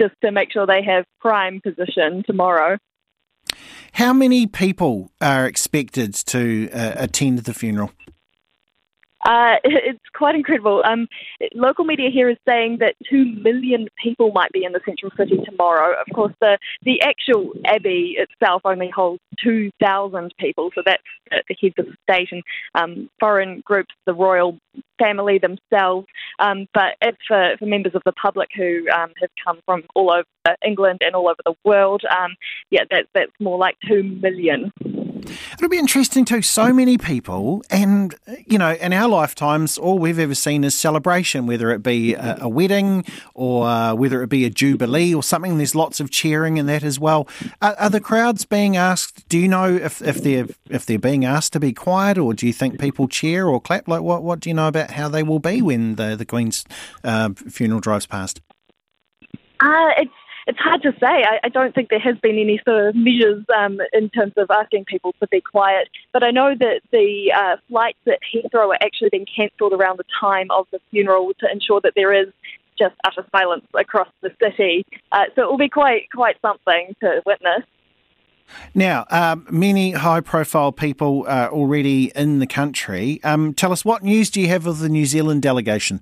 just 0.00 0.14
to 0.22 0.32
make 0.32 0.52
sure 0.52 0.66
they 0.66 0.82
have 0.82 1.04
prime 1.20 1.60
position 1.60 2.22
tomorrow. 2.26 2.78
How 3.92 4.12
many 4.12 4.46
people 4.46 5.12
are 5.20 5.46
expected 5.46 6.14
to 6.14 6.68
uh, 6.72 6.94
attend 6.96 7.40
the 7.40 7.54
funeral? 7.54 7.92
Uh, 9.24 9.56
it's 9.64 9.98
quite 10.14 10.34
incredible. 10.34 10.82
Um, 10.84 11.08
local 11.54 11.84
media 11.84 12.10
here 12.10 12.28
is 12.28 12.36
saying 12.46 12.78
that 12.80 12.94
two 13.10 13.24
million 13.24 13.88
people 14.02 14.32
might 14.32 14.52
be 14.52 14.64
in 14.64 14.72
the 14.72 14.80
central 14.84 15.10
city 15.16 15.38
tomorrow. 15.44 15.94
Of 16.00 16.14
course, 16.14 16.34
the 16.40 16.58
the 16.82 17.00
actual 17.02 17.52
abbey 17.64 18.16
itself 18.18 18.62
only 18.64 18.90
holds 18.90 19.20
two 19.42 19.70
thousand 19.80 20.34
people, 20.38 20.70
so 20.74 20.82
that's 20.84 21.02
the 21.30 21.56
heads 21.60 21.74
of 21.78 21.86
the 21.86 21.96
state 22.02 22.28
and 22.32 22.42
um, 22.74 23.10
foreign 23.20 23.62
groups, 23.64 23.94
the 24.06 24.14
royal 24.14 24.58
family 24.98 25.38
themselves. 25.38 26.06
Um, 26.38 26.66
but 26.74 26.96
it's 27.00 27.18
for, 27.26 27.56
for 27.58 27.66
members 27.66 27.94
of 27.94 28.02
the 28.04 28.12
public 28.12 28.50
who 28.56 28.88
um, 28.90 29.12
have 29.20 29.30
come 29.44 29.60
from 29.64 29.82
all 29.94 30.12
over 30.12 30.56
England 30.64 31.00
and 31.04 31.14
all 31.14 31.28
over 31.28 31.40
the 31.44 31.54
world. 31.64 32.02
Um, 32.10 32.36
yeah, 32.70 32.84
that, 32.90 33.06
that's 33.14 33.32
more 33.40 33.58
like 33.58 33.76
two 33.86 34.02
million. 34.02 34.72
It'll 35.14 35.68
be 35.68 35.78
interesting 35.78 36.24
too. 36.24 36.42
So 36.42 36.72
many 36.72 36.98
people, 36.98 37.64
and 37.70 38.14
you 38.46 38.58
know, 38.58 38.72
in 38.72 38.92
our 38.92 39.08
lifetimes, 39.08 39.78
all 39.78 39.98
we've 39.98 40.18
ever 40.18 40.34
seen 40.34 40.64
is 40.64 40.74
celebration, 40.74 41.46
whether 41.46 41.70
it 41.70 41.82
be 41.82 42.14
a, 42.14 42.38
a 42.42 42.48
wedding 42.48 43.04
or 43.34 43.66
uh, 43.66 43.94
whether 43.94 44.22
it 44.22 44.28
be 44.28 44.44
a 44.44 44.50
jubilee 44.50 45.14
or 45.14 45.22
something. 45.22 45.56
There's 45.56 45.74
lots 45.74 46.00
of 46.00 46.10
cheering 46.10 46.56
in 46.56 46.66
that 46.66 46.82
as 46.82 46.98
well. 46.98 47.28
Are, 47.62 47.74
are, 47.78 47.90
the 47.90 48.00
crowds 48.00 48.44
being 48.44 48.76
asked? 48.76 49.28
Do 49.28 49.38
you 49.38 49.48
know 49.48 49.74
if, 49.74 50.02
if 50.02 50.22
they're 50.22 50.46
if 50.68 50.86
they're 50.86 50.98
being 50.98 51.24
asked 51.24 51.52
to 51.54 51.60
be 51.60 51.72
quiet, 51.72 52.18
or 52.18 52.34
do 52.34 52.46
you 52.46 52.52
think 52.52 52.78
people 52.78 53.08
cheer 53.08 53.46
or 53.46 53.60
clap? 53.60 53.88
Like 53.88 54.02
what? 54.02 54.22
What 54.22 54.40
do 54.40 54.50
you 54.50 54.54
know 54.54 54.68
about 54.68 54.92
how 54.92 55.08
they 55.08 55.22
will 55.22 55.38
be 55.38 55.62
when 55.62 55.96
the 55.96 56.16
the 56.16 56.26
Queen's 56.26 56.64
uh, 57.02 57.30
funeral 57.34 57.80
drives 57.80 58.06
past? 58.06 58.40
Uh, 59.60 59.90
it's 59.96 60.12
it's 60.46 60.58
hard 60.58 60.82
to 60.82 60.92
say. 60.92 61.06
I, 61.24 61.40
I, 61.44 61.48
don't 61.48 61.74
think 61.74 61.88
there 61.88 61.98
has 62.00 62.16
been 62.18 62.38
any 62.38 62.60
sort 62.64 62.88
of 62.88 62.94
measures 62.94 63.44
um, 63.56 63.80
in 63.92 64.10
terms 64.10 64.34
of 64.36 64.50
asking 64.50 64.84
people 64.84 65.14
to 65.20 65.26
be 65.28 65.40
quiet. 65.40 65.88
But 66.12 66.22
I 66.22 66.30
know 66.30 66.54
that 66.58 66.82
the 66.90 67.32
uh, 67.34 67.56
flights 67.68 67.98
at 68.06 68.18
Heathrow 68.32 68.68
are 68.68 68.78
actually 68.82 69.10
being 69.10 69.26
cancelled 69.26 69.72
around 69.72 69.98
the 69.98 70.04
time 70.20 70.50
of 70.50 70.66
the 70.70 70.80
funeral 70.90 71.32
to 71.40 71.50
ensure 71.50 71.80
that 71.82 71.92
there 71.96 72.12
is 72.12 72.28
just 72.78 72.94
utter 73.04 73.24
silence 73.30 73.64
across 73.74 74.08
the 74.20 74.30
city. 74.42 74.84
Uh, 75.12 75.24
so 75.34 75.42
it 75.42 75.50
will 75.50 75.58
be 75.58 75.68
quite 75.68 76.10
quite 76.12 76.36
something 76.42 76.94
to 77.00 77.22
witness. 77.24 77.62
Now, 78.74 79.06
um, 79.10 79.46
many 79.50 79.92
high 79.92 80.20
profile 80.20 80.72
people 80.72 81.24
are 81.26 81.50
already 81.50 82.12
in 82.14 82.40
the 82.40 82.46
country. 82.46 83.20
Um, 83.24 83.54
tell 83.54 83.72
us, 83.72 83.84
what 83.84 84.02
news 84.02 84.30
do 84.30 84.40
you 84.40 84.48
have 84.48 84.66
of 84.66 84.80
the 84.80 84.88
New 84.90 85.06
Zealand 85.06 85.42
delegation? 85.42 86.00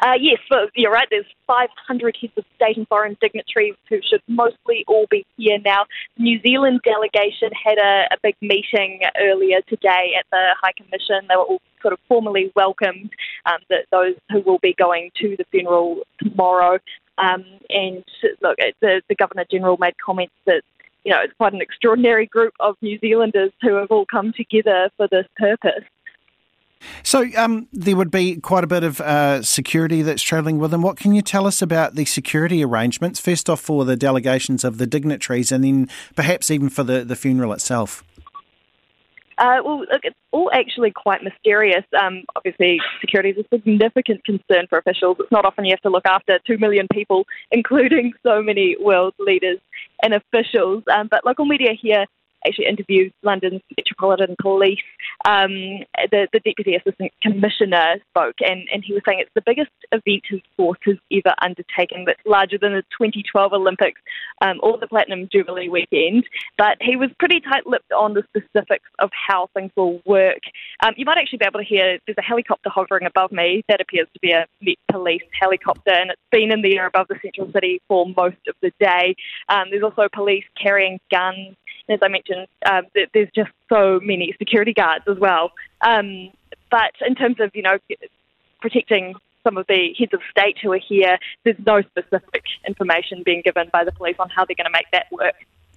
Uh, 0.00 0.14
yes, 0.20 0.38
you're 0.74 0.90
right. 0.90 1.06
There's 1.10 1.26
500 1.46 2.16
heads 2.20 2.32
of 2.36 2.44
state 2.56 2.76
and 2.76 2.86
foreign 2.88 3.16
dignitaries 3.20 3.74
who 3.88 4.00
should 4.02 4.22
mostly 4.28 4.84
all 4.88 5.06
be 5.10 5.24
here 5.36 5.58
now. 5.64 5.84
The 6.16 6.24
New 6.24 6.40
Zealand 6.42 6.80
delegation 6.84 7.50
had 7.52 7.78
a, 7.78 8.08
a 8.12 8.16
big 8.22 8.34
meeting 8.40 9.00
earlier 9.20 9.60
today 9.68 10.14
at 10.18 10.26
the 10.32 10.54
High 10.60 10.72
Commission. 10.76 11.26
They 11.28 11.36
were 11.36 11.44
all 11.44 11.62
sort 11.80 11.92
of 11.92 12.00
formally 12.08 12.50
welcomed, 12.56 13.10
um, 13.46 13.58
those 13.92 14.14
who 14.30 14.40
will 14.40 14.58
be 14.58 14.74
going 14.74 15.10
to 15.20 15.36
the 15.36 15.44
funeral 15.50 16.00
tomorrow. 16.18 16.78
Um, 17.18 17.44
and 17.70 18.04
look, 18.42 18.58
the, 18.80 19.02
the 19.08 19.14
Governor 19.14 19.44
General 19.50 19.76
made 19.78 19.94
comments 20.04 20.34
that 20.46 20.62
you 21.04 21.12
know, 21.12 21.20
it's 21.22 21.34
quite 21.34 21.52
an 21.52 21.60
extraordinary 21.60 22.26
group 22.26 22.54
of 22.60 22.76
New 22.80 22.98
Zealanders 22.98 23.52
who 23.60 23.74
have 23.74 23.90
all 23.90 24.06
come 24.06 24.32
together 24.32 24.90
for 24.96 25.06
this 25.08 25.26
purpose. 25.36 25.84
So 27.02 27.26
um, 27.36 27.68
there 27.72 27.96
would 27.96 28.10
be 28.10 28.36
quite 28.36 28.64
a 28.64 28.66
bit 28.66 28.84
of 28.84 29.00
uh, 29.00 29.42
security 29.42 30.02
that's 30.02 30.22
travelling 30.22 30.58
with 30.58 30.70
them. 30.70 30.82
What 30.82 30.96
can 30.96 31.14
you 31.14 31.22
tell 31.22 31.46
us 31.46 31.62
about 31.62 31.94
the 31.94 32.04
security 32.04 32.64
arrangements? 32.64 33.20
First 33.20 33.50
off, 33.50 33.60
for 33.60 33.84
the 33.84 33.96
delegations 33.96 34.64
of 34.64 34.78
the 34.78 34.86
dignitaries, 34.86 35.52
and 35.52 35.64
then 35.64 35.88
perhaps 36.16 36.50
even 36.50 36.68
for 36.68 36.82
the, 36.82 37.04
the 37.04 37.16
funeral 37.16 37.52
itself. 37.52 38.04
Uh, 39.36 39.58
well, 39.64 39.80
look, 39.80 40.00
it's 40.04 40.16
all 40.30 40.50
actually 40.52 40.92
quite 40.92 41.22
mysterious. 41.22 41.84
Um, 42.00 42.22
obviously, 42.36 42.78
security 43.00 43.30
is 43.30 43.38
a 43.38 43.56
significant 43.56 44.24
concern 44.24 44.66
for 44.68 44.78
officials. 44.78 45.16
It's 45.18 45.32
not 45.32 45.44
often 45.44 45.64
you 45.64 45.72
have 45.72 45.80
to 45.80 45.90
look 45.90 46.06
after 46.06 46.38
two 46.46 46.58
million 46.58 46.86
people, 46.92 47.24
including 47.50 48.12
so 48.22 48.42
many 48.42 48.76
world 48.78 49.14
leaders 49.18 49.58
and 50.02 50.14
officials. 50.14 50.84
Um, 50.92 51.08
but 51.10 51.24
local 51.24 51.46
media 51.46 51.72
here 51.80 52.06
actually 52.46 52.66
interviewed 52.66 53.12
London's 53.22 53.60
Metropolitan 53.76 54.36
Police. 54.40 54.78
Um, 55.26 55.84
the, 56.10 56.28
the 56.32 56.40
Deputy 56.40 56.74
Assistant 56.74 57.12
Commissioner 57.22 57.96
spoke, 58.10 58.36
and, 58.40 58.68
and 58.72 58.84
he 58.84 58.92
was 58.92 59.02
saying 59.06 59.20
it's 59.20 59.30
the 59.34 59.42
biggest 59.44 59.70
event 59.92 60.22
his 60.28 60.40
force 60.56 60.78
has 60.84 60.96
ever 61.12 61.34
undertaken, 61.42 62.04
that's 62.06 62.20
larger 62.26 62.58
than 62.58 62.72
the 62.72 62.82
2012 62.98 63.52
Olympics 63.52 64.00
um, 64.40 64.60
or 64.62 64.78
the 64.78 64.86
Platinum 64.86 65.28
Jubilee 65.30 65.68
weekend. 65.68 66.24
But 66.58 66.78
he 66.80 66.96
was 66.96 67.10
pretty 67.18 67.40
tight 67.40 67.66
lipped 67.66 67.92
on 67.92 68.14
the 68.14 68.22
specifics 68.28 68.88
of 68.98 69.10
how 69.12 69.48
things 69.54 69.70
will 69.76 70.00
work. 70.06 70.40
Um, 70.82 70.94
you 70.96 71.04
might 71.04 71.18
actually 71.18 71.38
be 71.38 71.46
able 71.46 71.60
to 71.60 71.66
hear 71.66 71.98
there's 72.06 72.18
a 72.18 72.22
helicopter 72.22 72.70
hovering 72.70 73.06
above 73.06 73.32
me. 73.32 73.62
That 73.68 73.80
appears 73.80 74.08
to 74.14 74.20
be 74.20 74.32
a 74.32 74.46
Met 74.60 74.76
Police 74.90 75.22
helicopter, 75.40 75.92
and 75.92 76.10
it's 76.10 76.20
been 76.30 76.52
in 76.52 76.62
the 76.62 76.76
air 76.76 76.86
above 76.86 77.08
the 77.08 77.16
central 77.22 77.50
city 77.52 77.80
for 77.88 78.06
most 78.16 78.36
of 78.48 78.54
the 78.62 78.72
day. 78.80 79.14
Um, 79.48 79.68
there's 79.70 79.82
also 79.82 80.08
police 80.12 80.44
carrying 80.60 80.98
guns 81.10 81.56
as 81.88 81.98
I 82.02 82.08
mentioned, 82.08 82.46
um, 82.64 82.84
there's 83.12 83.30
just 83.34 83.50
so 83.68 84.00
many 84.02 84.34
security 84.38 84.72
guards 84.72 85.04
as 85.08 85.18
well. 85.18 85.52
Um, 85.80 86.30
but 86.70 86.92
in 87.06 87.14
terms 87.14 87.36
of, 87.40 87.50
you 87.54 87.62
know, 87.62 87.78
protecting 88.60 89.14
some 89.42 89.58
of 89.58 89.66
the 89.66 89.94
heads 89.98 90.14
of 90.14 90.20
state 90.30 90.56
who 90.62 90.72
are 90.72 90.78
here, 90.78 91.18
there's 91.44 91.58
no 91.66 91.82
specific 91.82 92.44
information 92.66 93.22
being 93.24 93.42
given 93.44 93.68
by 93.72 93.84
the 93.84 93.92
police 93.92 94.16
on 94.18 94.30
how 94.30 94.44
they're 94.44 94.56
going 94.56 94.64
to 94.64 94.70
make 94.72 94.90
that 94.92 95.06
work. 95.12 95.34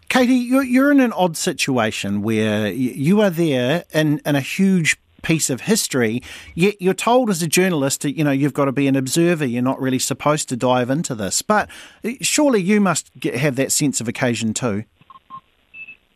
Katie, 0.10 0.36
you're, 0.36 0.64
you're 0.64 0.92
in 0.92 1.02
an 1.02 1.12
odd 1.12 1.36
situation 1.36 2.22
where 2.22 2.72
you 2.72 3.20
are 3.22 3.30
there 3.30 3.84
in, 3.94 4.22
in 4.26 4.38
a 4.38 4.42
huge 4.42 4.98
piece 5.22 5.50
of 5.50 5.62
history, 5.62 6.24
yet 6.56 6.82
you're 6.82 6.94
told 6.94 7.30
as 7.30 7.42
a 7.42 7.48
journalist 7.48 8.02
that, 8.02 8.18
you 8.18 8.24
know, 8.24 8.32
you've 8.32 8.54
got 8.54 8.66
to 8.66 8.72
be 8.72 8.88
an 8.88 8.96
observer. 8.96 9.44
You're 9.44 9.62
not 9.62 9.82
really 9.82 10.00
supposed 10.00 10.48
to 10.50 10.56
dive 10.56 10.90
into 10.90 11.14
this. 11.14 11.42
But 11.42 11.70
uh, 12.06 12.12
surely 12.22 12.62
you 12.62 12.80
must 12.80 13.12
get, 13.20 13.36
have 13.36 13.58
that 13.58 13.74
sense 13.74 14.00
of 14.00 14.08
occasion 14.08 14.54
too. 14.54 14.86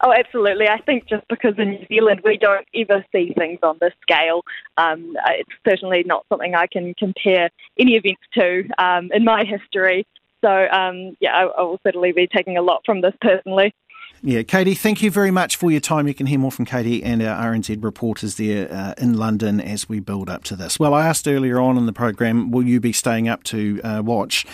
Oh, 0.03 0.11
absolutely. 0.11 0.67
I 0.67 0.79
think 0.81 1.07
just 1.07 1.27
because 1.27 1.53
in 1.59 1.71
New 1.71 1.85
Zealand 1.87 2.21
we 2.25 2.37
don't 2.37 2.67
ever 2.75 3.05
see 3.11 3.33
things 3.37 3.59
on 3.61 3.77
this 3.79 3.93
scale, 4.01 4.41
um, 4.77 5.15
uh, 5.23 5.31
it's 5.33 5.49
certainly 5.67 6.03
not 6.03 6.25
something 6.27 6.55
I 6.55 6.65
can 6.65 6.95
compare 6.95 7.51
any 7.77 7.95
events 7.95 8.23
to 8.33 8.63
um, 8.79 9.11
in 9.13 9.23
my 9.23 9.43
history. 9.43 10.07
So, 10.43 10.49
um, 10.49 11.15
yeah, 11.19 11.35
I, 11.35 11.43
I 11.43 11.61
will 11.61 11.79
certainly 11.85 12.13
be 12.13 12.25
taking 12.25 12.57
a 12.57 12.63
lot 12.63 12.81
from 12.83 13.01
this 13.01 13.13
personally. 13.21 13.75
Yeah, 14.24 14.43
Katie, 14.43 14.76
thank 14.76 15.01
you 15.01 15.09
very 15.09 15.32
much 15.32 15.55
for 15.55 15.72
your 15.72 15.80
time. 15.80 16.07
You 16.07 16.13
can 16.13 16.28
hear 16.28 16.38
more 16.38 16.51
from 16.51 16.65
Katie 16.65 17.03
and 17.03 17.24
our 17.24 17.51
RNZ 17.51 17.84
reporters 17.84 18.36
there 18.36 18.72
uh, 18.72 18.93
in 18.99 19.17
London 19.17 19.59
as 19.59 19.89
we 19.89 19.99
build 19.99 20.30
up 20.30 20.43
to 20.43 20.55
this. 20.55 20.78
Well, 20.78 20.93
I 20.93 21.07
asked 21.07 21.28
earlier 21.28 21.59
on 21.59 21.76
in 21.76 21.88
the 21.88 21.91
program, 21.91 22.51
will 22.51 22.61
you 22.61 22.80
be 22.80 22.93
staying 22.93 23.28
up 23.28 23.41
to 23.45 23.82
uh, 23.84 24.03
watch? 24.05 24.45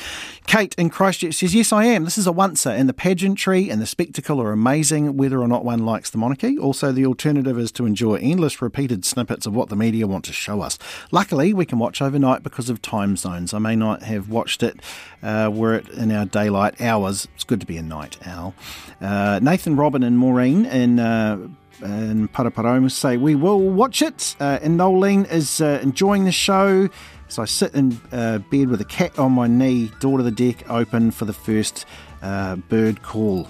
Kate 0.47 0.73
in 0.77 0.89
Christchurch 0.89 1.35
says, 1.35 1.53
Yes, 1.53 1.73
I 1.73 1.83
am. 1.83 2.05
This 2.05 2.17
is 2.17 2.27
a 2.27 2.31
oncer, 2.31 2.71
and 2.71 2.87
the 2.87 2.93
pageantry 2.93 3.69
and 3.69 3.81
the 3.81 3.85
spectacle 3.85 4.41
are 4.41 4.53
amazing, 4.53 5.17
whether 5.17 5.41
or 5.41 5.49
not 5.49 5.65
one 5.65 5.85
likes 5.85 6.09
the 6.11 6.17
monarchy. 6.17 6.57
Also, 6.57 6.93
the 6.93 7.05
alternative 7.05 7.59
is 7.59 7.69
to 7.73 7.85
enjoy 7.85 8.15
endless 8.15 8.61
repeated 8.61 9.03
snippets 9.03 9.45
of 9.45 9.53
what 9.53 9.67
the 9.67 9.75
media 9.75 10.07
want 10.07 10.23
to 10.23 10.33
show 10.33 10.61
us. 10.61 10.79
Luckily, 11.11 11.53
we 11.53 11.65
can 11.65 11.77
watch 11.77 12.01
overnight 12.01 12.41
because 12.41 12.69
of 12.69 12.81
time 12.81 13.17
zones. 13.17 13.53
I 13.53 13.59
may 13.59 13.75
not 13.75 14.03
have 14.03 14.29
watched 14.29 14.63
it 14.63 14.79
uh, 15.23 15.49
were 15.53 15.77
in 15.97 16.11
our 16.11 16.25
daylight 16.25 16.81
hours. 16.81 17.27
It's 17.35 17.43
good 17.43 17.59
to 17.61 17.67
be 17.67 17.77
a 17.77 17.83
night 17.83 18.17
owl. 18.25 18.53
Uh, 19.01 19.39
Nathan, 19.41 19.75
Robin, 19.75 20.03
and 20.03 20.17
Maureen 20.17 20.65
in. 20.65 20.99
Uh, 20.99 21.47
in 21.79 22.27
Paraparaumu 22.29 22.89
say 22.89 23.17
we 23.17 23.35
will 23.35 23.59
watch 23.59 24.01
it. 24.01 24.35
Uh, 24.39 24.57
and 24.63 24.79
Nolene 24.79 25.31
is 25.31 25.61
uh, 25.61 25.79
enjoying 25.83 26.25
the 26.25 26.31
show. 26.31 26.89
So 27.27 27.41
I 27.41 27.45
sit 27.45 27.75
in 27.75 27.99
uh, 28.11 28.39
bed 28.39 28.69
with 28.69 28.81
a 28.81 28.85
cat 28.85 29.19
on 29.19 29.33
my 29.33 29.47
knee, 29.47 29.91
door 29.99 30.17
to 30.17 30.23
the 30.23 30.31
deck 30.31 30.69
open 30.69 31.11
for 31.11 31.25
the 31.25 31.33
first 31.33 31.85
uh, 32.21 32.55
bird 32.55 33.03
call. 33.03 33.47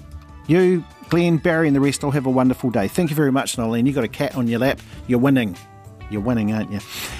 You, 0.47 0.83
Glenn, 1.09 1.37
Barry, 1.37 1.67
and 1.67 1.75
the 1.75 1.79
rest 1.79 2.03
all 2.03 2.11
have 2.11 2.25
a 2.25 2.29
wonderful 2.29 2.69
day. 2.69 2.87
Thank 2.87 3.11
you 3.11 3.15
very 3.15 3.31
much, 3.31 3.55
Nolene. 3.55 3.85
You 3.85 3.93
got 3.93 4.03
a 4.03 4.09
cat 4.09 4.35
on 4.35 4.47
your 4.47 4.59
lap. 4.59 4.79
You're 5.07 5.19
winning. 5.19 5.55
You're 6.09 6.21
winning, 6.21 6.53
aren't 6.53 6.71
you? 6.71 6.79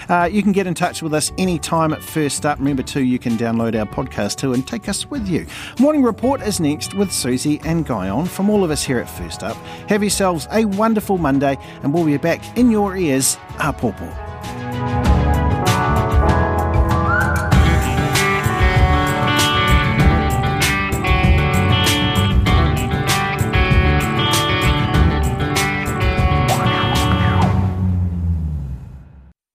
Uh, 0.10 0.26
you 0.26 0.42
can 0.44 0.52
get 0.52 0.68
in 0.68 0.74
touch 0.74 1.02
with 1.02 1.14
us 1.14 1.32
anytime 1.38 1.94
at 1.94 2.02
First 2.02 2.46
Up. 2.46 2.60
Remember, 2.60 2.84
too, 2.84 3.04
you 3.04 3.20
can 3.20 3.38
download 3.38 3.78
our 3.78 3.86
podcast 3.86 4.38
too 4.38 4.54
and 4.54 4.66
take 4.66 4.88
us 4.88 5.10
with 5.10 5.28
you. 5.28 5.46
Morning 5.80 6.04
Report 6.04 6.42
is 6.42 6.60
next 6.60 6.94
with 6.94 7.12
Susie 7.12 7.60
and 7.64 7.86
Guyon 7.86 8.26
from 8.26 8.50
all 8.50 8.64
of 8.64 8.72
us 8.72 8.84
here 8.84 9.00
at 9.00 9.10
First 9.10 9.44
Up. 9.44 9.56
Have 9.90 10.04
yourselves 10.04 10.48
a 10.52 10.66
wonderful 10.66 11.18
Monday, 11.18 11.58
and 11.84 11.94
we'll 11.94 12.06
be 12.06 12.18
back 12.18 12.58
in 12.58 12.72
your 12.72 12.96
ears. 12.96 13.38
A 13.60 13.74
pawpaw. 13.74 15.47